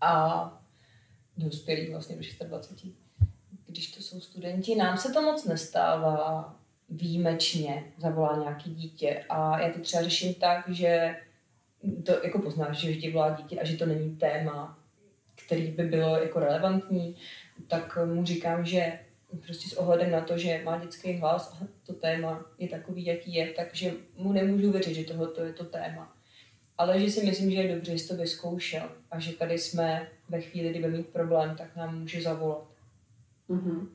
A 0.00 0.62
dospělí 1.36 1.90
vlastně 1.90 2.16
do 2.16 2.48
26. 2.48 2.94
Když 3.66 3.92
to 3.92 4.02
jsou 4.02 4.20
studenti, 4.20 4.74
nám 4.74 4.98
se 4.98 5.12
to 5.12 5.22
moc 5.22 5.44
nestává 5.44 6.54
výjimečně, 6.88 7.92
zavolá 7.98 8.38
nějaký 8.38 8.74
dítě 8.74 9.24
a 9.28 9.60
já 9.60 9.72
to 9.72 9.80
třeba 9.80 10.02
řeším 10.02 10.34
tak, 10.34 10.68
že 10.68 11.16
to 12.04 12.12
jako 12.24 12.38
poznáš, 12.38 12.78
že 12.78 12.90
vždy 12.90 13.12
volá 13.12 13.30
dítě 13.30 13.60
a 13.60 13.64
že 13.64 13.76
to 13.76 13.86
není 13.86 14.16
téma, 14.16 14.78
který 15.46 15.70
by 15.70 15.82
bylo 15.82 16.16
jako 16.16 16.40
relevantní, 16.40 17.16
tak 17.68 17.98
mu 18.04 18.24
říkám, 18.24 18.64
že 18.64 18.98
prostě 19.46 19.68
s 19.68 19.72
ohledem 19.72 20.10
na 20.10 20.20
to, 20.20 20.38
že 20.38 20.60
má 20.64 20.78
dětský 20.78 21.12
hlas 21.12 21.58
a 21.62 21.66
to 21.86 21.92
téma 21.92 22.44
je 22.58 22.68
takový, 22.68 23.04
jaký 23.04 23.34
je, 23.34 23.46
takže 23.50 23.92
mu 24.16 24.32
nemůžu 24.32 24.72
věřit, 24.72 24.94
že 24.94 25.04
tohle 25.04 25.46
je 25.46 25.52
to 25.52 25.64
téma 25.64 26.16
ale 26.82 27.00
že 27.00 27.10
si 27.10 27.26
myslím, 27.26 27.50
že 27.50 27.56
je 27.56 27.74
dobře, 27.74 27.98
že 27.98 28.08
to 28.08 28.16
vyzkoušel 28.16 28.88
a 29.10 29.20
že 29.20 29.32
tady 29.32 29.58
jsme 29.58 30.08
ve 30.28 30.40
chvíli, 30.40 30.70
kdy 30.70 30.78
bude 30.78 30.92
mít 30.92 31.06
problém, 31.06 31.56
tak 31.56 31.76
nám 31.76 32.00
může 32.00 32.22
zavolat. 32.22 32.68
Mm-hmm. 33.50 33.88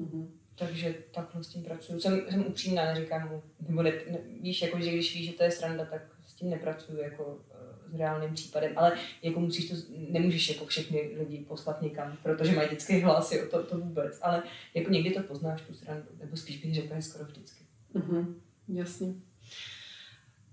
Mm-hmm. 0.00 0.28
Takže 0.54 0.94
takhle 1.14 1.44
s 1.44 1.48
tím 1.48 1.62
pracuju. 1.62 2.00
Jsem, 2.00 2.22
jsem 2.30 2.46
upřímná, 2.46 2.84
neříkám 2.84 3.28
mu, 3.28 3.42
nebo 3.68 3.82
ne, 3.82 3.90
ne, 3.90 4.18
víš, 4.40 4.62
jako, 4.62 4.80
že 4.80 4.90
když 4.90 5.14
víš, 5.14 5.26
že 5.26 5.32
to 5.32 5.44
je 5.44 5.50
sranda, 5.50 5.84
tak 5.84 6.02
s 6.34 6.36
tím 6.36 6.50
nepracuju 6.50 6.98
jako 6.98 7.24
uh, 7.24 7.92
s 7.94 7.98
reálným 7.98 8.34
případem, 8.34 8.72
ale 8.76 8.92
jako 9.22 9.40
musíš 9.40 9.68
to, 9.68 9.76
nemůžeš 10.10 10.48
jako 10.48 10.66
všechny 10.66 11.10
lidi 11.18 11.38
poslat 11.48 11.82
někam, 11.82 12.16
protože 12.22 12.56
mají 12.56 12.68
dětský 12.68 13.00
hlas, 13.00 13.32
jo, 13.32 13.46
to, 13.50 13.62
to 13.62 13.78
vůbec, 13.78 14.18
ale 14.22 14.42
jako 14.74 14.90
někdy 14.90 15.10
to 15.10 15.22
poznáš 15.22 15.62
tu 15.62 15.74
srandu, 15.74 16.08
nebo 16.20 16.36
spíš 16.36 16.64
bych 16.64 16.74
řekla, 16.74 17.00
skoro 17.00 17.24
vždycky. 17.24 17.64
Mm-hmm. 17.94 18.34
Jasně. 18.68 19.14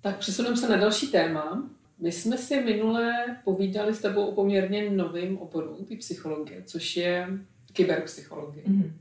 Tak 0.01 0.17
přesuneme 0.17 0.57
se 0.57 0.69
na 0.69 0.77
další 0.77 1.07
téma. 1.07 1.69
My 1.99 2.11
jsme 2.11 2.37
si 2.37 2.61
minule 2.61 3.37
povídali 3.43 3.93
s 3.93 4.01
tebou 4.01 4.25
o 4.25 4.35
poměrně 4.35 4.89
novém 4.89 5.37
oboru, 5.37 5.85
ty 5.87 5.95
psychologie, 5.95 6.63
což 6.65 6.97
je 6.97 7.27
kyberpsychologie. 7.73 8.65
Mm-hmm. 8.65 8.91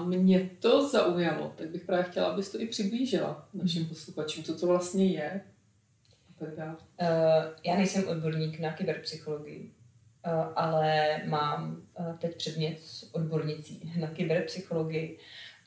A 0.00 0.04
mě 0.04 0.50
to 0.60 0.88
zaujalo, 0.88 1.52
tak 1.56 1.68
bych 1.68 1.84
právě 1.84 2.04
chtěla, 2.04 2.28
abys 2.28 2.52
to 2.52 2.60
i 2.60 2.66
přiblížila 2.66 3.48
našim 3.54 3.86
posluchačům, 3.86 4.44
co 4.44 4.58
to 4.58 4.66
vlastně 4.66 5.06
je. 5.06 5.40
Uh, 6.40 6.48
já 7.64 7.76
nejsem 7.76 8.08
odborník 8.08 8.60
na 8.60 8.72
kyberpsychologii, 8.72 9.72
uh, 10.26 10.32
ale 10.56 11.20
mám 11.26 11.82
uh, 11.98 12.16
teď 12.18 12.36
předmět 12.36 12.80
s 12.80 13.14
odbornicí 13.14 13.92
na 14.00 14.06
kyberpsychologii 14.06 15.18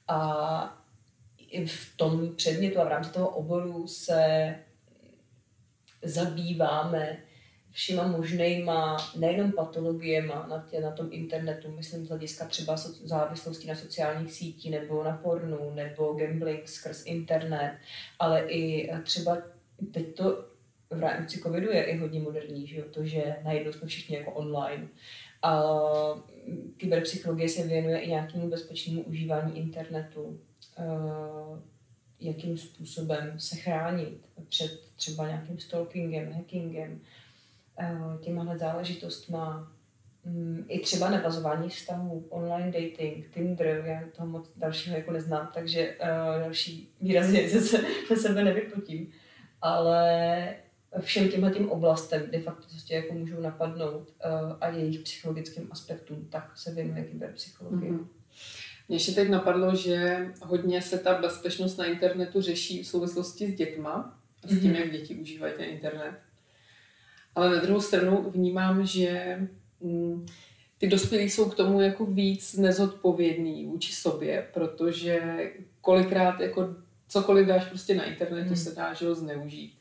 a 0.08 0.84
v 1.65 1.98
tom 1.98 2.36
předmětu 2.36 2.80
a 2.80 2.84
v 2.84 2.88
rámci 2.88 3.12
toho 3.12 3.30
oboru 3.30 3.88
se 3.88 4.56
zabýváme 6.02 7.17
všima 7.74 8.08
možnýma, 8.08 8.98
nejenom 9.16 9.52
patologiema 9.52 10.48
na, 10.48 10.68
tě, 10.70 10.80
na 10.80 10.92
tom 10.92 11.08
internetu, 11.12 11.72
myslím 11.72 12.06
z 12.06 12.10
hlediska 12.10 12.46
třeba 12.46 12.78
so, 12.78 13.08
závislosti 13.08 13.68
na 13.68 13.76
sociálních 13.76 14.34
sítích 14.34 14.72
nebo 14.72 15.04
na 15.04 15.18
pornu 15.18 15.72
nebo 15.76 16.14
gambling 16.14 16.68
skrz 16.68 17.06
internet, 17.06 17.78
ale 18.20 18.42
i 18.50 18.92
třeba 19.04 19.38
teď 19.92 20.16
to 20.16 20.46
v 20.90 21.00
rámci 21.00 21.40
covidu 21.40 21.72
je 21.72 21.84
i 21.84 21.98
hodně 21.98 22.20
moderní, 22.20 22.68
že 22.68 22.78
jo? 22.78 22.86
to, 22.92 23.06
že 23.06 23.36
najednou 23.44 23.74
jsme 23.74 23.88
všichni 23.88 24.18
jako 24.18 24.32
online. 24.32 24.88
A 25.42 25.64
kyberpsychologie 26.78 27.50
se 27.50 27.68
věnuje 27.68 28.00
i 28.00 28.10
nějakému 28.10 28.50
bezpečnému 28.50 29.04
užívání 29.04 29.58
internetu, 29.58 30.40
Eh, 30.78 31.62
jakým 32.20 32.58
způsobem 32.58 33.40
se 33.40 33.56
chránit 33.56 34.30
před 34.50 34.80
třeba 34.96 35.28
nějakým 35.28 35.60
stalkingem, 35.60 36.34
hackingem, 36.34 37.02
těmahle 38.22 38.58
záležitostma, 38.58 39.72
mm, 40.26 40.65
i 40.67 40.80
třeba 40.80 41.10
navazování 41.10 41.69
vztahů, 41.69 42.26
online 42.30 42.71
dating, 42.71 43.30
Tinder, 43.34 43.84
já 43.86 44.02
toho 44.15 44.28
moc 44.28 44.52
dalšího 44.56 44.96
jako 44.98 45.12
neznám, 45.12 45.50
takže 45.54 45.96
uh, 46.02 46.42
další 46.42 46.94
výrazy 47.02 47.50
ze, 47.54 47.62
se, 47.62 47.78
ze 48.10 48.15
sebe 48.15 48.44
nevypotím. 48.44 49.12
Ale 49.62 50.56
všem 51.00 51.30
těmhle 51.30 51.52
tím 51.52 51.69
oblastem 51.69 52.24
de 52.32 52.40
facto 52.40 52.67
prostě 52.69 52.96
jako 52.96 53.13
můžou 53.13 53.42
napadnout 53.42 54.13
uh, 54.26 54.58
a 54.62 54.69
jejich 54.69 55.00
psychologickým 55.00 55.67
aspektům, 55.71 56.28
tak 56.30 56.58
se 56.58 56.74
věnuje 56.74 57.04
kyberpsychologie. 57.04 57.92
Mm-hmm. 57.92 58.08
Mně 58.88 58.96
ještě 58.96 59.12
teď 59.12 59.30
napadlo, 59.30 59.76
že 59.76 60.28
hodně 60.42 60.82
se 60.82 61.00
ta 61.00 61.21
bezpečnost 61.21 61.78
na 61.78 61.86
internetu 61.86 62.42
řeší 62.42 62.84
v 62.84 62.88
souvislosti 62.88 63.52
s 63.52 63.56
dětma 63.56 64.19
a 64.44 64.48
s 64.48 64.50
tím, 64.50 64.71
mm-hmm. 64.71 64.80
jak 64.80 64.92
děti 64.92 65.15
užívají 65.15 65.54
ten 65.58 65.65
internet. 65.65 66.13
Ale 67.36 67.56
na 67.56 67.62
druhou 67.62 67.81
stranu 67.81 68.31
vnímám, 68.31 68.86
že 68.86 69.40
mm, 69.81 70.25
ty 70.77 70.88
dospělí 70.88 71.29
jsou 71.29 71.50
k 71.50 71.56
tomu 71.56 71.81
jako 71.81 72.06
víc 72.06 72.54
nezodpovědní 72.54 73.65
vůči 73.65 73.94
sobě, 73.94 74.48
protože 74.54 75.21
kolikrát 75.81 76.40
jako 76.40 76.75
cokoliv 77.08 77.48
dáš 77.48 77.65
prostě 77.65 77.96
na 77.96 78.04
internetu 78.04 78.48
hmm. 78.48 78.58
se 78.58 78.75
dá, 78.75 78.94
že 78.94 79.08
ho 79.08 79.15
zneužít. 79.15 79.73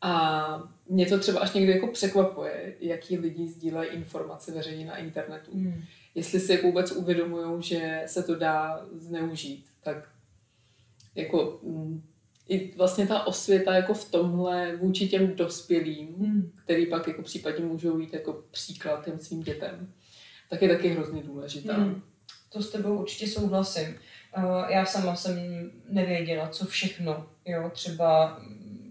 A 0.00 0.72
mě 0.88 1.06
to 1.06 1.18
třeba 1.18 1.40
až 1.40 1.52
někdy 1.52 1.72
jako 1.72 1.86
překvapuje, 1.86 2.74
jaký 2.80 3.18
lidi 3.18 3.48
sdílejí 3.48 3.90
informace 3.90 4.52
veřejně 4.52 4.86
na 4.86 4.96
internetu. 4.96 5.50
Hmm. 5.52 5.82
Jestli 6.14 6.40
si 6.40 6.52
jako 6.52 6.66
vůbec 6.66 6.92
uvědomují, 6.92 7.62
že 7.62 8.02
se 8.06 8.22
to 8.22 8.34
dá 8.34 8.86
zneužít, 8.92 9.66
tak 9.82 10.08
jako 11.14 11.60
mm, 11.62 12.02
i 12.48 12.76
vlastně 12.76 13.06
ta 13.06 13.26
osvěta 13.26 13.74
jako 13.74 13.94
v 13.94 14.10
tomhle 14.10 14.76
vůči 14.76 15.08
těm 15.08 15.36
dospělým, 15.36 16.14
hmm. 16.18 16.52
který 16.64 16.86
pak 16.86 17.08
jako 17.08 17.22
případně 17.22 17.64
můžou 17.64 17.98
jít 17.98 18.12
jako 18.12 18.42
příklad 18.50 19.04
těm 19.04 19.18
svým 19.18 19.42
dětem, 19.42 19.92
tak 20.50 20.62
je 20.62 20.68
taky 20.68 20.88
hrozně 20.88 21.22
důležitá. 21.22 21.74
Hmm. 21.74 22.02
To 22.48 22.62
s 22.62 22.70
tebou 22.70 22.96
určitě 22.96 23.26
souhlasím. 23.26 23.88
Uh, 24.36 24.44
já 24.68 24.84
sama 24.84 25.16
jsem 25.16 25.36
nevěděla, 25.88 26.48
co 26.48 26.66
všechno, 26.66 27.26
jo, 27.44 27.70
třeba 27.74 28.40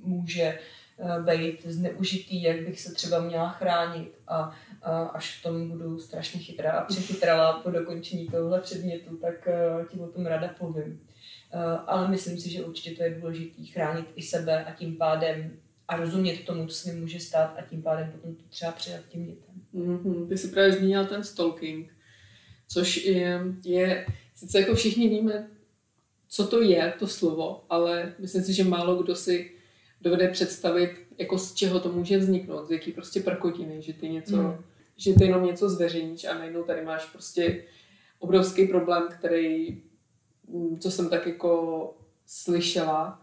může 0.03 0.59
uh, 0.97 1.25
být 1.25 1.65
zneužitý, 1.65 2.41
jak 2.41 2.61
bych 2.61 2.81
se 2.81 2.93
třeba 2.93 3.19
měla 3.19 3.49
chránit 3.49 4.11
a 4.27 4.47
uh, 4.47 4.53
až 5.13 5.39
v 5.39 5.43
tom 5.43 5.69
budu 5.69 5.99
strašně 5.99 6.39
chytrá 6.39 6.71
a 6.71 6.85
přechytrala 6.85 7.59
po 7.59 7.71
dokončení 7.71 8.27
tohle 8.27 8.61
předmětu, 8.61 9.17
tak 9.17 9.47
uh, 9.47 9.85
ti 9.85 9.99
o 9.99 10.07
tom 10.07 10.25
ráda 10.25 10.55
povím. 10.59 10.99
Eh, 11.51 11.77
ale 11.87 12.07
myslím 12.07 12.39
si, 12.39 12.49
že 12.49 12.63
určitě 12.63 12.91
to 12.91 13.03
je 13.03 13.19
důležité 13.19 13.63
chránit 13.65 14.05
i 14.15 14.21
sebe 14.21 14.65
a 14.65 14.71
tím 14.71 14.95
pádem 14.95 15.51
a 15.87 15.97
rozumět 15.97 16.45
tomu, 16.45 16.67
co 16.67 16.75
se 16.75 16.93
mi 16.93 16.99
může 16.99 17.19
stát 17.19 17.55
a 17.57 17.61
tím 17.61 17.81
pádem 17.81 18.11
potom 18.11 18.35
to 18.35 18.43
třeba 18.49 18.71
předat 18.71 19.01
těm 19.09 19.25
dětem. 19.25 19.55
Mm-hmm. 19.75 20.27
Ty 20.27 20.37
jsi 20.37 20.47
právě 20.47 20.71
zmínil 20.71 21.05
ten 21.05 21.23
stalking, 21.23 21.93
což 22.67 23.05
je, 23.05 23.41
je, 23.63 24.05
sice 24.35 24.59
jako 24.59 24.75
všichni 24.75 25.09
víme, 25.09 25.47
co 26.27 26.47
to 26.47 26.61
je, 26.61 26.93
to 26.99 27.07
slovo, 27.07 27.65
ale 27.69 28.13
myslím 28.19 28.43
si, 28.43 28.53
že 28.53 28.63
málo 28.63 29.03
kdo 29.03 29.15
si 29.15 29.51
dovede 30.01 30.27
představit, 30.27 31.07
jako 31.17 31.37
z 31.37 31.53
čeho 31.53 31.79
to 31.79 31.91
může 31.91 32.17
vzniknout, 32.17 32.67
z 32.67 32.71
jaký 32.71 32.91
prostě 32.91 33.19
prkotiny, 33.19 33.81
že 33.81 33.93
ty 33.93 34.09
něco, 34.09 34.37
mm. 34.37 34.57
že 34.97 35.13
ty 35.13 35.23
jenom 35.25 35.45
něco 35.45 35.69
zveřejníš 35.69 36.25
a 36.25 36.37
najednou 36.37 36.63
tady 36.63 36.85
máš 36.85 37.05
prostě 37.05 37.63
obrovský 38.19 38.67
problém, 38.67 39.07
který 39.19 39.81
co 40.79 40.91
jsem 40.91 41.09
tak 41.09 41.27
jako 41.27 41.93
slyšela, 42.25 43.21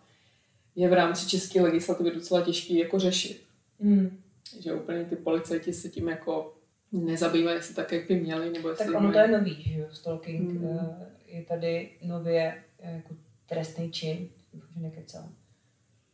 je 0.76 0.88
v 0.88 0.92
rámci 0.92 1.28
české 1.28 1.60
legislativy 1.60 2.10
docela 2.10 2.44
těžký 2.44 2.78
jako 2.78 2.98
řešit. 2.98 3.42
Mm. 3.78 4.18
Že 4.60 4.74
úplně 4.74 5.04
ty 5.04 5.16
policajti 5.16 5.72
se 5.72 5.88
tím 5.88 6.08
jako 6.08 6.54
nezabývají 6.92 7.56
jestli 7.56 7.74
tak, 7.74 7.92
jak 7.92 8.08
by 8.08 8.20
měli. 8.20 8.50
Nebo 8.50 8.74
tak 8.74 8.88
ono 8.94 9.12
to 9.12 9.18
je 9.18 9.28
nový, 9.28 9.62
že 9.62 9.80
jo, 9.80 9.86
stalking. 9.92 10.50
Mm. 10.50 10.78
Je 11.26 11.42
tady 11.42 11.90
nově 12.02 12.62
eh, 12.80 12.96
jako 12.96 13.16
trestný 13.46 13.92
čin, 13.92 14.28
že 14.74 14.80
nekecám. 14.80 15.34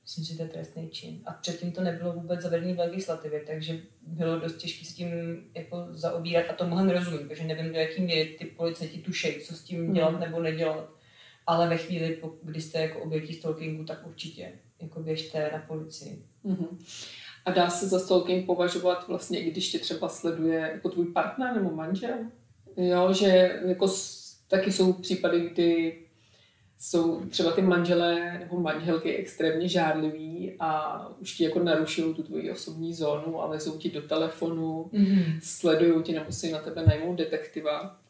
Myslím, 0.03 0.25
že 0.25 0.37
to 0.37 0.43
je 0.43 0.49
trestný 0.49 0.89
čin. 0.89 1.21
A 1.27 1.33
předtím 1.33 1.73
to 1.73 1.81
nebylo 1.81 2.13
vůbec 2.13 2.41
zavedené 2.41 2.75
v 2.75 2.79
legislativě, 2.79 3.41
takže 3.41 3.81
bylo 4.03 4.39
dost 4.39 4.57
těžké 4.57 4.85
s 4.85 4.95
tím 4.95 5.09
jako 5.55 5.87
zaobírat 5.91 6.45
a 6.51 6.53
tomu 6.53 6.85
nerozumím, 6.85 7.29
protože 7.29 7.45
nevím, 7.45 7.73
do 7.73 7.79
jaký 7.79 8.03
míry 8.03 8.37
ty 8.39 8.45
policajti 8.45 8.99
tušejí, 8.99 9.41
co 9.41 9.55
s 9.55 9.63
tím 9.65 9.93
dělat 9.93 10.11
mm. 10.11 10.21
nebo 10.21 10.43
nedělat 10.43 11.00
ale 11.51 11.69
ve 11.69 11.77
chvíli, 11.77 12.19
kdy 12.43 12.61
jste 12.61 12.81
jako 12.81 13.01
obětí 13.01 13.35
stalkingu, 13.35 13.85
tak 13.85 14.07
určitě 14.07 14.53
jako 14.81 15.01
běžte 15.01 15.51
na 15.53 15.59
policii. 15.59 16.23
Mm-hmm. 16.45 16.69
A 17.45 17.51
dá 17.51 17.71
se 17.71 17.89
za 17.89 17.99
stalking 17.99 18.47
považovat 18.47 19.09
vlastně, 19.09 19.41
i 19.41 19.51
když 19.51 19.73
tě 19.73 19.79
třeba 19.79 20.09
sleduje 20.09 20.59
jako 20.59 20.89
tvůj 20.89 21.07
partner 21.07 21.55
nebo 21.55 21.71
manžel? 21.71 22.19
Jo, 22.77 23.13
že 23.13 23.61
jako 23.67 23.87
taky 24.49 24.73
jsou 24.73 24.93
případy, 24.93 25.41
kdy 25.41 25.99
jsou 26.79 27.21
třeba 27.21 27.53
ty 27.53 27.63
manželé 27.63 28.39
nebo 28.39 28.61
manželky 28.61 29.17
extrémně 29.17 29.69
žádliví 29.69 30.57
a 30.61 31.01
už 31.21 31.37
ti 31.37 31.45
jako 31.45 31.59
narušují 31.59 32.15
tu 32.15 32.23
tvoji 32.23 32.51
osobní 32.51 32.95
zónu 32.95 33.43
a 33.43 33.47
lezou 33.47 33.79
ti 33.79 33.91
do 33.91 34.03
telefonu, 34.03 34.91
mm-hmm. 34.93 35.39
sledují 35.43 36.03
ti 36.03 36.13
nebo 36.13 36.33
si 36.33 36.53
na 36.53 36.59
tebe 36.59 36.85
najmou 36.87 37.15
detektiva. 37.15 38.01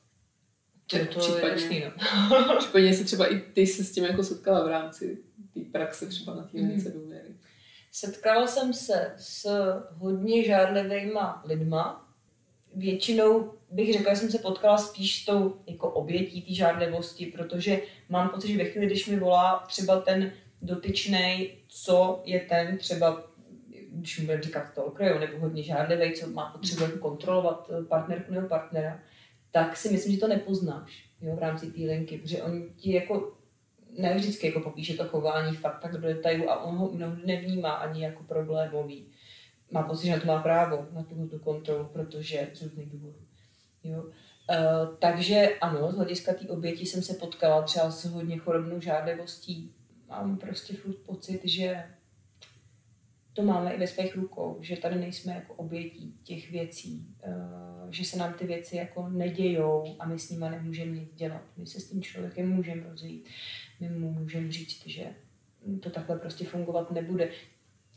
Tak 0.91 1.09
to 1.09 1.19
případně, 1.19 1.79
je 1.79 1.93
no. 2.31 2.57
případně 2.59 2.95
si 2.95 3.05
třeba 3.05 3.27
i 3.27 3.41
ty 3.41 3.67
se 3.67 3.85
s 3.85 3.93
tím 3.93 4.05
jako 4.05 4.23
setkala 4.23 4.65
v 4.65 4.69
rámci 4.69 5.19
té 5.55 5.61
praxe 5.73 6.07
třeba 6.07 6.35
na 6.35 6.43
té 6.43 6.59
mm. 6.59 6.85
důvěry. 6.93 7.35
Setkala 7.93 8.47
jsem 8.47 8.73
se 8.73 9.15
s 9.17 9.47
hodně 9.91 10.45
žádlivýma 10.45 11.43
lidma. 11.47 12.09
Většinou 12.75 13.53
bych 13.71 13.93
řekla, 13.93 14.15
že 14.15 14.21
jsem 14.21 14.31
se 14.31 14.39
potkala 14.39 14.79
spíš 14.79 15.23
s 15.23 15.25
tou 15.25 15.57
jako 15.67 15.91
obětí 15.91 16.43
té 16.43 16.55
žádlivosti, 16.55 17.27
protože 17.27 17.81
mám 18.09 18.29
pocit, 18.29 18.49
že 18.49 18.59
ve 18.59 18.65
chvíli, 18.65 18.87
když 18.87 19.07
mi 19.07 19.17
volá 19.17 19.65
třeba 19.69 20.01
ten 20.01 20.33
dotyčný, 20.63 21.51
co 21.69 22.23
je 22.25 22.41
ten 22.41 22.79
třeba 22.79 23.31
když 23.93 24.19
mu 24.19 24.27
budeme 24.27 24.43
říkat 24.43 24.75
to 24.75 24.85
okrajo, 24.85 25.19
nebo 25.19 25.39
hodně 25.39 25.63
žádlivý, 25.63 26.13
co 26.13 26.31
má 26.31 26.51
potřebu 26.51 26.83
jako 26.83 26.99
kontrolovat 26.99 27.71
partnerku 27.89 28.33
nebo 28.33 28.49
partnera, 28.49 29.01
tak 29.51 29.77
si 29.77 29.93
myslím, 29.93 30.15
že 30.15 30.21
to 30.21 30.29
nepoznáš 30.29 31.11
jo, 31.21 31.37
v 31.37 31.39
rámci 31.39 31.73
té 31.73 31.81
linky, 31.81 32.19
protože 32.19 32.43
on 32.43 32.69
ti 32.77 32.93
jako 32.93 33.33
ne 33.99 34.15
vždycky 34.15 34.47
jako 34.47 34.61
popíše 34.61 34.97
to 34.97 35.05
chování 35.05 35.57
fakt 35.57 35.81
tak 35.83 35.93
do 35.93 36.09
detailu 36.09 36.51
a 36.51 36.63
on 36.63 36.77
ho 36.77 36.91
mnohdy 36.93 37.23
nevnímá 37.27 37.71
ani 37.71 38.05
jako 38.05 38.23
problémový. 38.23 39.07
Má 39.71 39.83
pocit, 39.83 40.07
že 40.07 40.13
na 40.13 40.21
to 40.21 40.27
má 40.27 40.43
právo, 40.43 40.87
na 40.93 41.03
tu, 41.03 41.29
tu 41.29 41.39
kontrolu, 41.39 41.89
protože 41.93 42.51
z 42.55 42.63
různých 42.63 42.91
důvodů. 42.91 43.19
Jo. 43.85 44.03
Uh, 44.03 44.97
takže 44.99 45.49
ano, 45.61 45.93
z 45.93 45.97
hlediska 45.97 46.33
té 46.35 46.49
oběti 46.49 46.87
jsem 46.87 47.03
se 47.03 47.15
potkala 47.15 47.63
třeba 47.63 47.91
s 47.91 48.05
hodně 48.05 48.39
chorobnou 48.39 48.81
žádlivostí. 48.81 49.75
Mám 50.09 50.37
prostě 50.37 50.75
furt 50.75 50.97
pocit, 50.97 51.41
že 51.45 51.85
to 53.33 53.43
máme 53.43 53.75
i 53.75 53.79
ve 53.79 53.87
svých 53.87 54.17
rukou, 54.17 54.59
že 54.61 54.77
tady 54.77 54.97
nejsme 54.97 55.33
jako 55.35 55.55
obětí 55.55 56.15
těch 56.23 56.51
věcí, 56.51 57.07
eh, 57.23 57.31
že 57.91 58.05
se 58.05 58.19
nám 58.19 58.33
ty 58.33 58.47
věci 58.47 58.77
jako 58.77 59.09
nedějou 59.09 59.97
a 59.99 60.07
my 60.07 60.19
s 60.19 60.31
nimi 60.31 60.47
nemůžeme 60.51 60.91
nic 60.91 61.15
dělat. 61.15 61.43
My 61.57 61.67
se 61.67 61.81
s 61.81 61.91
tím 61.91 62.03
člověkem 62.03 62.49
můžeme 62.49 62.83
rozjít, 62.91 63.29
my 63.81 63.89
mu 63.89 64.13
můžeme 64.13 64.53
říct, 64.53 64.87
že 64.87 65.07
to 65.81 65.91
takhle 65.91 66.19
prostě 66.19 66.45
fungovat 66.45 66.91
nebude. 66.91 67.29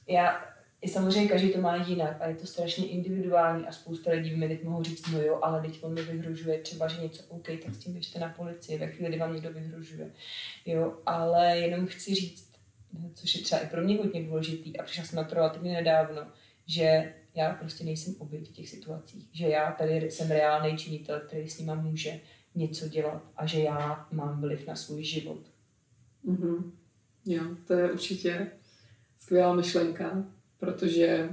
Já, 0.07 0.45
i 0.81 0.89
samozřejmě 0.89 1.29
každý 1.29 1.49
to 1.49 1.61
má 1.61 1.75
jinak 1.75 2.21
a 2.21 2.27
je 2.27 2.35
to 2.35 2.47
strašně 2.47 2.87
individuální 2.87 3.67
a 3.67 3.71
spousta 3.71 4.11
lidí 4.11 4.35
mi 4.35 4.47
teď 4.47 4.63
mohou 4.63 4.83
říct, 4.83 5.11
no 5.11 5.21
jo, 5.21 5.39
ale 5.41 5.61
teď 5.61 5.83
on 5.83 5.93
mi 5.93 6.01
vyhrožuje 6.01 6.57
třeba, 6.59 6.87
že 6.87 7.01
něco 7.01 7.23
OK, 7.29 7.47
tak 7.63 7.75
s 7.75 7.77
tím 7.77 7.93
běžte 7.93 8.19
na 8.19 8.29
policii, 8.29 8.77
ve 8.77 8.87
chvíli, 8.87 9.09
kdy 9.09 9.19
vám 9.19 9.33
někdo 9.33 9.53
vyhrožuje. 9.53 10.11
Jo, 10.65 10.97
ale 11.05 11.59
jenom 11.59 11.87
chci 11.87 12.15
říct, 12.15 12.52
což 13.13 13.35
je 13.35 13.41
třeba 13.41 13.61
i 13.61 13.67
pro 13.67 13.81
mě 13.81 13.97
hodně 13.97 14.23
důležitý 14.23 14.77
a 14.77 14.83
přišla 14.83 15.03
jsem 15.03 15.17
na 15.17 15.23
to 15.23 15.35
relativně 15.35 15.73
nedávno, 15.73 16.21
že 16.65 17.13
já 17.35 17.53
prostě 17.53 17.83
nejsem 17.83 18.15
oběť 18.17 18.49
v 18.49 18.53
těch 18.53 18.69
situacích, 18.69 19.29
že 19.31 19.47
já 19.47 19.71
tady 19.71 20.11
jsem 20.11 20.31
reálný 20.31 20.77
činitel, 20.77 21.19
který 21.19 21.49
s 21.49 21.59
nima 21.59 21.75
může 21.75 22.19
něco 22.55 22.87
dělat 22.87 23.23
a 23.35 23.45
že 23.45 23.59
já 23.59 24.07
mám 24.11 24.41
vliv 24.41 24.67
na 24.67 24.75
svůj 24.75 25.03
život. 25.03 25.39
Mm-hmm. 26.25 26.71
Jo, 27.25 27.43
to 27.67 27.73
je 27.73 27.91
určitě 27.91 28.51
skvělá 29.19 29.55
myšlenka, 29.55 30.25
protože 30.57 31.29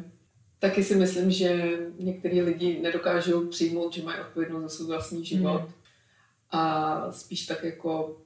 taky 0.59 0.85
si 0.85 0.97
myslím, 0.97 1.31
že 1.31 1.79
některý 1.99 2.43
lidi 2.43 2.81
nedokážou 2.83 3.47
přijmout, 3.47 3.93
že 3.95 4.03
mají 4.03 4.21
odpovědnost 4.21 4.63
za 4.63 4.69
svůj 4.69 4.89
vlastní 4.89 5.25
život 5.25 5.63
mm. 5.63 5.73
a 6.51 7.13
spíš 7.13 7.47
tak 7.47 7.65
jako 7.65 8.23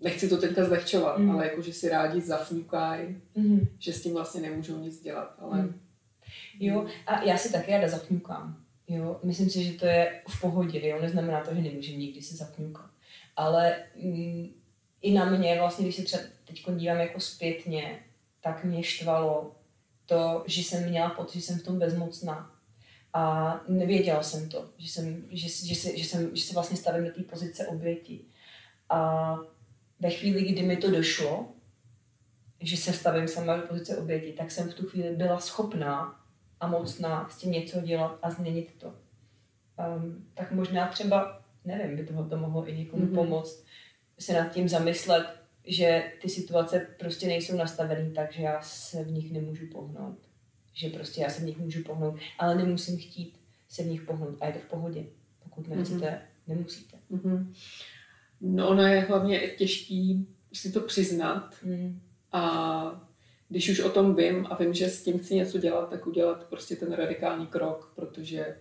nechci 0.00 0.28
to 0.28 0.36
teďka 0.36 0.64
zlehčovat, 0.64 1.18
mm. 1.18 1.30
ale 1.30 1.46
jako, 1.46 1.62
že 1.62 1.72
si 1.72 1.88
rádi 1.88 2.20
zafňukají, 2.20 3.16
mm. 3.34 3.60
že 3.78 3.92
s 3.92 4.02
tím 4.02 4.14
vlastně 4.14 4.40
nemůžou 4.40 4.78
nic 4.78 5.00
dělat, 5.00 5.34
ale... 5.38 5.62
Mm. 5.62 5.80
Jo, 6.60 6.86
a 7.06 7.22
já 7.22 7.38
si 7.38 7.52
taky 7.52 7.70
ráda 7.70 7.88
zafňukám. 7.88 8.64
Jo, 8.88 9.20
myslím 9.22 9.50
si, 9.50 9.64
že 9.64 9.72
to 9.72 9.86
je 9.86 10.22
v 10.28 10.40
pohodě, 10.40 10.88
jo, 10.88 10.98
neznamená 11.00 11.44
to, 11.44 11.54
že 11.54 11.60
nemůžeme 11.60 11.98
nikdy 11.98 12.22
se 12.22 12.36
zafňukat. 12.36 12.90
Ale 13.36 13.76
mm, 14.02 14.48
i 15.02 15.12
na 15.12 15.24
mě, 15.30 15.58
vlastně, 15.58 15.84
když 15.84 15.96
se 15.96 16.02
třeba 16.02 16.22
teď 16.44 16.64
dívám 16.76 16.98
jako 16.98 17.20
zpětně, 17.20 17.98
tak 18.40 18.64
mě 18.64 18.82
štvalo 18.82 19.54
to, 20.06 20.44
že 20.46 20.62
jsem 20.62 20.88
měla 20.88 21.10
pocit, 21.10 21.38
že 21.38 21.44
jsem 21.46 21.58
v 21.58 21.62
tom 21.62 21.78
bezmocná. 21.78 22.50
A 23.12 23.54
nevěděla 23.68 24.22
jsem 24.22 24.48
to, 24.48 24.70
že, 24.78 24.88
jsem, 24.88 25.24
že, 25.30 25.48
že, 25.48 25.74
že, 25.74 25.98
že, 25.98 26.04
jsem, 26.04 26.36
že 26.36 26.42
se 26.42 26.54
vlastně 26.54 26.76
stavím 26.76 27.04
do 27.04 27.12
té 27.12 27.22
pozice 27.22 27.66
oběti. 27.66 28.20
A 28.90 29.38
ve 30.00 30.10
chvíli, 30.10 30.52
kdy 30.52 30.62
mi 30.62 30.76
to 30.76 30.90
došlo, 30.90 31.48
že 32.60 32.76
se 32.76 32.92
stavím 32.92 33.28
sama 33.28 33.56
do 33.56 33.62
pozice 33.62 33.96
oběti, 33.96 34.32
tak 34.32 34.50
jsem 34.50 34.68
v 34.68 34.74
tu 34.74 34.86
chvíli 34.86 35.16
byla 35.16 35.40
schopná 35.40 36.20
a 36.60 36.66
mocná 36.66 37.28
s 37.28 37.38
tím 37.38 37.52
něco 37.52 37.80
dělat 37.80 38.18
a 38.22 38.30
změnit 38.30 38.74
to. 38.78 38.94
Um, 39.96 40.26
tak 40.34 40.52
možná 40.52 40.88
třeba, 40.88 41.42
nevím, 41.64 41.96
by 41.96 42.04
tohle 42.04 42.28
to 42.28 42.36
mohlo 42.36 42.68
i 42.68 42.78
někomu 42.78 43.06
mm-hmm. 43.06 43.14
pomoct, 43.14 43.64
se 44.18 44.32
nad 44.32 44.52
tím 44.52 44.68
zamyslet, 44.68 45.26
že 45.64 46.12
ty 46.22 46.28
situace 46.28 46.86
prostě 46.98 47.26
nejsou 47.26 47.56
nastavené 47.56 48.10
tak, 48.10 48.32
že 48.32 48.42
já 48.42 48.62
se 48.62 49.04
v 49.04 49.10
nich 49.10 49.32
nemůžu 49.32 49.66
pohnout. 49.66 50.18
Že 50.74 50.90
prostě 50.90 51.20
já 51.20 51.30
se 51.30 51.40
v 51.40 51.44
nich 51.44 51.58
můžu 51.58 51.82
pohnout, 51.82 52.18
ale 52.38 52.54
nemusím 52.54 52.98
chtít. 52.98 53.40
se 53.68 53.82
v 53.82 53.86
nich 53.86 54.02
pohnout 54.02 54.36
a 54.40 54.46
je 54.46 54.52
to 54.52 54.58
v 54.58 54.64
pohodě. 54.64 55.04
Pokud 55.44 55.68
nechcete, 55.68 56.06
mm-hmm. 56.06 56.20
nemusíte. 56.46 56.96
Mm-hmm. 57.10 57.54
No 58.40 58.68
ono 58.68 58.82
je 58.82 59.00
hlavně 59.00 59.40
těžký 59.40 60.28
si 60.52 60.72
to 60.72 60.80
přiznat 60.80 61.54
mm. 61.64 62.00
a 62.32 63.06
když 63.48 63.68
už 63.68 63.80
o 63.80 63.90
tom 63.90 64.14
vím 64.14 64.46
a 64.50 64.56
vím, 64.56 64.74
že 64.74 64.88
s 64.88 65.02
tím 65.02 65.18
chci 65.18 65.34
něco 65.34 65.58
dělat, 65.58 65.90
tak 65.90 66.06
udělat 66.06 66.44
prostě 66.44 66.76
ten 66.76 66.92
radikální 66.92 67.46
krok, 67.46 67.92
protože 67.96 68.56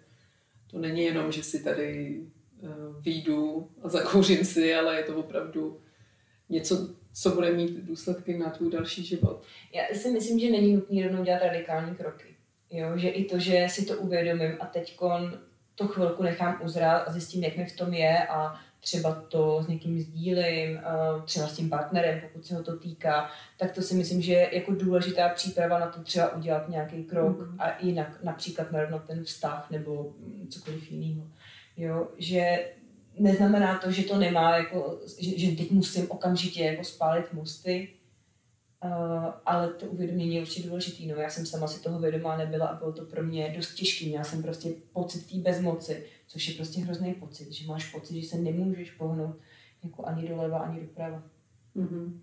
to 0.67 0.79
není 0.79 1.01
jenom, 1.01 1.31
že 1.31 1.43
si 1.43 1.63
tady 1.63 2.19
uh, 2.61 3.01
výjdu 3.01 3.69
a 3.81 3.89
zakouřím 3.89 4.45
si, 4.45 4.75
ale 4.75 4.97
je 4.97 5.03
to 5.03 5.15
opravdu 5.15 5.81
něco, 6.49 6.95
co 7.13 7.29
bude 7.29 7.51
mít 7.51 7.71
důsledky 7.71 8.37
na 8.37 8.49
tvůj 8.49 8.71
další 8.71 9.05
život. 9.05 9.43
Já 9.73 9.99
si 9.99 10.11
myslím, 10.11 10.39
že 10.39 10.51
není 10.51 10.73
nutné 10.73 11.03
rovnou 11.03 11.23
dělat 11.23 11.43
radikální 11.43 11.95
kroky. 11.95 12.35
Jo, 12.71 12.97
že 12.97 13.09
i 13.09 13.25
to, 13.25 13.39
že 13.39 13.67
si 13.69 13.85
to 13.85 13.97
uvědomím 13.97 14.51
a 14.59 14.65
teď 14.65 14.97
to 15.79 15.87
chvilku 15.87 16.23
nechám 16.23 16.59
uzrát 16.63 17.07
a 17.07 17.11
zjistím, 17.11 17.43
jak 17.43 17.57
mi 17.57 17.65
v 17.65 17.75
tom 17.75 17.93
je 17.93 18.27
a 18.27 18.55
třeba 18.79 19.13
to 19.13 19.63
s 19.63 19.67
někým 19.67 19.99
sdílím, 19.99 20.79
třeba 21.25 21.47
s 21.47 21.55
tím 21.55 21.69
partnerem, 21.69 22.21
pokud 22.21 22.45
se 22.45 22.55
ho 22.55 22.63
to 22.63 22.77
týká, 22.77 23.29
tak 23.57 23.71
to 23.71 23.81
si 23.81 23.95
myslím, 23.95 24.21
že 24.21 24.33
je 24.33 24.55
jako 24.55 24.71
důležitá 24.71 25.29
příprava 25.29 25.79
na 25.79 25.87
to 25.87 26.03
třeba 26.03 26.35
udělat 26.35 26.69
nějaký 26.69 27.03
krok 27.03 27.39
mm. 27.39 27.61
a 27.61 27.79
jinak 27.79 28.23
například 28.23 28.71
narovnat 28.71 29.05
ten 29.07 29.23
vztah 29.23 29.71
nebo 29.71 30.13
cokoliv 30.49 30.91
jiného. 30.91 31.27
Jo, 31.77 32.07
že 32.17 32.69
neznamená 33.19 33.77
to, 33.77 33.91
že 33.91 34.03
to 34.03 34.17
nemá, 34.17 34.57
jako, 34.57 34.99
že, 35.19 35.39
že 35.39 35.55
teď 35.55 35.71
musím 35.71 36.11
okamžitě 36.11 36.63
jako 36.63 36.83
spálit 36.83 37.33
mosty, 37.33 37.87
Uh, 38.85 39.25
ale 39.45 39.67
to 39.67 39.85
uvědomění 39.85 40.35
je 40.35 40.41
určitě 40.41 40.67
důležitý. 40.67 41.07
No, 41.07 41.15
já 41.15 41.29
jsem 41.29 41.45
sama 41.45 41.67
si 41.67 41.81
toho 41.81 41.99
vědomá 41.99 42.37
nebyla 42.37 42.67
a 42.67 42.75
bylo 42.75 42.93
to 42.93 43.05
pro 43.05 43.23
mě 43.23 43.53
dost 43.55 43.73
těžké. 43.73 44.05
Měla 44.05 44.23
jsem 44.23 44.41
prostě 44.41 44.69
pocit 44.93 45.31
té 45.31 45.37
bezmoci, 45.37 46.05
což 46.27 46.47
je 46.47 46.55
prostě 46.55 46.81
hrozný 46.81 47.13
pocit, 47.13 47.51
že 47.51 47.67
máš 47.67 47.91
pocit, 47.91 48.21
že 48.21 48.27
se 48.27 48.37
nemůžeš 48.37 48.91
pohnout 48.91 49.35
jako 49.83 50.05
ani 50.05 50.27
doleva, 50.27 50.59
ani 50.59 50.81
doprava. 50.81 51.23
Mm-hmm. 51.75 52.19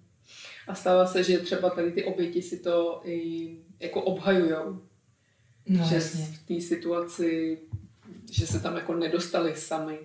A 0.69 0.75
stává 0.75 1.07
se, 1.07 1.25
že 1.25 1.39
třeba 1.39 1.71
tady 1.71 1.93
ty 1.93 2.05
oběti 2.05 2.43
si 2.43 2.59
to 2.59 3.01
i 3.05 3.49
jako 3.81 4.03
obhajujou. 4.03 4.81
No, 5.67 5.85
že 5.89 5.95
jasně. 5.95 6.25
v 6.25 6.47
té 6.47 6.61
situaci, 6.61 7.59
že 8.31 8.47
se 8.47 8.61
tam 8.61 8.77
jako 8.77 8.95
nedostali 8.95 9.57
sami. 9.57 9.99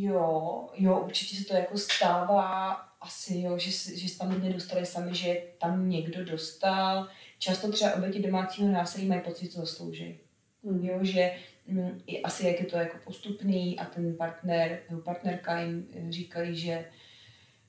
Jo, 0.00 0.68
jo, 0.76 1.00
určitě 1.04 1.36
se 1.36 1.44
to 1.44 1.54
jako 1.54 1.78
stává 1.78 2.87
asi, 3.00 3.40
jo, 3.40 3.58
že, 3.58 3.70
že 3.70 4.08
se 4.08 4.18
tam 4.18 4.42
nedostali 4.42 4.86
sami, 4.86 5.14
že 5.14 5.42
tam 5.60 5.88
někdo 5.88 6.24
dostal. 6.24 7.08
Často 7.38 7.72
třeba 7.72 7.94
oběti 7.94 8.22
domácího 8.22 8.72
násilí 8.72 9.06
mají 9.06 9.20
pocit, 9.20 9.44
že 9.44 9.52
to 9.52 9.60
zaslouží. 9.60 10.18
Mm. 10.62 10.84
Jo, 10.84 10.98
že 11.02 11.32
mm, 11.66 12.02
i 12.06 12.22
asi 12.22 12.46
jak 12.46 12.60
je 12.60 12.66
to 12.66 12.76
jako 12.76 12.98
postupný 13.04 13.78
a 13.78 13.84
ten 13.84 14.16
partner 14.16 14.78
nebo 14.90 15.02
partnerka 15.02 15.60
jim 15.60 15.88
eh, 15.92 16.12
říkají, 16.12 16.56
že 16.56 16.84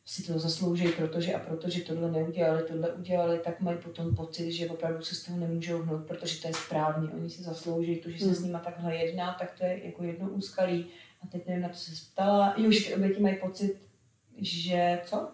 si 0.05 0.23
to 0.23 0.39
zaslouží, 0.39 0.87
protože 0.87 1.33
a 1.33 1.39
protože 1.39 1.81
tohle 1.81 2.11
neudělali, 2.11 2.63
tohle 2.63 2.93
udělali, 2.93 3.39
tak 3.39 3.61
mají 3.61 3.77
potom 3.77 4.15
pocit, 4.15 4.51
že 4.51 4.69
opravdu 4.69 5.01
se 5.01 5.15
z 5.15 5.23
toho 5.23 5.37
nemůžou 5.37 5.81
hnout, 5.81 6.07
protože 6.07 6.41
to 6.41 6.47
je 6.47 6.53
správně. 6.53 7.09
Oni 7.09 7.29
si 7.29 7.43
zaslouží 7.43 7.95
to, 7.95 8.09
že 8.09 8.19
se 8.19 8.25
mm. 8.25 8.35
s 8.35 8.43
nima 8.43 8.59
takhle 8.59 8.95
jedná, 8.95 9.35
tak 9.39 9.51
to 9.57 9.65
je 9.65 9.85
jako 9.85 10.03
jedno 10.03 10.29
úskalí. 10.29 10.87
A 11.21 11.27
teď 11.27 11.47
nevím, 11.47 11.63
na 11.63 11.69
to 11.69 11.75
se 11.75 11.91
ptala. 12.11 12.53
Jo, 12.57 12.71
že 12.71 12.85
ty 12.85 12.95
oběti 12.95 13.21
mají 13.21 13.35
pocit, 13.35 13.88
že 14.41 15.01
co? 15.05 15.31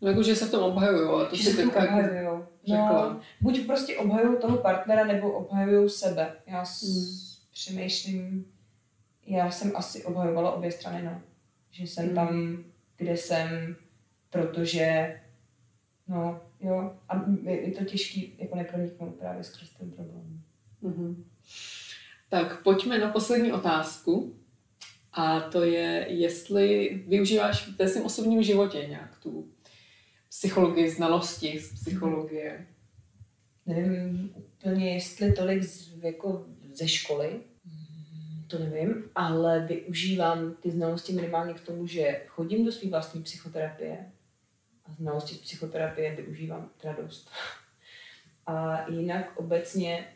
No 0.00 0.08
jako, 0.08 0.22
že 0.22 0.36
se 0.36 0.46
v 0.46 0.50
tom 0.50 0.64
obhajují, 0.64 1.08
ale 1.08 1.26
to 1.26 1.36
že 1.36 1.42
si 1.42 1.56
teďka 1.56 1.82
obhajujou. 1.82 2.46
No, 2.68 3.20
buď 3.40 3.66
prostě 3.66 3.96
obhajují 3.96 4.38
toho 4.40 4.58
partnera, 4.58 5.04
nebo 5.04 5.32
obhajují 5.32 5.90
sebe. 5.90 6.32
Já 6.46 6.58
hmm. 6.58 7.06
přemýšlím, 7.52 8.46
já 9.26 9.50
jsem 9.50 9.72
asi 9.76 10.04
obhajovala 10.04 10.52
obě 10.52 10.72
strany, 10.72 11.02
no. 11.02 11.22
Že 11.70 11.84
jsem 11.84 12.06
hmm. 12.06 12.14
tam, 12.14 12.64
kde 12.96 13.16
jsem, 13.16 13.76
protože, 14.30 15.20
no, 16.08 16.40
jo, 16.60 16.96
a 17.08 17.24
je 17.44 17.72
to 17.72 17.84
těžký 17.84 18.34
jako 18.38 18.56
neproniknout 18.56 19.14
právě 19.14 19.44
skrz 19.44 19.70
ten 19.70 19.90
problém. 19.90 20.42
Mm-hmm. 20.82 21.24
Tak 22.28 22.62
pojďme 22.62 22.98
na 22.98 23.10
poslední 23.10 23.52
otázku. 23.52 24.39
A 25.12 25.40
to 25.40 25.64
je, 25.64 26.06
jestli 26.08 26.90
využíváš 27.06 27.68
ve 27.78 27.88
svém 27.88 28.04
osobním 28.04 28.42
životě 28.42 28.86
nějak 28.88 29.18
tu 29.18 29.48
psychologii, 30.28 30.90
znalosti 30.90 31.60
z 31.60 31.80
psychologie. 31.80 32.66
Nevím 33.66 34.32
úplně, 34.34 34.94
jestli 34.94 35.32
tolik 35.32 35.62
z, 35.62 36.02
jako 36.02 36.46
ze 36.72 36.88
školy, 36.88 37.40
to 38.46 38.58
nevím, 38.58 39.10
ale 39.14 39.66
využívám 39.66 40.54
ty 40.54 40.70
znalosti 40.70 41.12
minimálně 41.12 41.54
k 41.54 41.60
tomu, 41.60 41.86
že 41.86 42.22
chodím 42.26 42.64
do 42.64 42.72
své 42.72 42.90
vlastní 42.90 43.22
psychoterapie 43.22 44.12
a 44.84 44.92
znalosti 44.92 45.34
z 45.34 45.38
psychoterapie 45.38 46.16
využívám 46.16 46.70
teda 46.80 46.96
dost. 47.02 47.30
A 48.46 48.86
jinak 48.90 49.36
obecně 49.36 50.08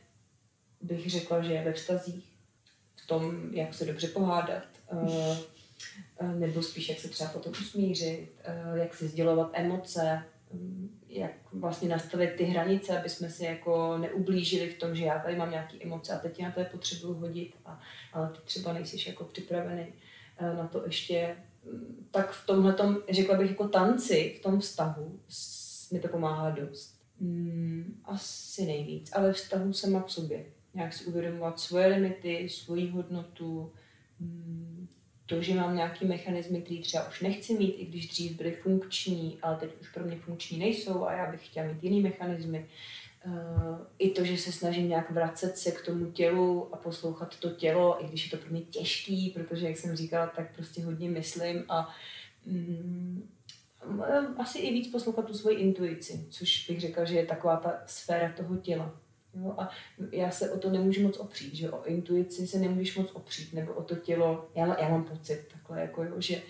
bych 0.81 1.11
řekla, 1.11 1.43
že 1.43 1.63
ve 1.65 1.73
vztazích, 1.73 2.25
v 2.97 3.07
tom, 3.07 3.55
jak 3.55 3.75
se 3.75 3.85
dobře 3.85 4.09
pohádat, 4.09 4.74
nebo 6.39 6.63
spíš 6.63 6.89
jak 6.89 6.99
se 6.99 7.09
třeba 7.09 7.31
potom 7.31 7.53
usmířit, 7.53 8.33
eh, 8.45 8.79
jak 8.79 8.95
si 8.95 9.09
sdělovat 9.09 9.51
emoce, 9.53 10.23
mm, 10.53 11.01
jak 11.09 11.33
vlastně 11.53 11.89
nastavit 11.89 12.35
ty 12.37 12.45
hranice, 12.45 12.99
aby 12.99 13.09
jsme 13.09 13.31
si 13.31 13.45
jako 13.45 13.99
neublížili 13.99 14.71
v 14.71 14.79
tom, 14.79 14.95
že 14.95 15.05
já 15.05 15.19
tady 15.19 15.37
mám 15.37 15.51
nějaké 15.51 15.77
emoce 15.83 16.13
a 16.13 16.19
teď 16.19 16.41
já 16.41 16.51
to 16.51 16.65
potřebuju 16.65 17.15
hodit, 17.15 17.55
a, 17.67 17.81
ale 18.13 18.29
ty 18.29 18.39
třeba 18.45 18.73
nejsi 18.73 19.09
jako 19.09 19.25
připravený 19.25 19.87
na 20.41 20.69
to 20.69 20.83
ještě. 20.87 21.37
Mm, 21.65 22.07
tak 22.11 22.33
v 22.33 22.47
tomhle, 22.47 22.77
řekla 23.11 23.37
bych 23.37 23.51
jako 23.51 23.69
tanci, 23.69 24.37
v 24.39 24.43
tom 24.43 24.61
vztahu 24.61 25.21
mi 25.93 26.01
to 26.01 26.09
pomáhá 26.09 26.51
dost. 26.51 26.95
Hmm, 27.21 28.01
asi 28.05 28.67
nejvíc, 28.67 29.11
ale 29.13 29.33
vztahu 29.33 29.73
sama 29.73 30.03
k 30.03 30.11
sobě. 30.11 30.45
Nějak 30.75 30.93
si 30.93 31.05
uvědomovat 31.05 31.61
svoje 31.61 31.87
limity, 31.87 32.49
svoji 32.49 32.91
hodnotu, 32.91 33.73
to, 35.27 35.43
že 35.43 35.55
mám 35.55 35.77
nějaký 35.77 36.07
mechanismy, 36.07 36.63
které 36.63 36.81
třeba 36.81 37.09
už 37.09 37.21
nechci 37.21 37.55
mít, 37.55 37.73
i 37.73 37.87
když 37.87 38.09
dřív 38.09 38.37
byly 38.37 38.53
funkční, 38.53 39.39
ale 39.43 39.57
teď 39.57 39.71
už 39.81 39.89
pro 39.89 40.05
mě 40.05 40.17
funkční 40.17 40.59
nejsou 40.59 41.05
a 41.05 41.13
já 41.13 41.31
bych 41.31 41.47
chtěla 41.47 41.67
mít 41.67 41.85
jiný 41.85 42.01
mechanismy. 42.01 42.69
Uh, 43.27 43.79
I 43.99 44.11
to, 44.11 44.25
že 44.25 44.39
se 44.39 44.53
snažím 44.53 44.89
nějak 44.89 45.11
vracet 45.11 45.59
se 45.59 45.71
k 45.71 45.85
tomu 45.85 46.11
tělu 46.11 46.75
a 46.75 46.77
poslouchat 46.77 47.37
to 47.39 47.51
tělo, 47.51 48.05
i 48.05 48.09
když 48.09 48.25
je 48.25 48.31
to 48.31 48.45
pro 48.45 48.51
mě 48.51 48.61
těžký, 48.61 49.31
protože, 49.31 49.67
jak 49.67 49.77
jsem 49.77 49.97
říkala, 49.97 50.27
tak 50.27 50.55
prostě 50.55 50.85
hodně 50.85 51.11
myslím 51.11 51.65
a 51.69 51.95
um, 52.47 53.29
asi 54.39 54.59
i 54.59 54.73
víc 54.73 54.93
poslouchat 54.93 55.27
tu 55.27 55.35
svoji 55.35 55.57
intuici, 55.57 56.27
což 56.31 56.67
bych 56.69 56.81
řekla, 56.81 57.05
že 57.05 57.17
je 57.17 57.27
taková 57.27 57.57
ta 57.57 57.83
sféra 57.87 58.33
toho 58.33 58.57
těla. 58.57 59.01
Jo? 59.35 59.55
A 59.59 59.69
já 60.13 60.31
se 60.31 60.51
o 60.51 60.59
to 60.59 60.71
nemůžu 60.71 61.03
moc 61.03 61.17
opřít, 61.17 61.55
že 61.55 61.71
o 61.71 61.85
intuici 61.85 62.47
se 62.47 62.59
nemůžeš 62.59 62.97
moc 62.97 63.11
opřít, 63.13 63.53
nebo 63.53 63.73
o 63.73 63.83
to 63.83 63.97
tělo, 63.97 64.49
já, 64.55 64.81
já 64.81 64.89
mám 64.89 65.05
pocit 65.05 65.47
takhle, 65.53 65.81
jako 65.81 66.05
jo, 66.05 66.15
že, 66.19 66.43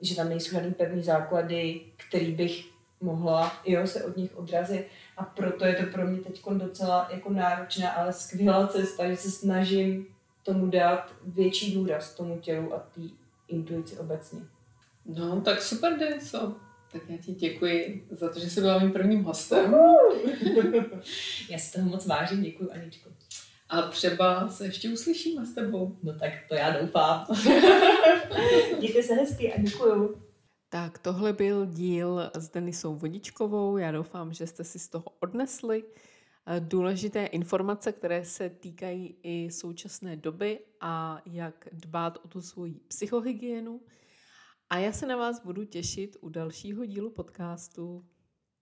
že 0.00 0.16
tam 0.16 0.28
nejsou 0.28 0.50
žádný 0.50 0.72
pevný 0.72 1.02
základy, 1.02 1.80
který 1.96 2.32
bych 2.32 2.74
mohla 3.00 3.52
jo, 3.64 3.86
se 3.86 4.04
od 4.04 4.16
nich 4.16 4.36
odrazit 4.36 4.86
a 5.16 5.24
proto 5.24 5.64
je 5.64 5.74
to 5.74 5.92
pro 5.92 6.06
mě 6.06 6.20
teď 6.20 6.42
docela 6.48 7.08
jako 7.12 7.32
náročná, 7.32 7.90
ale 7.90 8.12
skvělá 8.12 8.66
cesta, 8.66 9.08
že 9.10 9.16
se 9.16 9.30
snažím 9.30 10.06
tomu 10.42 10.66
dát 10.66 11.12
větší 11.26 11.74
důraz 11.74 12.14
tomu 12.14 12.38
tělu 12.38 12.74
a 12.74 12.78
té 12.78 13.00
intuici 13.48 13.98
obecně. 13.98 14.40
No, 15.06 15.40
tak 15.40 15.62
super, 15.62 15.98
Denso. 15.98 16.56
Tak 16.94 17.02
já 17.08 17.16
ti 17.16 17.32
děkuji 17.32 18.06
za 18.10 18.32
to, 18.32 18.40
že 18.40 18.50
jsi 18.50 18.60
byla 18.60 18.78
mým 18.78 18.92
prvním 18.92 19.24
hostem. 19.24 19.74
já 21.50 21.58
si 21.58 21.72
toho 21.72 21.88
moc 21.88 22.06
vážím, 22.06 22.42
děkuji 22.42 22.70
Aničko. 22.70 23.10
A 23.68 23.82
třeba 23.82 24.48
se 24.48 24.66
ještě 24.66 24.88
uslyšíme 24.88 25.46
s 25.46 25.54
tebou. 25.54 25.96
No 26.02 26.18
tak 26.18 26.32
to 26.48 26.54
já 26.54 26.80
doufám. 26.80 27.26
Mějte 28.78 29.02
se 29.02 29.14
hezky 29.14 29.52
a 29.52 29.60
děkuju. 29.60 30.22
Tak 30.68 30.98
tohle 30.98 31.32
byl 31.32 31.66
díl 31.66 32.30
s 32.34 32.48
Denisou 32.48 32.94
Vodičkovou. 32.94 33.76
Já 33.76 33.92
doufám, 33.92 34.32
že 34.32 34.46
jste 34.46 34.64
si 34.64 34.78
z 34.78 34.88
toho 34.88 35.04
odnesli 35.20 35.84
důležité 36.58 37.26
informace, 37.26 37.92
které 37.92 38.24
se 38.24 38.50
týkají 38.50 39.16
i 39.22 39.50
současné 39.50 40.16
doby 40.16 40.60
a 40.80 41.22
jak 41.26 41.68
dbát 41.72 42.18
o 42.24 42.28
tu 42.28 42.40
svoji 42.40 42.74
psychohygienu. 42.88 43.80
A 44.74 44.78
já 44.78 44.92
se 44.92 45.06
na 45.06 45.16
vás 45.16 45.40
budu 45.44 45.64
těšit 45.64 46.16
u 46.20 46.28
dalšího 46.28 46.84
dílu 46.84 47.10
podcastu. 47.10 48.04